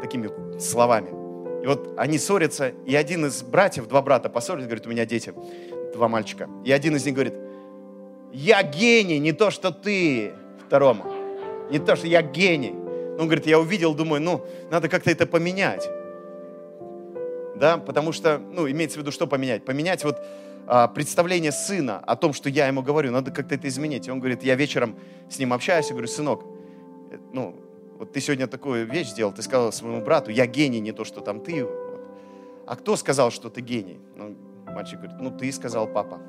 такими 0.00 0.30
словами. 0.60 1.25
И 1.66 1.68
вот 1.68 1.94
они 1.96 2.16
ссорятся, 2.16 2.74
и 2.86 2.94
один 2.94 3.26
из 3.26 3.42
братьев, 3.42 3.88
два 3.88 4.00
брата 4.00 4.28
поссорились, 4.28 4.66
говорит, 4.66 4.86
у 4.86 4.90
меня 4.90 5.04
дети, 5.04 5.34
два 5.92 6.06
мальчика. 6.06 6.48
И 6.64 6.70
один 6.70 6.94
из 6.94 7.04
них 7.04 7.12
говорит, 7.12 7.34
я 8.32 8.62
гений, 8.62 9.18
не 9.18 9.32
то, 9.32 9.50
что 9.50 9.72
ты, 9.72 10.32
второму. 10.64 11.02
Не 11.68 11.80
то, 11.80 11.96
что 11.96 12.06
я 12.06 12.22
гений. 12.22 12.70
Ну, 12.70 13.16
он 13.18 13.26
говорит, 13.26 13.48
я 13.48 13.58
увидел, 13.58 13.94
думаю, 13.94 14.22
ну, 14.22 14.46
надо 14.70 14.88
как-то 14.88 15.10
это 15.10 15.26
поменять. 15.26 15.90
Да, 17.56 17.78
потому 17.78 18.12
что, 18.12 18.38
ну, 18.38 18.70
имеется 18.70 18.98
в 18.98 19.00
виду, 19.00 19.10
что 19.10 19.26
поменять? 19.26 19.64
Поменять 19.64 20.04
вот 20.04 20.24
а, 20.68 20.86
представление 20.86 21.50
сына 21.50 21.98
о 21.98 22.14
том, 22.14 22.32
что 22.32 22.48
я 22.48 22.68
ему 22.68 22.82
говорю, 22.82 23.10
надо 23.10 23.32
как-то 23.32 23.56
это 23.56 23.66
изменить. 23.66 24.06
И 24.06 24.10
он 24.12 24.20
говорит, 24.20 24.44
я 24.44 24.54
вечером 24.54 24.94
с 25.28 25.36
ним 25.40 25.52
общаюсь, 25.52 25.88
и 25.88 25.90
говорю, 25.90 26.06
сынок, 26.06 26.44
э, 27.10 27.16
ну, 27.32 27.56
вот 27.98 28.12
ты 28.12 28.20
сегодня 28.20 28.46
такую 28.46 28.86
вещь 28.86 29.08
сделал, 29.08 29.32
ты 29.32 29.42
сказал 29.42 29.72
своему 29.72 30.02
брату, 30.02 30.30
я 30.30 30.46
гений, 30.46 30.80
не 30.80 30.92
то, 30.92 31.04
что 31.04 31.20
там 31.20 31.40
ты. 31.40 31.64
Вот. 31.64 32.00
А 32.66 32.76
кто 32.76 32.96
сказал, 32.96 33.30
что 33.30 33.48
ты 33.48 33.60
гений? 33.60 34.00
Ну, 34.16 34.36
мальчик 34.66 34.98
говорит, 34.98 35.16
ну, 35.20 35.30
ты 35.30 35.50
сказал, 35.52 35.86
папа. 35.86 36.20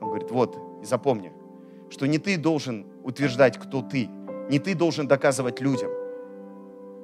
Он 0.00 0.08
говорит, 0.08 0.30
вот, 0.30 0.58
запомни, 0.82 1.32
что 1.90 2.06
не 2.06 2.18
ты 2.18 2.36
должен 2.36 2.86
утверждать, 3.04 3.58
кто 3.58 3.82
ты, 3.82 4.08
не 4.48 4.58
ты 4.58 4.74
должен 4.74 5.06
доказывать 5.06 5.60
людям, 5.60 5.90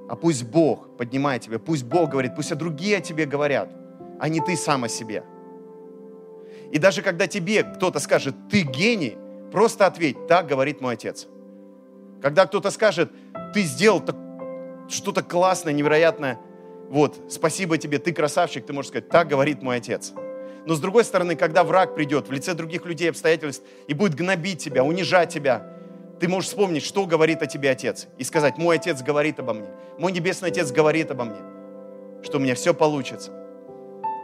а 0.09 0.17
пусть 0.17 0.45
Бог 0.45 0.97
поднимает 0.97 1.43
тебя, 1.43 1.59
пусть 1.59 1.85
Бог 1.85 2.11
говорит, 2.11 2.35
пусть 2.35 2.55
другие 2.57 2.97
о 2.97 3.01
тебе 3.01 3.27
говорят, 3.27 3.71
а 4.19 4.29
не 4.29 4.41
ты 4.41 4.57
сам 4.57 4.85
о 4.85 4.89
себе. 4.89 5.23
И 6.73 6.79
даже 6.79 7.03
когда 7.03 7.27
тебе 7.27 7.63
кто-то 7.63 8.01
скажет, 8.01 8.35
ты 8.51 8.63
гений, 8.63 9.17
просто 9.53 9.87
ответь, 9.87 10.27
так 10.27 10.47
говорит 10.47 10.81
мой 10.81 10.95
отец. 10.95 11.27
Когда 12.21 12.47
кто-то 12.47 12.71
скажет, 12.71 13.13
ты 13.59 13.65
сделал 13.65 14.01
что-то 14.89 15.25
классное, 15.25 15.73
невероятное, 15.73 16.39
вот, 16.91 17.19
спасибо 17.29 17.77
тебе, 17.77 17.99
ты 17.99 18.13
красавчик, 18.13 18.65
ты 18.65 18.73
можешь 18.73 18.91
сказать, 18.91 19.09
так 19.09 19.27
говорит 19.27 19.63
мой 19.63 19.79
отец. 19.79 20.13
Но 20.65 20.75
с 20.75 20.81
другой 20.81 21.03
стороны, 21.03 21.35
когда 21.35 21.65
враг 21.65 21.97
придет 21.97 22.29
в 22.29 22.33
лице 22.33 22.55
других 22.55 22.87
людей, 22.87 23.11
обстоятельств, 23.11 23.65
и 23.89 23.95
будет 23.95 24.15
гнобить 24.15 24.63
тебя, 24.63 24.85
унижать 24.85 25.31
тебя, 25.31 25.67
ты 26.21 26.29
можешь 26.29 26.51
вспомнить, 26.51 26.85
что 26.85 27.05
говорит 27.05 27.43
о 27.43 27.47
тебе 27.47 27.71
Отец, 27.71 28.07
и 28.17 28.23
сказать, 28.23 28.59
мой 28.59 28.77
Отец 28.77 29.03
говорит 29.03 29.41
обо 29.41 29.55
мне, 29.55 29.69
мой 29.99 30.13
Небесный 30.13 30.51
Отец 30.51 30.71
говорит 30.71 31.11
обо 31.11 31.25
мне, 31.25 31.41
что 32.23 32.39
у 32.39 32.41
меня 32.41 32.55
все 32.55 32.73
получится 32.75 33.33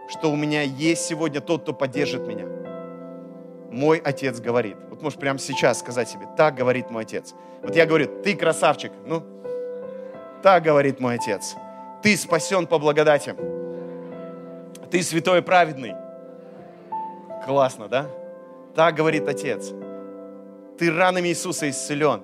что 0.07 0.30
у 0.30 0.37
меня 0.37 0.62
есть 0.62 1.07
сегодня 1.07 1.41
тот, 1.41 1.62
кто 1.62 1.72
поддержит 1.72 2.26
меня. 2.26 2.45
Мой 3.75 3.99
отец 3.99 4.39
говорит. 4.39 4.77
Вот 4.89 5.03
можешь 5.03 5.18
прямо 5.18 5.37
сейчас 5.41 5.81
сказать 5.81 6.09
себе, 6.09 6.29
так 6.37 6.55
говорит 6.55 6.91
мой 6.91 7.03
отец. 7.03 7.35
Вот 7.61 7.75
я 7.75 7.87
говорю, 7.87 8.07
ты 8.22 8.37
красавчик. 8.37 8.93
Ну, 9.05 9.25
так 10.45 10.62
говорит 10.62 11.01
мой 11.01 11.16
отец. 11.16 11.57
Ты 12.01 12.16
спасен 12.16 12.68
по 12.68 12.79
благодати. 12.79 13.35
Ты 14.93 15.03
святой 15.03 15.41
и 15.41 15.43
праведный. 15.43 15.95
Классно, 17.45 17.89
да? 17.89 18.07
Так 18.77 18.95
говорит 18.95 19.27
отец. 19.27 19.72
Ты 20.79 20.93
ранами 20.93 21.27
Иисуса 21.27 21.68
исцелен. 21.68 22.22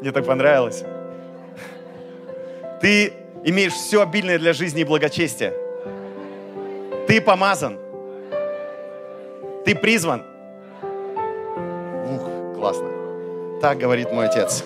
Мне 0.00 0.10
так 0.10 0.26
понравилось. 0.26 0.82
Ты 2.80 3.12
имеешь 3.44 3.72
все 3.72 4.02
обильное 4.02 4.40
для 4.40 4.52
жизни 4.52 4.80
и 4.80 4.84
благочестия. 4.84 5.54
Ты 7.06 7.20
помазан. 7.20 7.85
Ты 9.66 9.74
призван. 9.74 10.22
Ух, 12.08 12.54
классно. 12.54 12.88
Так 13.60 13.78
говорит 13.78 14.12
мой 14.12 14.26
отец. 14.26 14.62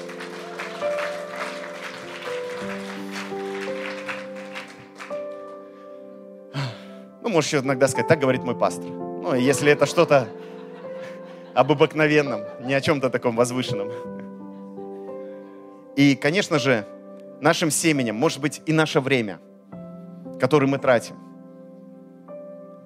Ну, 7.22 7.30
можешь 7.30 7.48
еще 7.51 7.64
иногда 7.64 7.88
сказать, 7.88 8.09
так 8.09 8.18
говорит 8.18 8.42
мой 8.44 8.55
пастор. 8.55 8.90
Ну, 8.90 9.34
если 9.34 9.72
это 9.72 9.86
что-то 9.86 10.28
об 11.55 11.72
обыкновенном, 11.72 12.42
не 12.61 12.74
о 12.74 12.82
чем-то 12.82 13.09
таком 13.09 13.36
возвышенном. 13.36 13.90
И, 15.96 16.14
конечно 16.14 16.59
же, 16.59 16.84
нашим 17.40 17.70
семенем, 17.70 18.16
может 18.16 18.42
быть, 18.42 18.61
и 18.66 18.72
наше 18.74 19.01
время, 19.01 19.40
которое 20.38 20.66
мы 20.66 20.76
тратим. 20.76 21.30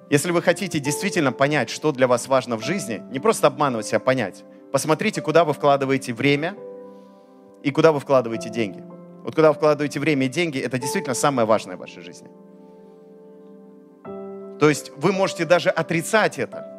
Если 0.09 0.31
вы 0.31 0.41
хотите 0.41 0.79
действительно 0.79 1.31
понять, 1.31 1.69
что 1.69 1.91
для 1.91 2.07
вас 2.07 2.27
важно 2.27 2.57
в 2.57 2.63
жизни, 2.63 3.01
не 3.11 3.19
просто 3.19 3.47
обманывать 3.47 3.87
себя, 3.87 3.97
а 3.97 3.99
понять. 3.99 4.43
Посмотрите, 4.71 5.21
куда 5.21 5.43
вы 5.45 5.53
вкладываете 5.53 6.13
время 6.13 6.55
и 7.63 7.71
куда 7.71 7.91
вы 7.91 7.99
вкладываете 7.99 8.49
деньги. 8.49 8.83
Вот 9.23 9.33
куда 9.33 9.49
вы 9.49 9.55
вкладываете 9.55 9.99
время 9.99 10.27
и 10.27 10.29
деньги, 10.29 10.59
это 10.59 10.77
действительно 10.77 11.15
самое 11.15 11.47
важное 11.47 11.75
в 11.75 11.79
вашей 11.79 12.03
жизни. 12.03 12.29
То 14.59 14.69
есть 14.69 14.91
вы 14.95 15.11
можете 15.11 15.45
даже 15.45 15.69
отрицать 15.69 16.37
это, 16.37 16.71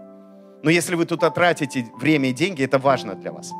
но 0.63 0.71
если 0.71 0.95
вы 0.95 1.05
тут 1.07 1.21
тратите 1.35 1.87
время 1.99 2.31
и 2.31 2.33
деньги, 2.33 2.63
это 2.63 2.79
важно 2.79 3.15
для 3.15 3.33
вас. 3.33 3.53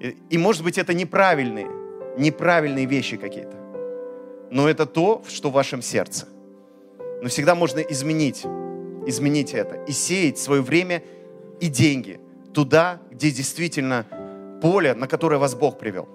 И, 0.00 0.16
и 0.30 0.38
может 0.38 0.64
быть 0.64 0.78
это 0.78 0.94
неправильные, 0.94 1.68
неправильные 2.16 2.86
вещи 2.86 3.16
какие-то. 3.16 3.56
Но 4.50 4.68
это 4.68 4.86
то, 4.86 5.22
что 5.28 5.50
в 5.50 5.52
вашем 5.52 5.82
сердце. 5.82 6.26
Но 7.20 7.28
всегда 7.28 7.54
можно 7.54 7.80
изменить, 7.80 8.44
изменить 9.06 9.54
это 9.54 9.76
и 9.84 9.92
сеять 9.92 10.38
свое 10.38 10.62
время 10.62 11.02
и 11.60 11.68
деньги 11.68 12.20
туда, 12.54 13.00
где 13.10 13.30
действительно 13.30 14.06
поле, 14.62 14.94
на 14.94 15.06
которое 15.06 15.38
вас 15.38 15.54
Бог 15.54 15.78
привел. 15.78 16.08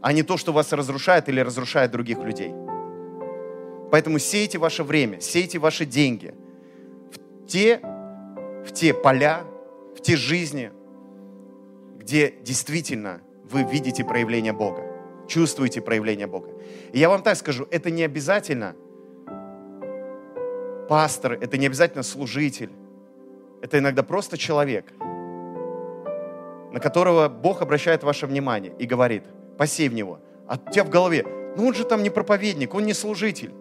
А 0.00 0.12
не 0.12 0.22
то, 0.22 0.36
что 0.36 0.52
вас 0.52 0.72
разрушает 0.72 1.28
или 1.28 1.40
разрушает 1.40 1.90
других 1.90 2.18
людей. 2.18 2.52
Поэтому 3.90 4.18
сейте 4.18 4.58
ваше 4.58 4.82
время, 4.82 5.20
сейте 5.20 5.58
ваши 5.58 5.84
деньги 5.84 6.34
в 7.10 7.46
те, 7.46 7.80
в 8.66 8.72
те 8.72 8.92
поля, 8.92 9.44
в 9.96 10.00
те 10.00 10.16
жизни, 10.16 10.70
где 11.98 12.34
действительно 12.42 13.20
вы 13.50 13.62
видите 13.62 14.04
проявление 14.04 14.52
Бога, 14.52 14.82
чувствуете 15.28 15.80
проявление 15.80 16.26
Бога. 16.26 16.50
И 16.92 16.98
я 16.98 17.08
вам 17.08 17.22
так 17.22 17.36
скажу, 17.36 17.66
это 17.70 17.90
не 17.90 18.02
обязательно 18.02 18.74
пастор, 20.88 21.32
это 21.32 21.58
не 21.58 21.66
обязательно 21.66 22.02
служитель, 22.02 22.70
это 23.62 23.78
иногда 23.78 24.02
просто 24.02 24.36
человек, 24.36 24.92
на 26.72 26.80
которого 26.80 27.28
Бог 27.28 27.62
обращает 27.62 28.02
ваше 28.02 28.26
внимание 28.26 28.72
и 28.78 28.86
говорит, 28.86 29.24
посей 29.56 29.88
в 29.88 29.94
него. 29.94 30.20
А 30.46 30.58
у 30.64 30.70
тебя 30.70 30.84
в 30.84 30.90
голове, 30.90 31.24
ну 31.56 31.66
он 31.66 31.74
же 31.74 31.84
там 31.84 32.02
не 32.02 32.10
проповедник, 32.10 32.74
он 32.74 32.84
не 32.84 32.92
служитель. 32.92 33.52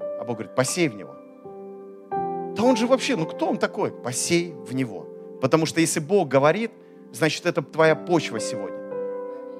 А 0.00 0.24
Бог 0.24 0.38
говорит, 0.38 0.54
посей 0.54 0.88
в 0.88 0.94
него. 0.96 1.14
Да 2.56 2.62
он 2.62 2.76
же 2.76 2.86
вообще, 2.86 3.16
ну 3.16 3.26
кто 3.26 3.46
он 3.48 3.58
такой? 3.58 3.90
Посей 3.92 4.52
в 4.52 4.74
него. 4.74 5.06
Потому 5.40 5.66
что 5.66 5.80
если 5.80 6.00
Бог 6.00 6.28
говорит– 6.28 6.72
значит, 7.12 7.46
это 7.46 7.62
твоя 7.62 7.94
почва 7.94 8.40
сегодня. 8.40 8.78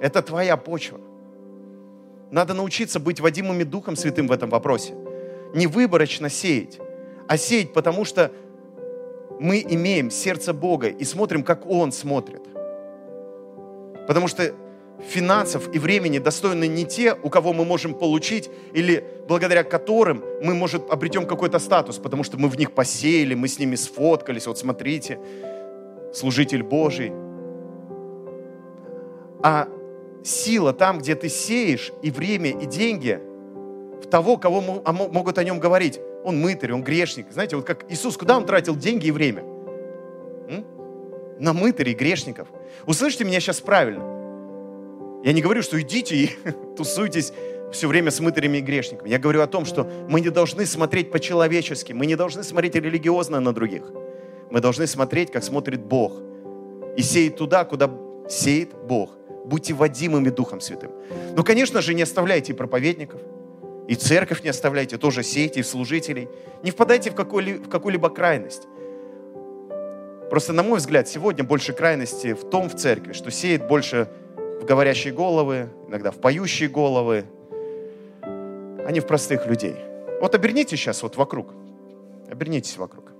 Это 0.01 0.23
твоя 0.23 0.57
почва. 0.57 1.01
Надо 2.31 2.55
научиться 2.55 3.01
быть 3.01 3.21
водимыми 3.21 3.63
Духом 3.65 3.97
Святым 3.97 4.29
в 4.29 4.33
этом 4.33 4.51
вопросе. 4.51 4.95
Не 5.55 5.67
выборочно 5.67 6.29
сеять, 6.29 6.79
а 7.29 7.37
сеять, 7.37 7.73
потому 7.73 8.05
что 8.05 8.33
мы 9.39 9.65
имеем 9.69 10.11
сердце 10.11 10.53
Бога 10.53 10.89
и 10.89 11.05
смотрим, 11.05 11.43
как 11.45 11.67
Он 11.67 11.93
смотрит. 11.93 12.43
Потому 14.07 14.27
что 14.27 14.55
финансов 15.07 15.73
и 15.73 15.79
времени 15.79 16.19
достойны 16.19 16.67
не 16.67 16.85
те, 16.85 17.15
у 17.23 17.29
кого 17.29 17.53
мы 17.53 17.65
можем 17.65 17.95
получить, 17.95 18.51
или 18.73 19.05
благодаря 19.29 19.63
которым 19.63 20.25
мы, 20.43 20.55
может, 20.55 20.91
обретем 20.91 21.27
какой-то 21.27 21.59
статус, 21.59 21.99
потому 21.99 22.25
что 22.25 22.39
мы 22.39 22.49
в 22.49 22.59
них 22.59 22.73
посеяли, 22.73 23.35
мы 23.35 23.47
с 23.47 23.59
ними 23.59 23.77
сфоткались, 23.77 24.47
вот 24.47 24.59
смотрите, 24.59 25.21
служитель 26.13 26.63
Божий. 26.63 27.13
А 29.43 29.69
сила 30.25 30.73
там, 30.73 30.99
где 30.99 31.15
ты 31.15 31.29
сеешь 31.29 31.93
и 32.03 32.11
время, 32.11 32.51
и 32.51 32.67
деньги, 32.67 33.21
в 34.03 34.07
того, 34.09 34.37
кого 34.37 34.83
а 34.85 34.93
могут 34.93 35.39
о 35.39 35.45
нем 35.45 35.61
говорить. 35.61 36.01
Он 36.25 36.41
мытарь, 36.41 36.73
он 36.73 36.83
грешник. 36.83 37.27
Знаете, 37.31 37.57
вот 37.57 37.65
как 37.65 37.91
Иисус, 37.91 38.17
куда 38.17 38.37
он 38.37 38.45
тратил 38.45 38.77
деньги 38.77 39.07
и 39.07 39.11
время? 39.11 39.43
М? 40.49 40.65
На 41.39 41.53
мытарей, 41.53 41.95
грешников. 41.95 42.49
Услышите 42.87 43.25
меня 43.25 43.41
сейчас 43.41 43.61
правильно. 43.61 44.05
Я 45.25 45.33
не 45.33 45.43
говорю, 45.43 45.63
что 45.63 45.81
идите 45.81 46.17
и 46.17 46.31
тусуйтесь 46.77 47.33
все 47.73 47.89
время 47.89 48.11
с 48.11 48.21
мытарями 48.21 48.59
и 48.59 48.61
грешниками. 48.61 49.09
Я 49.09 49.19
говорю 49.19 49.43
о 49.43 49.47
том, 49.47 49.65
что 49.65 49.91
мы 50.09 50.21
не 50.21 50.31
должны 50.31 50.67
смотреть 50.67 51.11
по-человечески, 51.11 51.93
мы 51.93 52.07
не 52.07 52.17
должны 52.17 52.43
смотреть 52.43 52.75
религиозно 52.75 53.41
на 53.41 53.53
других. 53.53 53.83
Мы 54.51 54.61
должны 54.61 54.87
смотреть, 54.87 55.31
как 55.31 55.45
смотрит 55.45 55.81
Бог. 55.81 56.13
И 56.97 57.03
сеять 57.03 57.37
туда, 57.37 57.65
куда 57.65 57.91
сеет 58.29 58.73
Бог. 58.75 59.11
Будьте 59.45 59.75
водимыми 59.75 60.31
Духом 60.31 60.61
Святым. 60.61 60.91
Но, 61.37 61.45
конечно 61.45 61.81
же, 61.81 61.95
не 61.95 62.03
оставляйте 62.03 62.55
проповедников, 62.55 63.21
и 63.89 63.95
церковь 63.95 64.45
не 64.45 64.51
оставляйте, 64.51 64.99
тоже 64.99 65.23
сейте, 65.23 65.61
и 65.61 65.63
служителей. 65.63 66.29
Не 66.63 66.71
впадайте 66.71 67.11
в 67.11 67.15
в 67.15 67.69
какую-либо 67.69 68.11
крайность. 68.11 68.69
Просто, 70.29 70.53
на 70.53 70.63
мой 70.63 70.79
взгляд, 70.79 71.09
сегодня 71.09 71.43
больше 71.43 71.73
крайности 71.73 72.35
в 72.35 72.51
том 72.51 72.69
в 72.69 72.77
церкви, 72.77 73.15
что 73.15 73.31
сеет 73.31 73.67
больше 73.67 74.09
в 74.61 74.67
говорящие 74.67 75.15
головы, 75.15 75.71
иногда 75.89 76.11
в 76.11 76.19
поющие 76.19 76.69
головы, 76.69 77.25
а 78.21 78.91
не 78.91 79.01
в 79.01 79.07
простых 79.07 79.47
людей. 79.47 79.77
Вот 80.21 80.35
обернитесь 80.35 80.79
сейчас 80.79 81.03
вот 81.03 81.17
вокруг. 81.17 81.55
Обернитесь 82.31 82.77
вокруг. 82.77 83.11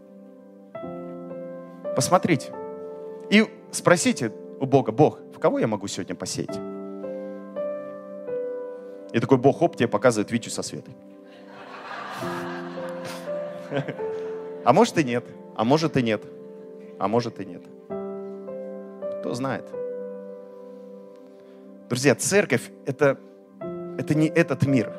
Посмотрите. 1.97 2.53
И 3.31 3.47
спросите 3.71 4.33
у 4.61 4.67
Бога, 4.67 4.93
Бог, 4.93 5.19
в 5.35 5.39
кого 5.39 5.59
я 5.59 5.67
могу 5.67 5.87
сегодня 5.87 6.15
посеять? 6.15 6.78
И 9.13 9.21
такой 9.21 9.39
Бог, 9.39 9.63
оп, 9.63 9.77
тебе 9.77 9.89
показывает 9.89 10.31
Витю 10.31 10.51
со 10.51 10.63
Светой. 10.63 10.95
А 14.65 14.73
может 14.73 14.99
и 14.99 15.05
нет, 15.05 15.25
а 15.55 15.65
может 15.65 15.97
и 15.97 16.03
нет, 16.03 16.23
а 16.99 17.09
может 17.09 17.41
и 17.41 17.45
нет. 17.45 17.63
Кто 19.21 19.35
знает. 19.35 19.65
Друзья, 21.89 22.15
церковь 22.15 22.71
это, 22.85 23.19
это 23.99 24.15
не 24.15 24.29
этот 24.29 24.67
мир. 24.67 24.93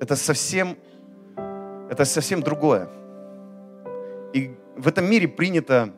Это 0.00 0.16
совсем, 0.16 0.78
это 1.90 2.04
совсем 2.04 2.42
другое. 2.42 2.88
И 4.32 4.54
в 4.76 4.88
этом 4.88 5.04
мире 5.10 5.28
принято 5.28 5.92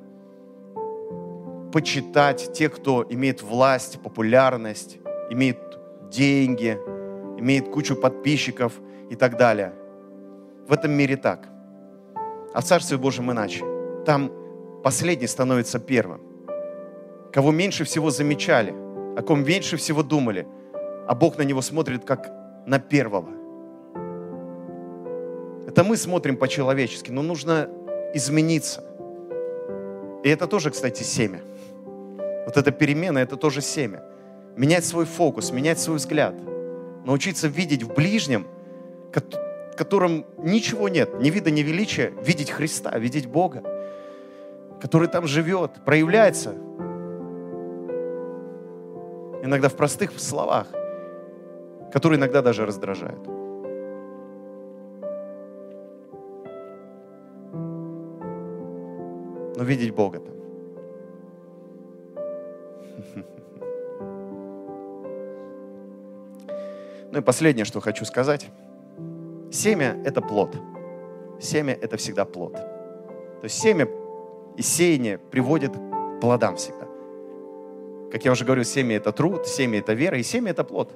почитать 1.73 2.53
тех, 2.53 2.75
кто 2.75 3.07
имеет 3.09 3.43
власть, 3.43 4.01
популярность, 4.01 4.99
имеет 5.31 5.59
деньги, 6.11 6.79
имеет 7.39 7.69
кучу 7.69 7.97
подписчиков 7.97 8.73
и 9.11 9.17
так 9.17 9.37
далее. 9.37 9.73
В 10.69 10.73
этом 10.73 10.93
мире 10.93 11.17
так. 11.17 11.49
А 12.53 12.61
в 12.61 12.65
Царстве 12.65 12.97
Божьем 12.97 13.31
иначе. 13.31 13.65
Там 14.07 14.31
последний 14.83 15.27
становится 15.27 15.79
первым 15.79 16.35
кого 17.35 17.51
меньше 17.51 17.83
всего 17.83 18.11
замечали, 18.11 18.73
о 19.17 19.23
ком 19.23 19.45
меньше 19.45 19.77
всего 19.77 20.05
думали, 20.05 20.47
а 21.09 21.17
Бог 21.17 21.37
на 21.37 21.43
него 21.43 21.63
смотрит 21.63 22.05
как 22.05 22.31
на 22.65 22.79
первого. 22.79 23.29
Это 25.67 25.83
мы 25.83 25.97
смотрим 25.97 26.37
по-человечески, 26.37 27.11
но 27.11 27.23
нужно 27.23 27.69
измениться. 28.15 28.85
И 30.23 30.29
это 30.29 30.47
тоже, 30.47 30.71
кстати, 30.71 31.03
семя. 31.03 31.41
Вот 32.47 32.57
эта 32.57 32.71
перемена, 32.71 33.19
это 33.19 33.37
тоже 33.37 33.63
семя. 33.63 34.05
Менять 34.57 34.85
свой 34.85 35.05
фокус, 35.05 35.51
менять 35.51 35.81
свой 35.81 35.97
взгляд. 35.97 36.35
Научиться 37.05 37.49
видеть 37.49 37.83
в 37.83 37.93
ближнем, 37.93 38.47
которым 39.77 40.25
ничего 40.39 40.89
нет, 40.89 41.21
ни 41.21 41.31
вида, 41.31 41.51
ни 41.51 41.63
величия, 41.63 42.13
видеть 42.23 42.51
Христа, 42.51 42.97
видеть 42.99 43.27
Бога, 43.27 43.63
который 44.81 45.09
там 45.09 45.27
живет, 45.27 45.85
проявляется 45.85 46.55
иногда 49.43 49.69
в 49.69 49.77
простых 49.77 50.19
словах, 50.19 50.69
которые 51.93 52.19
иногда 52.19 52.43
даже 52.43 52.65
раздражают. 52.65 53.27
Но 59.57 59.63
видеть 59.63 59.95
Бога 59.95 60.21
там. 60.21 60.35
Ну 67.15 67.21
и 67.21 67.23
последнее, 67.23 67.65
что 67.65 67.81
хочу 67.81 68.05
сказать. 68.05 68.49
Семя– 69.53 69.97
это 70.05 70.21
плод. 70.21 70.57
Семя– 71.41 71.79
это 71.81 71.97
всегда 71.97 72.25
плод. 72.25 72.55
То 72.55 73.45
есть 73.45 73.57
семя 73.57 73.89
и 74.57 74.63
сеяние 74.63 75.19
приводит 75.19 75.71
к 75.77 76.21
плодам 76.21 76.57
всегда. 76.57 76.89
Как 78.11 78.25
я 78.25 78.33
уже 78.33 78.45
говорю, 78.45 78.65
семя– 78.65 78.97
это 78.97 79.13
труд, 79.13 79.47
семя– 79.47 79.79
это 79.81 79.93
вера, 79.93 80.19
и 80.19 80.25
семя– 80.25 80.51
это 80.51 80.65
плод. 80.65 80.91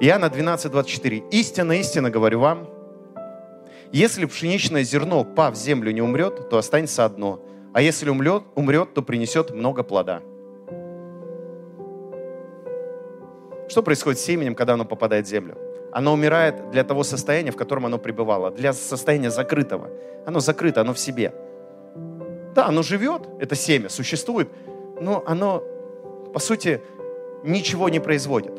Иоанна 0.00 0.30
12, 0.30 0.72
24. 0.72 1.22
«Истинно, 1.30 1.78
истинно 1.78 2.10
говорю 2.10 2.40
вам, 2.40 2.68
если 3.92 4.24
пшеничное 4.24 4.82
зерно, 4.82 5.22
пав 5.22 5.54
в 5.54 5.56
землю, 5.56 5.92
не 5.92 6.02
умрет, 6.02 6.48
то 6.50 6.58
останется 6.58 7.04
одно, 7.04 7.40
а 7.72 7.82
если 7.82 8.10
умрет, 8.10 8.42
умрет, 8.56 8.94
то 8.94 9.02
принесет 9.02 9.52
много 9.52 9.84
плода». 9.84 10.22
Что 13.70 13.82
происходит 13.82 14.18
с 14.20 14.24
семенем, 14.24 14.54
когда 14.54 14.74
оно 14.74 14.84
попадает 14.84 15.26
в 15.26 15.28
землю? 15.28 15.56
Оно 15.92 16.12
умирает 16.12 16.70
для 16.70 16.84
того 16.84 17.04
состояния, 17.04 17.50
в 17.50 17.56
котором 17.56 17.86
оно 17.86 17.98
пребывало, 17.98 18.50
для 18.50 18.72
состояния 18.72 19.30
закрытого. 19.30 19.88
Оно 20.26 20.40
закрыто, 20.40 20.82
оно 20.82 20.92
в 20.92 20.98
себе. 20.98 21.32
Да, 22.54 22.66
оно 22.66 22.82
живет, 22.82 23.22
это 23.38 23.54
семя, 23.54 23.88
существует, 23.88 24.48
но 25.00 25.22
оно 25.26 25.64
по 26.32 26.38
сути, 26.38 26.80
ничего 27.42 27.88
не 27.88 28.00
производит. 28.00 28.52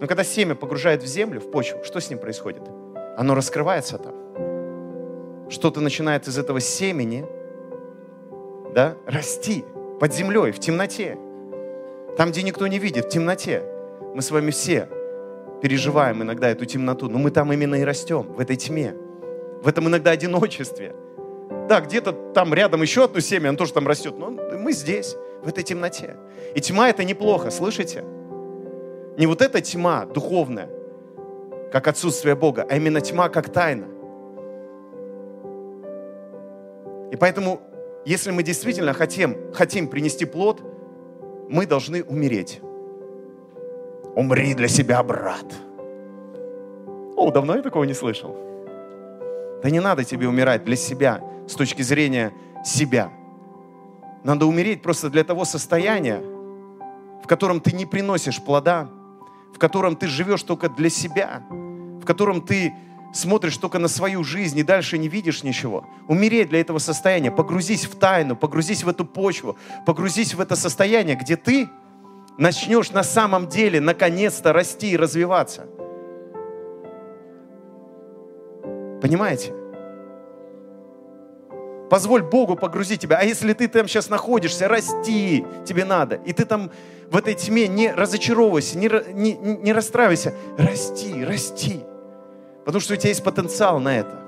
Но 0.00 0.06
когда 0.06 0.24
семя 0.24 0.54
погружает 0.54 1.02
в 1.02 1.06
землю, 1.06 1.40
в 1.40 1.50
почву, 1.50 1.84
что 1.84 2.00
с 2.00 2.10
ним 2.10 2.18
происходит? 2.18 2.62
Оно 3.16 3.34
раскрывается 3.34 3.98
там. 3.98 4.14
Что-то 5.50 5.80
начинает 5.80 6.28
из 6.28 6.38
этого 6.38 6.60
семени 6.60 7.26
да, 8.74 8.96
расти 9.06 9.64
под 10.00 10.14
землей, 10.14 10.52
в 10.52 10.58
темноте. 10.58 11.18
Там, 12.16 12.30
где 12.30 12.42
никто 12.42 12.66
не 12.66 12.78
видит, 12.78 13.06
в 13.06 13.08
темноте. 13.08 13.62
Мы 14.14 14.20
с 14.20 14.30
вами 14.30 14.50
все 14.50 14.88
переживаем 15.62 16.22
иногда 16.22 16.50
эту 16.50 16.66
темноту, 16.66 17.08
но 17.08 17.18
мы 17.18 17.30
там 17.30 17.52
именно 17.52 17.76
и 17.76 17.82
растем, 17.82 18.22
в 18.22 18.40
этой 18.40 18.56
тьме, 18.56 18.94
в 19.62 19.68
этом 19.68 19.88
иногда 19.88 20.10
одиночестве. 20.10 20.94
Да, 21.68 21.80
где-то 21.80 22.12
там 22.34 22.52
рядом 22.52 22.82
еще 22.82 23.04
одно 23.04 23.20
семя, 23.20 23.48
оно 23.48 23.56
тоже 23.56 23.72
там 23.72 23.86
растет, 23.86 24.18
но 24.18 24.30
мы 24.30 24.72
здесь 24.72 25.16
в 25.42 25.48
этой 25.48 25.64
темноте. 25.64 26.16
И 26.54 26.60
тьма 26.60 26.90
это 26.90 27.04
неплохо, 27.04 27.50
слышите? 27.50 28.04
Не 29.16 29.26
вот 29.26 29.40
эта 29.40 29.60
тьма 29.60 30.04
духовная, 30.04 30.68
как 31.72 31.88
отсутствие 31.88 32.34
Бога, 32.34 32.66
а 32.68 32.76
именно 32.76 33.00
тьма 33.00 33.30
как 33.30 33.50
тайна. 33.50 33.86
И 37.10 37.16
поэтому, 37.16 37.60
если 38.04 38.30
мы 38.30 38.42
действительно 38.42 38.92
хотим, 38.92 39.52
хотим 39.54 39.86
принести 39.86 40.24
плод, 40.26 40.60
мы 41.48 41.66
должны 41.66 42.02
умереть. 42.02 42.60
Умри 44.14 44.54
для 44.54 44.68
себя, 44.68 45.02
брат. 45.02 45.46
О, 47.16 47.30
давно 47.30 47.56
я 47.56 47.62
такого 47.62 47.84
не 47.84 47.94
слышал. 47.94 48.36
Да 49.62 49.70
не 49.70 49.80
надо 49.80 50.04
тебе 50.04 50.28
умирать 50.28 50.64
для 50.64 50.76
себя 50.76 51.20
с 51.46 51.54
точки 51.54 51.82
зрения 51.82 52.32
себя– 52.64 53.10
надо 54.24 54.46
умереть 54.46 54.82
просто 54.82 55.10
для 55.10 55.24
того 55.24 55.44
состояния, 55.44 56.22
в 57.22 57.26
котором 57.26 57.60
ты 57.60 57.72
не 57.72 57.86
приносишь 57.86 58.40
плода, 58.40 58.88
в 59.52 59.58
котором 59.58 59.96
ты 59.96 60.06
живешь 60.06 60.42
только 60.44 60.68
для 60.68 60.90
себя, 60.90 61.42
в 61.50 62.04
котором 62.04 62.40
ты 62.40 62.72
смотришь 63.12 63.56
только 63.56 63.78
на 63.78 63.88
свою 63.88 64.22
жизнь 64.22 64.58
и 64.58 64.62
дальше 64.62 64.96
не 64.96 65.08
видишь 65.08 65.42
ничего. 65.42 65.84
Умереть 66.08 66.50
для 66.50 66.60
этого 66.60 66.78
состояния, 66.78 67.30
погрузись 67.30 67.84
в 67.84 67.96
тайну, 67.96 68.36
погрузись 68.36 68.84
в 68.84 68.88
эту 68.88 69.04
почву, 69.04 69.56
погрузись 69.84 70.34
в 70.34 70.40
это 70.40 70.54
состояние, 70.54 71.16
где 71.16 71.36
ты 71.36 71.68
начнешь 72.38 72.90
на 72.90 73.02
самом 73.02 73.48
деле 73.48 73.80
наконец-то 73.80 74.52
расти 74.52 74.92
и 74.92 74.96
развиваться. 74.96 75.66
Понимаете? 79.00 79.52
Позволь 81.90 82.22
Богу 82.22 82.56
погрузить 82.56 83.00
тебя. 83.00 83.18
А 83.18 83.24
если 83.24 83.52
ты 83.52 83.68
там 83.68 83.86
сейчас 83.86 84.08
находишься, 84.08 84.66
расти 84.66 85.44
тебе 85.66 85.84
надо. 85.84 86.20
И 86.24 86.32
ты 86.32 86.46
там 86.46 86.70
в 87.10 87.16
этой 87.16 87.34
тьме 87.34 87.68
не 87.68 87.92
разочаровывайся, 87.92 88.78
не, 88.78 88.88
не, 89.12 89.34
не 89.34 89.72
расстраивайся. 89.72 90.32
Расти, 90.56 91.22
расти. 91.22 91.82
Потому 92.64 92.80
что 92.80 92.94
у 92.94 92.96
тебя 92.96 93.10
есть 93.10 93.22
потенциал 93.22 93.80
на 93.80 93.98
это. 93.98 94.22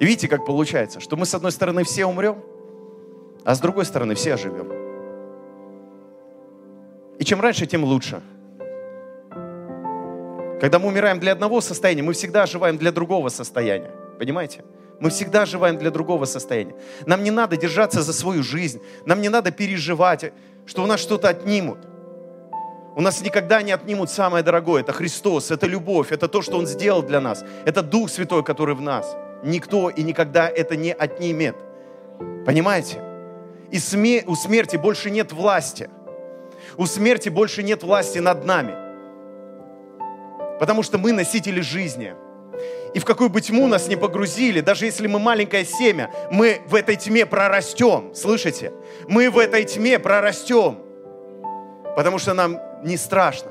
И 0.00 0.04
видите, 0.04 0.26
как 0.26 0.44
получается, 0.44 0.98
что 0.98 1.16
мы 1.16 1.24
с 1.24 1.34
одной 1.34 1.52
стороны 1.52 1.84
все 1.84 2.04
умрем, 2.06 2.42
а 3.44 3.54
с 3.54 3.60
другой 3.60 3.84
стороны 3.84 4.14
все 4.14 4.34
оживем. 4.34 4.72
И 7.18 7.24
чем 7.24 7.40
раньше, 7.40 7.66
тем 7.66 7.84
лучше. 7.84 8.20
Когда 10.60 10.78
мы 10.78 10.88
умираем 10.88 11.18
для 11.18 11.32
одного 11.32 11.60
состояния, 11.60 12.02
мы 12.02 12.12
всегда 12.12 12.44
оживаем 12.44 12.78
для 12.78 12.92
другого 12.92 13.28
состояния. 13.28 13.90
Понимаете? 14.18 14.64
Мы 15.00 15.10
всегда 15.10 15.42
оживаем 15.42 15.78
для 15.78 15.90
другого 15.90 16.24
состояния. 16.24 16.74
Нам 17.06 17.24
не 17.24 17.32
надо 17.32 17.56
держаться 17.56 18.02
за 18.02 18.12
свою 18.12 18.44
жизнь. 18.44 18.80
Нам 19.04 19.20
не 19.20 19.28
надо 19.28 19.50
переживать, 19.50 20.32
что 20.64 20.84
у 20.84 20.86
нас 20.86 21.00
что-то 21.00 21.28
отнимут. 21.28 21.78
У 22.94 23.00
нас 23.00 23.22
никогда 23.22 23.62
не 23.62 23.72
отнимут 23.72 24.10
самое 24.10 24.44
дорогое. 24.44 24.82
Это 24.82 24.92
Христос, 24.92 25.50
это 25.50 25.66
любовь, 25.66 26.12
это 26.12 26.28
то, 26.28 26.42
что 26.42 26.58
Он 26.58 26.66
сделал 26.66 27.02
для 27.02 27.20
нас. 27.20 27.44
Это 27.64 27.82
Дух 27.82 28.10
Святой, 28.10 28.44
который 28.44 28.76
в 28.76 28.80
нас. 28.80 29.16
Никто 29.42 29.90
и 29.90 30.02
никогда 30.04 30.48
это 30.48 30.76
не 30.76 30.92
отнимет. 30.92 31.56
Понимаете? 32.46 33.11
И 33.72 34.24
у 34.26 34.36
смерти 34.36 34.76
больше 34.76 35.10
нет 35.10 35.32
власти. 35.32 35.88
У 36.76 36.86
смерти 36.86 37.30
больше 37.30 37.62
нет 37.62 37.82
власти 37.82 38.18
над 38.18 38.44
нами. 38.44 38.74
Потому 40.60 40.82
что 40.82 40.98
мы 40.98 41.12
носители 41.12 41.60
жизни. 41.60 42.14
И 42.94 42.98
в 42.98 43.04
какую 43.06 43.30
бы 43.30 43.40
тьму 43.40 43.66
нас 43.66 43.88
не 43.88 43.96
погрузили, 43.96 44.60
даже 44.60 44.84
если 44.84 45.06
мы 45.06 45.18
маленькое 45.18 45.64
семя, 45.64 46.10
мы 46.30 46.60
в 46.66 46.74
этой 46.74 46.96
тьме 46.96 47.24
прорастем. 47.24 48.14
Слышите? 48.14 48.72
Мы 49.08 49.30
в 49.30 49.38
этой 49.38 49.64
тьме 49.64 49.98
прорастем. 49.98 50.78
Потому 51.96 52.18
что 52.18 52.34
нам 52.34 52.60
не 52.84 52.98
страшно. 52.98 53.50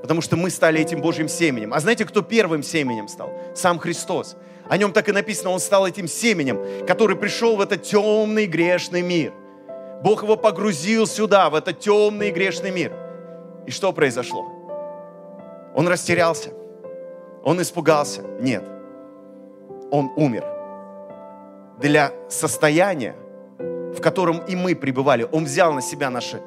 Потому 0.00 0.20
что 0.20 0.36
мы 0.36 0.50
стали 0.50 0.80
этим 0.80 1.00
Божьим 1.00 1.28
семенем. 1.28 1.74
А 1.74 1.80
знаете, 1.80 2.04
кто 2.04 2.22
первым 2.22 2.62
семенем 2.62 3.08
стал? 3.08 3.32
Сам 3.54 3.80
Христос. 3.80 4.36
О 4.72 4.78
нем 4.78 4.90
так 4.94 5.06
и 5.10 5.12
написано, 5.12 5.50
он 5.50 5.60
стал 5.60 5.86
этим 5.86 6.08
семенем, 6.08 6.86
который 6.86 7.14
пришел 7.14 7.56
в 7.56 7.60
этот 7.60 7.82
темный 7.82 8.46
грешный 8.46 9.02
мир. 9.02 9.34
Бог 10.02 10.22
его 10.22 10.34
погрузил 10.34 11.06
сюда, 11.06 11.50
в 11.50 11.54
этот 11.54 11.80
темный 11.80 12.30
грешный 12.30 12.70
мир. 12.70 12.90
И 13.66 13.70
что 13.70 13.92
произошло? 13.92 14.50
Он 15.74 15.86
растерялся. 15.88 16.54
Он 17.44 17.60
испугался. 17.60 18.22
Нет. 18.40 18.64
Он 19.90 20.10
умер. 20.16 20.46
Для 21.78 22.10
состояния, 22.30 23.14
в 23.58 24.00
котором 24.00 24.38
и 24.38 24.56
мы 24.56 24.74
пребывали, 24.74 25.28
Он 25.32 25.44
взял 25.44 25.74
на 25.74 25.82
себя 25.82 26.08
наши 26.08 26.40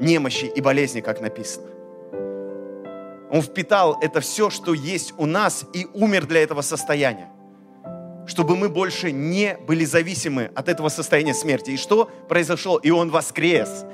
немощи 0.00 0.46
и 0.46 0.60
болезни, 0.60 1.02
как 1.02 1.20
написано. 1.20 1.68
Он 3.30 3.42
впитал 3.42 3.96
это 4.00 4.20
все, 4.20 4.50
что 4.50 4.74
есть 4.74 5.14
у 5.18 5.26
нас, 5.26 5.64
и 5.72 5.86
умер 5.94 6.26
для 6.26 6.42
этого 6.42 6.60
состояния. 6.60 7.30
Чтобы 8.26 8.56
мы 8.56 8.68
больше 8.68 9.12
не 9.12 9.58
были 9.66 9.84
зависимы 9.84 10.50
от 10.54 10.68
этого 10.68 10.88
состояния 10.88 11.34
смерти. 11.34 11.72
И 11.72 11.76
что 11.76 12.10
произошло? 12.28 12.78
И 12.78 12.90
Он 12.90 13.10
воскрес. 13.10 13.84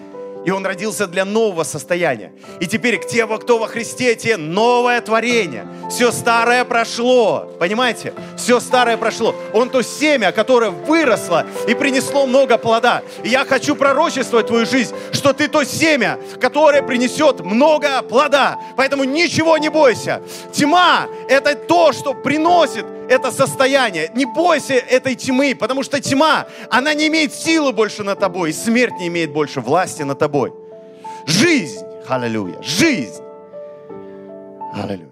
И 0.44 0.50
он 0.50 0.64
родился 0.64 1.06
для 1.06 1.24
нового 1.24 1.64
состояния. 1.64 2.32
И 2.60 2.66
теперь 2.66 2.98
к 2.98 3.06
тем, 3.06 3.36
кто 3.38 3.58
во 3.58 3.66
Христе, 3.66 4.14
те 4.14 4.36
новое 4.36 5.00
творение. 5.00 5.66
Все 5.90 6.10
старое 6.12 6.64
прошло. 6.64 7.50
Понимаете? 7.58 8.14
Все 8.36 8.58
старое 8.58 8.96
прошло. 8.96 9.34
Он 9.52 9.68
то 9.68 9.82
семя, 9.82 10.32
которое 10.32 10.70
выросло 10.70 11.46
и 11.68 11.74
принесло 11.74 12.26
много 12.26 12.56
плода. 12.56 13.02
И 13.22 13.28
я 13.28 13.44
хочу 13.44 13.76
пророчествовать 13.76 14.46
твою 14.46 14.64
жизнь, 14.64 14.94
что 15.12 15.34
ты 15.34 15.46
то 15.46 15.62
семя, 15.64 16.18
которое 16.40 16.82
принесет 16.82 17.40
много 17.40 18.00
плода. 18.02 18.58
Поэтому 18.76 19.04
ничего 19.04 19.58
не 19.58 19.68
бойся. 19.68 20.22
Тьма– 20.52 21.06
это 21.28 21.54
то, 21.54 21.92
что 21.92 22.14
приносит 22.14 22.86
это 23.10 23.32
состояние. 23.32 24.08
Не 24.14 24.24
бойся 24.24 24.74
этой 24.74 25.16
тьмы, 25.16 25.56
потому 25.58 25.82
что 25.82 26.00
тьма, 26.00 26.46
она 26.70 26.94
не 26.94 27.08
имеет 27.08 27.34
силы 27.34 27.72
больше 27.72 28.04
над 28.04 28.20
тобой, 28.20 28.50
и 28.50 28.52
смерть 28.52 28.94
не 29.00 29.08
имеет 29.08 29.32
больше 29.32 29.60
власти 29.60 30.02
над 30.02 30.18
тобой. 30.18 30.52
Жизнь, 31.26 31.84
аллилуйя, 32.08 32.62
жизнь. 32.62 33.20
Аллилуйя. 34.72 35.10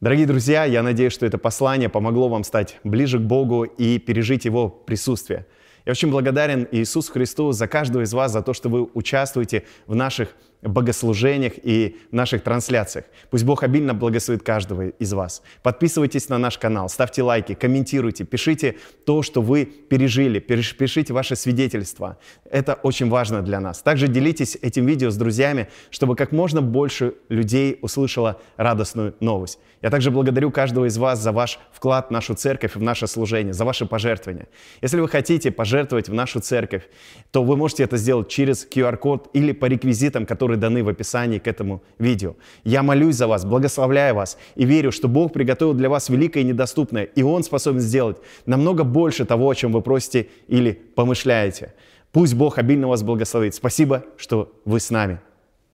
Дорогие 0.00 0.26
друзья, 0.26 0.64
я 0.64 0.82
надеюсь, 0.82 1.12
что 1.12 1.24
это 1.24 1.38
послание 1.38 1.88
помогло 1.88 2.28
вам 2.28 2.42
стать 2.42 2.78
ближе 2.82 3.18
к 3.18 3.22
Богу 3.22 3.62
и 3.62 3.98
пережить 3.98 4.44
Его 4.44 4.68
присутствие. 4.68 5.46
Я 5.86 5.92
очень 5.92 6.10
благодарен 6.10 6.66
Иисусу 6.72 7.12
Христу 7.12 7.52
за 7.52 7.68
каждого 7.68 8.02
из 8.02 8.12
вас, 8.12 8.32
за 8.32 8.42
то, 8.42 8.52
что 8.52 8.68
вы 8.68 8.88
участвуете 8.92 9.62
в 9.86 9.94
наших 9.94 10.34
богослужениях 10.66 11.52
и 11.62 11.96
наших 12.10 12.42
трансляциях. 12.42 13.04
Пусть 13.30 13.44
Бог 13.44 13.62
обильно 13.62 13.94
благословит 13.94 14.42
каждого 14.42 14.88
из 14.88 15.12
вас. 15.12 15.42
Подписывайтесь 15.62 16.28
на 16.28 16.38
наш 16.38 16.58
канал, 16.58 16.88
ставьте 16.88 17.22
лайки, 17.22 17.54
комментируйте, 17.54 18.24
пишите 18.24 18.76
то, 19.04 19.22
что 19.22 19.42
вы 19.42 19.64
пережили, 19.64 20.38
пишите 20.38 21.12
ваше 21.12 21.36
свидетельство. 21.36 22.18
Это 22.50 22.74
очень 22.74 23.08
важно 23.08 23.42
для 23.42 23.60
нас. 23.60 23.82
Также 23.82 24.08
делитесь 24.08 24.56
этим 24.60 24.86
видео 24.86 25.10
с 25.10 25.16
друзьями, 25.16 25.68
чтобы 25.90 26.16
как 26.16 26.32
можно 26.32 26.62
больше 26.62 27.14
людей 27.28 27.78
услышало 27.82 28.40
радостную 28.56 29.14
новость. 29.20 29.58
Я 29.82 29.90
также 29.90 30.10
благодарю 30.10 30.50
каждого 30.50 30.86
из 30.86 30.96
вас 30.96 31.20
за 31.20 31.32
ваш 31.32 31.58
вклад 31.70 32.08
в 32.08 32.10
нашу 32.10 32.34
церковь 32.34 32.74
в 32.74 32.82
наше 32.82 33.06
служение, 33.06 33.52
за 33.52 33.64
ваши 33.64 33.86
пожертвования. 33.86 34.48
Если 34.80 34.98
вы 34.98 35.08
хотите 35.08 35.50
пожертвовать 35.50 36.08
в 36.08 36.14
нашу 36.14 36.40
церковь, 36.40 36.88
то 37.30 37.44
вы 37.44 37.56
можете 37.56 37.84
это 37.84 37.96
сделать 37.96 38.28
через 38.28 38.66
QR-код 38.66 39.30
или 39.34 39.52
по 39.52 39.66
реквизитам, 39.66 40.26
которые 40.26 40.55
которые 40.56 40.60
даны 40.60 40.82
в 40.82 40.88
описании 40.88 41.38
к 41.38 41.46
этому 41.46 41.80
видео. 41.98 42.34
Я 42.64 42.82
молюсь 42.82 43.16
за 43.16 43.26
вас, 43.26 43.44
благословляю 43.44 44.14
вас 44.14 44.38
и 44.56 44.64
верю, 44.64 44.92
что 44.92 45.08
Бог 45.08 45.32
приготовил 45.32 45.74
для 45.74 45.88
вас 45.88 46.10
великое 46.10 46.40
и 46.40 46.44
недоступное, 46.44 47.04
и 47.04 47.22
Он 47.22 47.42
способен 47.42 47.80
сделать 47.80 48.16
намного 48.46 48.84
больше 48.84 49.24
того, 49.24 49.48
о 49.48 49.54
чем 49.54 49.72
вы 49.72 49.82
просите 49.82 50.26
или 50.48 50.72
помышляете. 50.94 51.72
Пусть 52.12 52.34
Бог 52.34 52.58
обильно 52.58 52.88
вас 52.88 53.02
благословит. 53.02 53.54
Спасибо, 53.54 54.02
что 54.16 54.48
вы 54.64 54.78
с 54.78 54.90
нами. 54.90 55.18